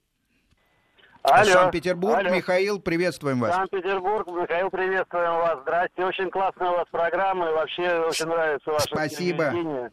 Алло. 1.32 1.52
Санкт-Петербург. 1.52 2.24
Михаил, 2.24 2.80
приветствуем 2.80 3.40
вас. 3.40 3.56
Санкт-Петербург. 3.56 4.28
Михаил, 4.28 4.70
приветствуем 4.70 5.36
вас. 5.36 5.60
Здрасте. 5.62 6.06
Очень 6.06 6.30
классная 6.30 6.70
у 6.70 6.78
вас 6.78 6.86
программа. 6.92 7.50
И 7.50 7.54
вообще 7.54 8.00
очень 8.00 8.26
нравится 8.26 8.72
ваше 8.72 8.88
Спасибо. 8.88 9.92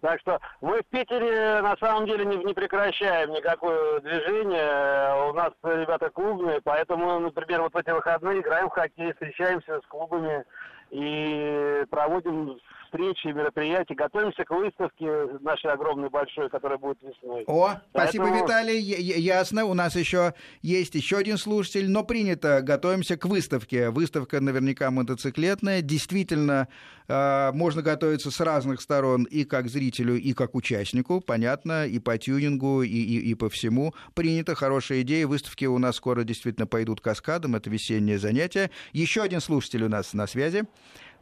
Так 0.00 0.20
что 0.20 0.38
мы 0.60 0.80
в 0.80 0.86
Питере 0.86 1.60
на 1.60 1.76
самом 1.78 2.06
деле 2.06 2.24
не, 2.24 2.36
не 2.36 2.54
прекращаем 2.54 3.32
никакое 3.32 3.98
движение. 4.00 5.28
У 5.28 5.32
нас 5.32 5.50
ребята 5.64 6.08
клубные, 6.10 6.60
поэтому, 6.62 7.18
например, 7.18 7.62
вот 7.62 7.74
в 7.74 7.76
эти 7.76 7.90
выходные 7.90 8.40
играем 8.40 8.68
в 8.68 8.72
хоккей, 8.72 9.12
встречаемся 9.12 9.80
с 9.80 9.86
клубами 9.88 10.44
и 10.90 11.84
проводим 11.90 12.60
встречи, 12.88 13.28
мероприятия, 13.28 13.94
готовимся 13.94 14.44
к 14.44 14.50
выставке 14.50 15.06
нашей 15.40 15.70
огромной 15.70 16.08
большой, 16.08 16.48
которая 16.48 16.78
будет 16.78 16.98
весной. 17.02 17.44
О, 17.46 17.80
Поэтому... 17.92 18.26
спасибо, 18.26 18.42
Виталий. 18.42 18.78
Ясно. 18.78 19.64
У 19.64 19.74
нас 19.74 19.94
еще 19.96 20.34
есть 20.62 20.94
еще 20.94 21.18
один 21.18 21.38
слушатель, 21.38 21.88
но 21.90 22.04
принято. 22.04 22.62
Готовимся 22.62 23.16
к 23.16 23.26
выставке. 23.26 23.90
Выставка 23.90 24.40
наверняка 24.40 24.90
мотоциклетная. 24.90 25.82
Действительно, 25.82 26.68
э, 27.06 27.52
можно 27.52 27.82
готовиться 27.82 28.30
с 28.30 28.40
разных 28.40 28.80
сторон 28.80 29.24
и 29.24 29.44
как 29.44 29.68
зрителю, 29.68 30.16
и 30.16 30.32
как 30.32 30.54
участнику. 30.54 31.20
Понятно, 31.20 31.86
и 31.86 31.98
по 31.98 32.16
тюнингу, 32.18 32.82
и, 32.82 32.88
и, 32.88 33.30
и 33.30 33.34
по 33.34 33.48
всему. 33.48 33.94
Принято, 34.14 34.54
хорошая 34.54 35.02
идея. 35.02 35.26
Выставки 35.26 35.66
у 35.66 35.78
нас 35.78 35.96
скоро 35.96 36.24
действительно 36.24 36.66
пойдут 36.66 37.00
каскадом. 37.00 37.56
Это 37.56 37.70
весеннее 37.70 38.18
занятие. 38.18 38.70
Еще 38.92 39.22
один 39.22 39.40
слушатель 39.40 39.84
у 39.84 39.88
нас 39.88 40.14
на 40.14 40.26
связи. 40.26 40.64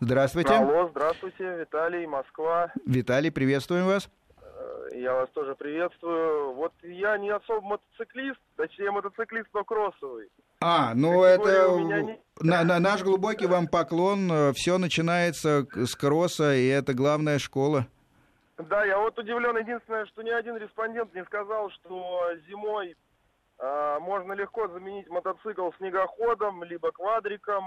Здравствуйте. 0.00 0.52
Алло, 0.52 0.88
здравствуйте, 0.90 1.56
Виталий, 1.58 2.06
Москва. 2.06 2.70
Виталий, 2.84 3.30
приветствуем 3.30 3.86
вас. 3.86 4.10
Э, 4.42 4.88
я 4.94 5.14
вас 5.14 5.30
тоже 5.30 5.54
приветствую. 5.54 6.52
Вот 6.52 6.72
я 6.82 7.16
не 7.16 7.30
особо 7.30 7.62
мотоциклист, 7.62 8.38
точнее 8.56 8.90
мотоциклист, 8.90 9.48
но 9.54 9.64
кроссовый. 9.64 10.28
А, 10.60 10.92
ну 10.94 11.22
это 11.24 11.78
не... 11.78 12.18
на, 12.40 12.64
на, 12.64 12.78
наш 12.78 13.02
глубокий 13.02 13.46
вам 13.46 13.68
поклон. 13.68 14.52
Все 14.52 14.76
начинается 14.76 15.66
с 15.74 15.94
кросса, 15.94 16.54
и 16.54 16.66
это 16.66 16.92
главная 16.92 17.38
школа. 17.38 17.86
Да, 18.58 18.84
я 18.84 18.98
вот 18.98 19.18
удивлен. 19.18 19.56
Единственное, 19.56 20.06
что 20.06 20.22
ни 20.22 20.30
один 20.30 20.56
респондент 20.56 21.14
не 21.14 21.24
сказал, 21.24 21.70
что 21.70 22.30
зимой 22.48 22.96
э, 23.58 23.98
можно 24.00 24.32
легко 24.32 24.68
заменить 24.68 25.08
мотоцикл 25.08 25.70
снегоходом, 25.78 26.64
либо 26.64 26.90
квадриком, 26.92 27.64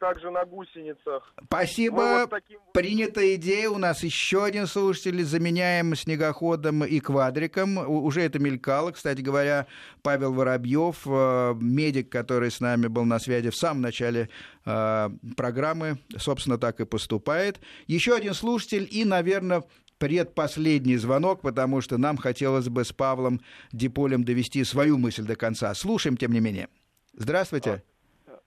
также 0.00 0.30
на 0.30 0.44
гусеницах. 0.44 1.32
Спасибо. 1.44 2.22
Вот 2.22 2.30
таким... 2.30 2.58
Принята 2.72 3.34
идея. 3.36 3.68
У 3.68 3.78
нас 3.78 4.02
еще 4.02 4.44
один 4.44 4.66
слушатель. 4.66 5.22
Заменяем 5.22 5.94
снегоходом 5.94 6.84
и 6.84 6.98
квадриком. 6.98 7.78
Уже 7.78 8.22
это 8.22 8.38
мелькало. 8.38 8.90
Кстати 8.90 9.20
говоря, 9.20 9.66
Павел 10.02 10.32
Воробьев, 10.32 11.06
э, 11.06 11.54
медик, 11.60 12.08
который 12.08 12.50
с 12.50 12.60
нами 12.60 12.88
был 12.88 13.04
на 13.04 13.18
связи 13.20 13.50
в 13.50 13.56
самом 13.56 13.82
начале 13.82 14.30
э, 14.64 15.10
программы, 15.36 15.98
собственно, 16.16 16.58
так 16.58 16.80
и 16.80 16.84
поступает. 16.84 17.60
Еще 17.86 18.16
один 18.16 18.34
слушатель 18.34 18.88
и, 18.90 19.04
наверное, 19.04 19.62
предпоследний 19.98 20.96
звонок, 20.96 21.42
потому 21.42 21.82
что 21.82 21.98
нам 21.98 22.16
хотелось 22.16 22.68
бы 22.70 22.84
с 22.84 22.92
Павлом 22.92 23.40
Диполем 23.70 24.24
довести 24.24 24.64
свою 24.64 24.96
мысль 24.96 25.24
до 25.24 25.36
конца. 25.36 25.72
Слушаем, 25.74 26.16
тем 26.16 26.32
не 26.32 26.40
менее. 26.40 26.68
Здравствуйте. 27.12 27.82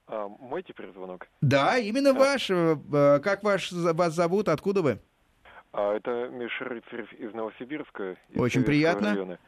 А, 0.07 0.27
мой 0.27 0.63
теперь 0.63 0.91
звонок? 0.91 1.27
Да, 1.41 1.77
именно 1.77 2.11
а. 2.11 2.13
ваш. 2.13 2.49
Э, 2.49 3.19
как 3.23 3.43
ваш, 3.43 3.71
вас 3.71 4.13
зовут? 4.13 4.49
Откуда 4.49 4.81
вы? 4.81 4.99
А, 5.71 5.95
это 5.95 6.29
Миша 6.29 6.65
Рыцарев 6.65 7.11
из 7.13 7.33
Новосибирска. 7.33 8.17
Из 8.29 8.39
Очень 8.39 8.63
приятно. 8.63 9.09
Района. 9.09 9.39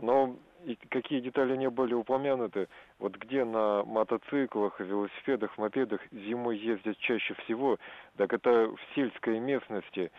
Но 0.00 0.36
и 0.64 0.78
какие 0.88 1.20
детали 1.20 1.56
не 1.56 1.68
были 1.68 1.94
упомянуты, 1.94 2.68
вот 2.98 3.16
где 3.16 3.44
на 3.44 3.84
мотоциклах, 3.84 4.80
велосипедах, 4.80 5.56
мопедах 5.58 6.00
зимой 6.10 6.58
ездят 6.58 6.96
чаще 6.98 7.34
всего, 7.44 7.78
так 8.16 8.32
это 8.32 8.68
в 8.68 8.78
сельской 8.94 9.38
местности, 9.38 10.10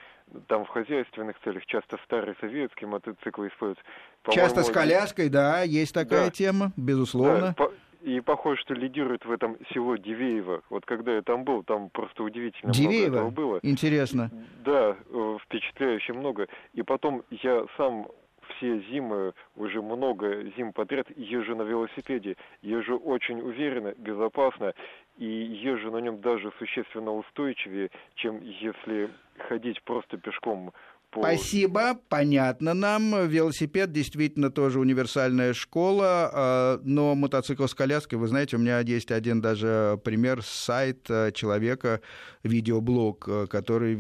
там 0.48 0.66
в 0.66 0.70
хозяйственных 0.70 1.38
целях 1.44 1.66
часто 1.66 1.98
старые 2.06 2.36
советские 2.40 2.88
мотоциклы 2.88 3.48
используются. 3.48 3.84
Часто 4.30 4.64
с 4.64 4.70
коляской, 4.70 5.30
да, 5.30 5.62
есть 5.64 5.94
такая 5.94 6.26
да. 6.26 6.32
тема, 6.32 6.72
безусловно. 6.78 7.56
Да, 7.58 7.70
и 8.06 8.22
похоже, 8.22 8.62
что 8.62 8.76
лидирует 8.76 9.26
в 9.26 9.32
этом 9.32 9.58
село 9.74 9.96
Дивеево. 9.98 10.62
Вот 10.70 10.86
когда 10.86 11.16
я 11.16 11.24
там 11.24 11.44
был, 11.44 11.64
там 11.64 11.90
просто 11.90 12.24
удивительно 12.24 12.72
Дивеево? 12.72 13.08
много 13.08 13.18
этого 13.18 13.30
было. 13.32 13.60
Интересно. 13.64 14.30
Да, 14.64 14.96
э, 15.10 15.38
впечатляюще 15.44 16.14
много. 16.14 16.48
И 16.74 16.84
потом 16.84 17.24
я 17.32 17.66
сам 17.78 18.08
все 18.50 18.80
зимы, 18.92 19.34
уже 19.56 19.82
много 19.82 20.44
зим 20.56 20.72
подряд 20.72 21.08
езжу 21.18 21.56
на 21.56 21.64
велосипеде. 21.64 22.36
Езжу 22.62 22.98
очень 22.98 23.42
уверенно, 23.42 23.96
безопасно, 23.98 24.76
и 25.18 25.26
езжу 25.26 25.90
на 25.90 25.98
нем 25.98 26.22
даже 26.22 26.52
существенно 26.60 27.12
устойчивее, 27.12 27.90
чем 28.14 28.40
если 28.44 29.10
ходить 29.50 29.82
просто 29.82 30.18
пешком 30.18 30.74
по... 31.16 31.22
Спасибо, 31.22 31.98
понятно 32.10 32.74
нам. 32.74 33.28
Велосипед 33.28 33.92
действительно 33.92 34.52
тоже 34.52 34.80
универсальная 34.80 35.54
школа, 35.54 36.30
а, 36.34 36.82
но 36.84 37.16
мотоцикл 37.16 37.66
с 37.66 37.74
коляской, 37.74 38.20
вы 38.20 38.28
знаете, 38.28 38.58
у 38.58 38.60
меня 38.60 38.80
есть 38.80 39.12
один 39.12 39.42
даже 39.42 40.00
пример, 40.04 40.44
сайт 40.44 41.10
э, 41.10 41.32
человека, 41.34 42.02
видеоблог, 42.44 43.26
э, 43.28 43.48
который 43.50 43.96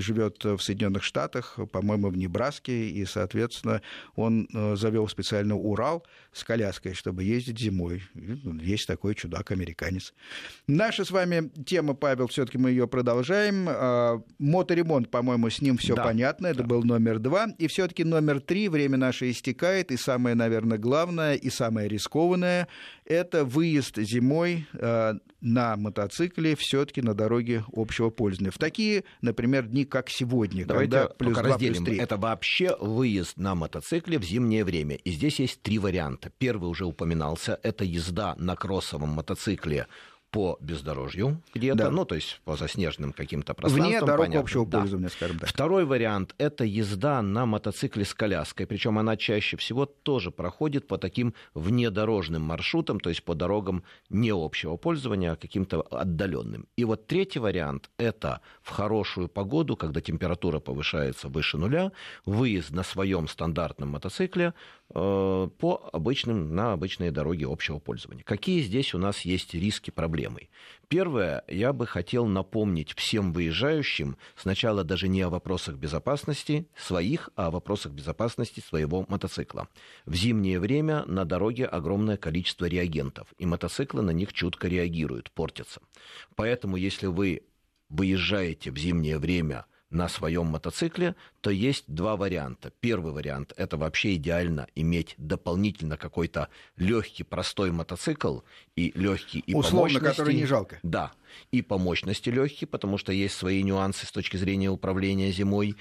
живет 0.00 0.44
в 0.44 0.60
Соединенных 0.60 1.02
Штатах, 1.02 1.58
по-моему, 1.72 2.08
в 2.08 2.16
Небраске, 2.16 2.88
и, 2.88 3.04
соответственно, 3.04 3.82
он 4.14 4.48
завел 4.76 5.08
специально 5.08 5.56
Урал 5.56 6.06
с 6.32 6.44
коляской, 6.44 6.94
чтобы 6.94 7.24
ездить 7.24 7.58
зимой. 7.58 8.02
Есть 8.14 8.86
такой 8.86 9.14
чудак-американец. 9.14 10.14
Наша 10.66 11.04
с 11.04 11.10
вами 11.10 11.50
тема, 11.64 11.94
Павел, 11.94 12.28
все-таки 12.28 12.58
мы 12.58 12.70
ее 12.70 12.86
продолжаем. 12.86 13.66
А, 13.68 14.22
моторемонт, 14.38 15.10
по-моему, 15.10 15.50
с 15.50 15.60
ним 15.60 15.76
все 15.76 15.94
да. 15.94 16.04
понятно. 16.04 16.51
Это 16.52 16.62
да. 16.62 16.68
был 16.68 16.82
номер 16.84 17.18
два. 17.18 17.48
И 17.58 17.66
все-таки 17.66 18.04
номер 18.04 18.40
три. 18.40 18.68
Время 18.68 18.96
наше 18.96 19.30
истекает. 19.30 19.90
И 19.90 19.96
самое, 19.96 20.34
наверное, 20.34 20.78
главное 20.78 21.34
и 21.34 21.50
самое 21.50 21.88
рискованное– 21.88 22.68
это 23.04 23.44
выезд 23.44 23.98
зимой 23.98 24.66
а, 24.74 25.14
на 25.40 25.76
мотоцикле 25.76 26.54
все-таки 26.56 27.02
на 27.02 27.14
дороге 27.14 27.64
общего 27.72 28.10
пользования. 28.10 28.50
В 28.50 28.58
такие, 28.58 29.04
например, 29.20 29.66
дни, 29.66 29.84
как 29.84 30.08
сегодня, 30.08 30.64
Давайте 30.64 30.92
когда 30.92 31.14
плюс 31.14 31.34
2, 31.34 31.42
разделим. 31.42 31.84
плюс 31.84 31.96
3. 31.96 31.98
Это 31.98 32.16
вообще 32.16 32.76
выезд 32.80 33.36
на 33.36 33.54
мотоцикле 33.54 34.18
в 34.18 34.24
зимнее 34.24 34.64
время. 34.64 34.96
И 34.96 35.10
здесь 35.10 35.40
есть 35.40 35.60
три 35.62 35.78
варианта. 35.78 36.30
Первый 36.38 36.70
уже 36.70 36.84
упоминался. 36.84 37.58
Это 37.62 37.84
езда 37.84 38.34
на 38.38 38.56
кроссовом 38.56 39.10
мотоцикле 39.10 39.86
по 40.32 40.56
бездорожью 40.60 41.42
где-то, 41.54 41.76
да. 41.76 41.90
ну, 41.90 42.06
то 42.06 42.14
есть 42.14 42.40
по 42.44 42.56
заснеженным 42.56 43.12
каким-то 43.12 43.52
пространствам. 43.52 43.90
Вне 43.90 44.00
дорог 44.00 44.26
понятно. 44.26 44.40
общего 44.40 44.66
да. 44.66 44.80
пользования, 44.80 45.08
скажем 45.10 45.38
так. 45.38 45.48
Второй 45.48 45.84
вариант– 45.84 46.34
это 46.38 46.64
езда 46.64 47.20
на 47.20 47.44
мотоцикле 47.44 48.06
с 48.06 48.14
коляской, 48.14 48.66
причем 48.66 48.98
она 48.98 49.18
чаще 49.18 49.58
всего 49.58 49.84
тоже 49.84 50.30
проходит 50.30 50.88
по 50.88 50.96
таким 50.96 51.34
внедорожным 51.52 52.40
маршрутам, 52.40 52.98
то 52.98 53.10
есть 53.10 53.22
по 53.24 53.34
дорогам 53.34 53.84
не 54.08 54.30
общего 54.30 54.78
пользования, 54.78 55.32
а 55.32 55.36
каким-то 55.36 55.82
отдаленным. 55.82 56.66
И 56.76 56.84
вот 56.86 57.06
третий 57.06 57.38
вариант– 57.38 57.90
это 57.98 58.40
в 58.62 58.70
хорошую 58.70 59.28
погоду, 59.28 59.76
когда 59.76 60.00
температура 60.00 60.60
повышается 60.60 61.28
выше 61.28 61.58
нуля, 61.58 61.92
выезд 62.24 62.70
на 62.70 62.84
своем 62.84 63.28
стандартном 63.28 63.90
мотоцикле 63.90 64.54
э, 64.94 65.48
по 65.58 65.90
обычным, 65.92 66.54
на 66.54 66.72
обычные 66.72 67.10
дороги 67.10 67.44
общего 67.44 67.78
пользования. 67.78 68.24
Какие 68.24 68.62
здесь 68.62 68.94
у 68.94 68.98
нас 68.98 69.20
есть 69.20 69.52
риски, 69.52 69.90
проблемы? 69.90 70.21
Проблемой. 70.22 70.50
Первое, 70.88 71.42
я 71.48 71.72
бы 71.72 71.86
хотел 71.86 72.26
напомнить 72.26 72.92
всем 72.94 73.32
выезжающим 73.32 74.16
сначала 74.36 74.84
даже 74.84 75.08
не 75.08 75.22
о 75.22 75.30
вопросах 75.30 75.76
безопасности 75.76 76.66
своих, 76.76 77.30
а 77.34 77.46
о 77.46 77.50
вопросах 77.50 77.92
безопасности 77.92 78.60
своего 78.60 79.06
мотоцикла. 79.08 79.68
В 80.04 80.14
зимнее 80.14 80.60
время 80.60 81.04
на 81.06 81.24
дороге 81.24 81.64
огромное 81.64 82.16
количество 82.16 82.66
реагентов, 82.66 83.32
и 83.38 83.46
мотоциклы 83.46 84.02
на 84.02 84.10
них 84.10 84.32
чутко 84.32 84.68
реагируют, 84.68 85.30
портятся. 85.30 85.80
Поэтому, 86.36 86.76
если 86.76 87.06
вы 87.06 87.42
выезжаете 87.88 88.70
в 88.70 88.78
зимнее 88.78 89.18
время 89.18 89.64
на 89.92 90.08
своем 90.08 90.46
мотоцикле, 90.46 91.14
то 91.40 91.50
есть 91.50 91.84
два 91.86 92.16
варианта. 92.16 92.72
Первый 92.80 93.12
вариант– 93.12 93.52
это 93.56 93.76
вообще 93.76 94.14
идеально 94.16 94.66
иметь 94.74 95.14
дополнительно 95.18 95.96
какой-то 95.96 96.48
легкий, 96.76 97.22
простой 97.22 97.70
мотоцикл 97.70 98.40
и 98.74 98.92
легкий 98.94 99.40
и 99.40 99.54
Условно, 99.54 99.70
по 99.70 99.82
мощности. 99.82 100.16
который 100.16 100.34
не 100.34 100.46
жалко. 100.46 100.78
Да, 100.82 101.12
и 101.50 101.62
по 101.62 101.78
мощности 101.78 102.30
легкий, 102.30 102.66
потому 102.66 102.98
что 102.98 103.12
есть 103.12 103.36
свои 103.36 103.62
нюансы 103.62 104.06
с 104.06 104.10
точки 104.10 104.36
зрения 104.36 104.70
управления 104.70 105.30
зимой, 105.30 105.76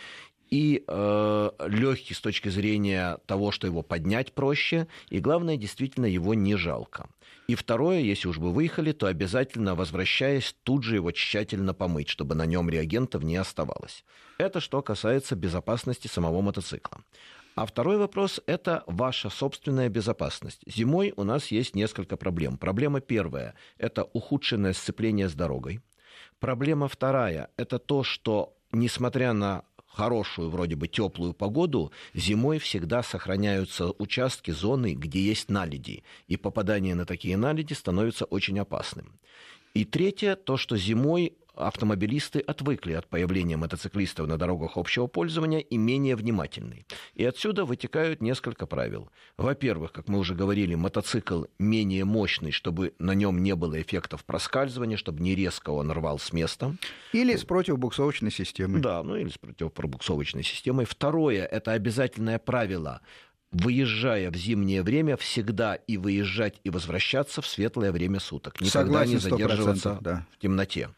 и 0.51 0.83
э, 0.85 1.49
легкий 1.67 2.13
с 2.13 2.19
точки 2.19 2.49
зрения 2.49 3.17
того, 3.25 3.51
что 3.51 3.67
его 3.67 3.81
поднять 3.81 4.33
проще, 4.33 4.87
и 5.09 5.19
главное, 5.19 5.55
действительно, 5.55 6.05
его 6.05 6.33
не 6.33 6.55
жалко. 6.57 7.09
И 7.47 7.55
второе, 7.55 7.99
если 7.99 8.27
уж 8.27 8.37
вы 8.37 8.51
выехали, 8.51 8.91
то 8.91 9.07
обязательно, 9.07 9.75
возвращаясь, 9.75 10.55
тут 10.63 10.83
же 10.83 10.95
его 10.95 11.11
тщательно 11.11 11.73
помыть, 11.73 12.09
чтобы 12.09 12.35
на 12.35 12.45
нем 12.45 12.69
реагентов 12.69 13.23
не 13.23 13.37
оставалось. 13.37 14.03
Это 14.37 14.59
что 14.59 14.81
касается 14.81 15.35
безопасности 15.35 16.07
самого 16.07 16.41
мотоцикла. 16.41 17.01
А 17.55 17.65
второй 17.65 17.97
вопрос– 17.97 18.41
это 18.45 18.83
ваша 18.87 19.29
собственная 19.29 19.89
безопасность. 19.89 20.61
Зимой 20.65 21.13
у 21.15 21.23
нас 21.23 21.47
есть 21.47 21.75
несколько 21.75 22.17
проблем. 22.17 22.57
Проблема 22.57 23.01
первая– 23.01 23.55
это 23.77 24.03
ухудшенное 24.03 24.73
сцепление 24.73 25.27
с 25.27 25.33
дорогой. 25.33 25.81
Проблема 26.39 26.87
вторая– 26.87 27.49
это 27.57 27.77
то, 27.77 28.03
что 28.03 28.55
несмотря 28.71 29.33
на 29.33 29.63
хорошую, 29.93 30.49
вроде 30.49 30.75
бы 30.75 30.87
теплую 30.87 31.33
погоду, 31.33 31.91
зимой 32.13 32.59
всегда 32.59 33.03
сохраняются 33.03 33.91
участки, 33.97 34.51
зоны, 34.51 34.93
где 34.93 35.21
есть 35.21 35.49
наледи. 35.49 36.03
И 36.27 36.37
попадание 36.37 36.95
на 36.95 37.05
такие 37.05 37.37
наледи 37.37 37.73
становится 37.73 38.25
очень 38.25 38.59
опасным. 38.59 39.19
И 39.73 39.85
третье, 39.85 40.35
то, 40.35 40.57
что 40.57 40.77
зимой 40.77 41.33
автомобилисты 41.55 42.39
отвыкли 42.39 42.93
от 42.93 43.07
появления 43.07 43.57
мотоциклистов 43.57 44.27
на 44.27 44.37
дорогах 44.37 44.77
общего 44.77 45.07
пользования 45.07 45.59
и 45.59 45.77
менее 45.77 46.15
внимательны. 46.15 46.85
И 47.13 47.25
отсюда 47.25 47.65
вытекают 47.65 48.21
несколько 48.21 48.65
правил. 48.65 49.09
Во-первых, 49.37 49.91
как 49.91 50.07
мы 50.07 50.19
уже 50.19 50.35
говорили, 50.35 50.75
мотоцикл 50.75 51.45
менее 51.59 52.05
мощный, 52.05 52.51
чтобы 52.51 52.93
на 52.99 53.13
нем 53.13 53.43
не 53.43 53.55
было 53.55 53.81
эффектов 53.81 54.23
проскальзывания, 54.25 54.97
чтобы 54.97 55.21
не 55.21 55.35
резко 55.35 55.69
он 55.69 55.91
рвал 55.91 56.19
с 56.19 56.33
места. 56.33 56.75
Или 57.13 57.35
с 57.35 57.43
противобуксовочной 57.43 58.31
системой. 58.31 58.81
Да, 58.81 59.03
ну 59.03 59.15
или 59.15 59.29
с 59.29 59.37
противопробуксовочной 59.37 60.43
системой. 60.43 60.85
Второе, 60.85 61.45
это 61.45 61.71
обязательное 61.73 62.39
правило 62.39 63.01
выезжая 63.51 64.31
в 64.31 64.35
зимнее 64.35 64.81
время, 64.81 65.17
всегда 65.17 65.75
и 65.75 65.97
выезжать, 65.97 66.59
и 66.63 66.69
возвращаться 66.69 67.41
в 67.41 67.47
светлое 67.47 67.91
время 67.91 68.19
суток. 68.19 68.61
Никогда 68.61 69.03
Согласен, 69.03 69.11
не 69.11 69.17
задерживаться 69.17 69.97
да. 70.01 70.25
в 70.31 70.37
темноте. 70.39 70.89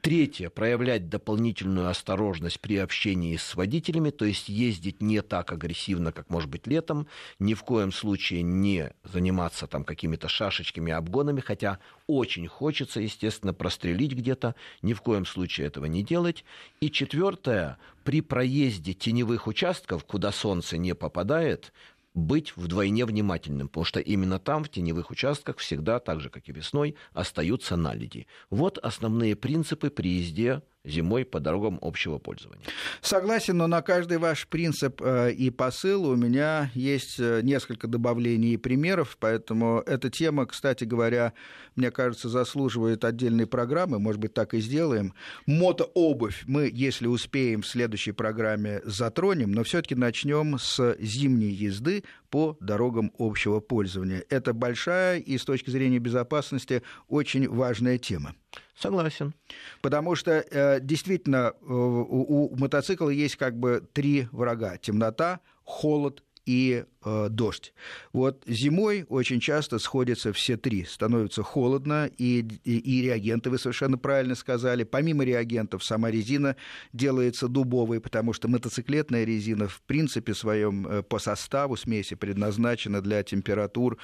Третье, 0.00 0.48
проявлять 0.48 1.08
дополнительную 1.08 1.88
осторожность 1.88 2.60
при 2.60 2.76
общении 2.76 3.36
с 3.36 3.56
водителями, 3.56 4.10
то 4.10 4.24
есть 4.24 4.48
ездить 4.48 5.02
не 5.02 5.22
так 5.22 5.50
агрессивно, 5.50 6.12
как 6.12 6.30
может 6.30 6.48
быть 6.48 6.68
летом, 6.68 7.08
ни 7.40 7.54
в 7.54 7.64
коем 7.64 7.90
случае 7.90 8.42
не 8.42 8.92
заниматься 9.02 9.66
там 9.66 9.82
какими-то 9.82 10.28
шашечками, 10.28 10.92
обгонами, 10.92 11.40
хотя 11.40 11.80
очень 12.06 12.46
хочется, 12.46 13.00
естественно, 13.00 13.52
прострелить 13.52 14.12
где-то, 14.12 14.54
ни 14.82 14.92
в 14.92 15.02
коем 15.02 15.26
случае 15.26 15.66
этого 15.66 15.86
не 15.86 16.04
делать. 16.04 16.44
И 16.80 16.92
четвертое, 16.92 17.76
при 18.04 18.20
проезде 18.20 18.94
теневых 18.94 19.48
участков, 19.48 20.04
куда 20.04 20.30
солнце 20.30 20.78
не 20.78 20.94
попадает, 20.94 21.72
быть 22.14 22.56
вдвойне 22.56 23.04
внимательным, 23.04 23.68
потому 23.68 23.84
что 23.84 24.00
именно 24.00 24.38
там, 24.38 24.64
в 24.64 24.68
теневых 24.68 25.10
участках, 25.10 25.58
всегда, 25.58 25.98
так 26.00 26.20
же, 26.20 26.30
как 26.30 26.48
и 26.48 26.52
весной, 26.52 26.96
остаются 27.12 27.76
наледи. 27.76 28.26
Вот 28.50 28.78
основные 28.78 29.36
принципы 29.36 29.90
при 29.90 30.18
езде 30.18 30.62
зимой 30.88 31.24
по 31.24 31.40
дорогам 31.40 31.78
общего 31.82 32.18
пользования. 32.18 32.62
Согласен, 33.00 33.56
но 33.56 33.66
на 33.66 33.82
каждый 33.82 34.18
ваш 34.18 34.46
принцип 34.48 35.00
э, 35.02 35.32
и 35.32 35.50
посыл 35.50 36.06
у 36.06 36.16
меня 36.16 36.70
есть 36.74 37.18
э, 37.18 37.40
несколько 37.42 37.86
добавлений 37.86 38.54
и 38.54 38.56
примеров, 38.56 39.16
поэтому 39.20 39.82
эта 39.86 40.10
тема, 40.10 40.46
кстати 40.46 40.84
говоря, 40.84 41.32
мне 41.76 41.90
кажется, 41.90 42.28
заслуживает 42.28 43.04
отдельной 43.04 43.46
программы, 43.46 43.98
может 43.98 44.20
быть, 44.20 44.34
так 44.34 44.54
и 44.54 44.60
сделаем. 44.60 45.14
Мотообувь 45.46 46.42
мы, 46.46 46.70
если 46.72 47.06
успеем, 47.06 47.62
в 47.62 47.66
следующей 47.66 48.12
программе 48.12 48.80
затронем, 48.84 49.52
но 49.52 49.62
все 49.62 49.80
таки 49.82 49.94
начнем 49.94 50.58
с 50.58 50.96
зимней 50.98 51.50
езды 51.50 52.04
по 52.30 52.56
дорогам 52.60 53.12
общего 53.18 53.60
пользования. 53.60 54.24
Это 54.28 54.52
большая 54.52 55.18
и 55.18 55.38
с 55.38 55.44
точки 55.44 55.70
зрения 55.70 55.98
безопасности 55.98 56.82
очень 57.08 57.48
важная 57.48 57.98
тема. 57.98 58.34
Согласен. 58.76 59.34
Потому 59.82 60.14
что 60.14 60.32
э, 60.32 60.80
действительно 60.80 61.52
э, 61.60 61.64
у, 61.66 62.52
у 62.52 62.56
мотоцикла 62.56 63.10
есть 63.10 63.36
как 63.36 63.58
бы 63.58 63.86
три 63.92 64.28
врага. 64.30 64.76
Темнота, 64.78 65.40
холод 65.64 66.22
и 66.48 66.84
э, 67.04 67.26
дождь. 67.28 67.74
Вот 68.14 68.42
зимой 68.46 69.04
очень 69.10 69.38
часто 69.38 69.78
сходятся 69.78 70.32
все 70.32 70.56
три. 70.56 70.84
Становится 70.84 71.42
холодно, 71.42 72.10
и, 72.16 72.38
и, 72.64 72.78
и 72.78 73.02
реагенты, 73.02 73.50
вы 73.50 73.58
совершенно 73.58 73.98
правильно 73.98 74.34
сказали. 74.34 74.84
Помимо 74.84 75.24
реагентов, 75.24 75.84
сама 75.84 76.10
резина 76.10 76.56
делается 76.94 77.48
дубовой, 77.48 78.00
потому 78.00 78.32
что 78.32 78.48
мотоциклетная 78.48 79.24
резина 79.24 79.68
в 79.68 79.82
принципе 79.82 80.32
своем 80.32 80.86
э, 80.86 81.02
по 81.02 81.18
составу 81.18 81.76
смеси 81.76 82.16
предназначена 82.16 83.02
для 83.02 83.22
температур 83.22 83.98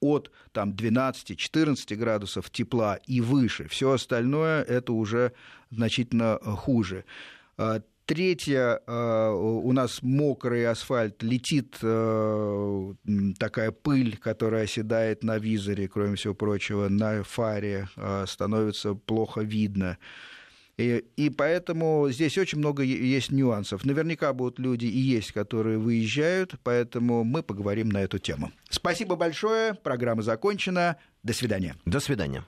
от 0.00 0.32
там, 0.50 0.72
12-14 0.72 1.94
градусов 1.94 2.50
тепла 2.50 2.96
и 3.06 3.20
выше. 3.20 3.68
Все 3.68 3.92
остальное 3.92 4.64
это 4.64 4.92
уже 4.92 5.30
значительно 5.70 6.40
э, 6.42 6.50
хуже. 6.50 7.04
Третье, 8.06 8.80
э, 8.86 9.30
у 9.30 9.72
нас 9.72 10.02
мокрый 10.02 10.66
асфальт, 10.66 11.22
летит 11.22 11.78
э, 11.80 12.94
такая 13.38 13.70
пыль, 13.70 14.18
которая 14.18 14.64
оседает 14.64 15.24
на 15.24 15.38
визоре, 15.38 15.88
кроме 15.88 16.16
всего 16.16 16.34
прочего, 16.34 16.88
на 16.90 17.22
фаре, 17.22 17.88
э, 17.96 18.24
становится 18.28 18.94
плохо 18.94 19.40
видно. 19.40 19.96
И, 20.76 21.04
и 21.16 21.30
поэтому 21.30 22.08
здесь 22.10 22.36
очень 22.36 22.58
много 22.58 22.82
есть 22.82 23.30
нюансов. 23.30 23.84
Наверняка 23.84 24.34
будут 24.34 24.58
люди 24.58 24.86
и 24.86 24.98
есть, 24.98 25.32
которые 25.32 25.78
выезжают, 25.78 26.56
поэтому 26.62 27.24
мы 27.24 27.42
поговорим 27.42 27.88
на 27.88 28.02
эту 28.02 28.18
тему. 28.18 28.52
Спасибо 28.68 29.16
большое, 29.16 29.74
программа 29.74 30.22
закончена. 30.22 30.96
До 31.22 31.32
свидания. 31.32 31.76
До 31.86 32.00
свидания. 32.00 32.44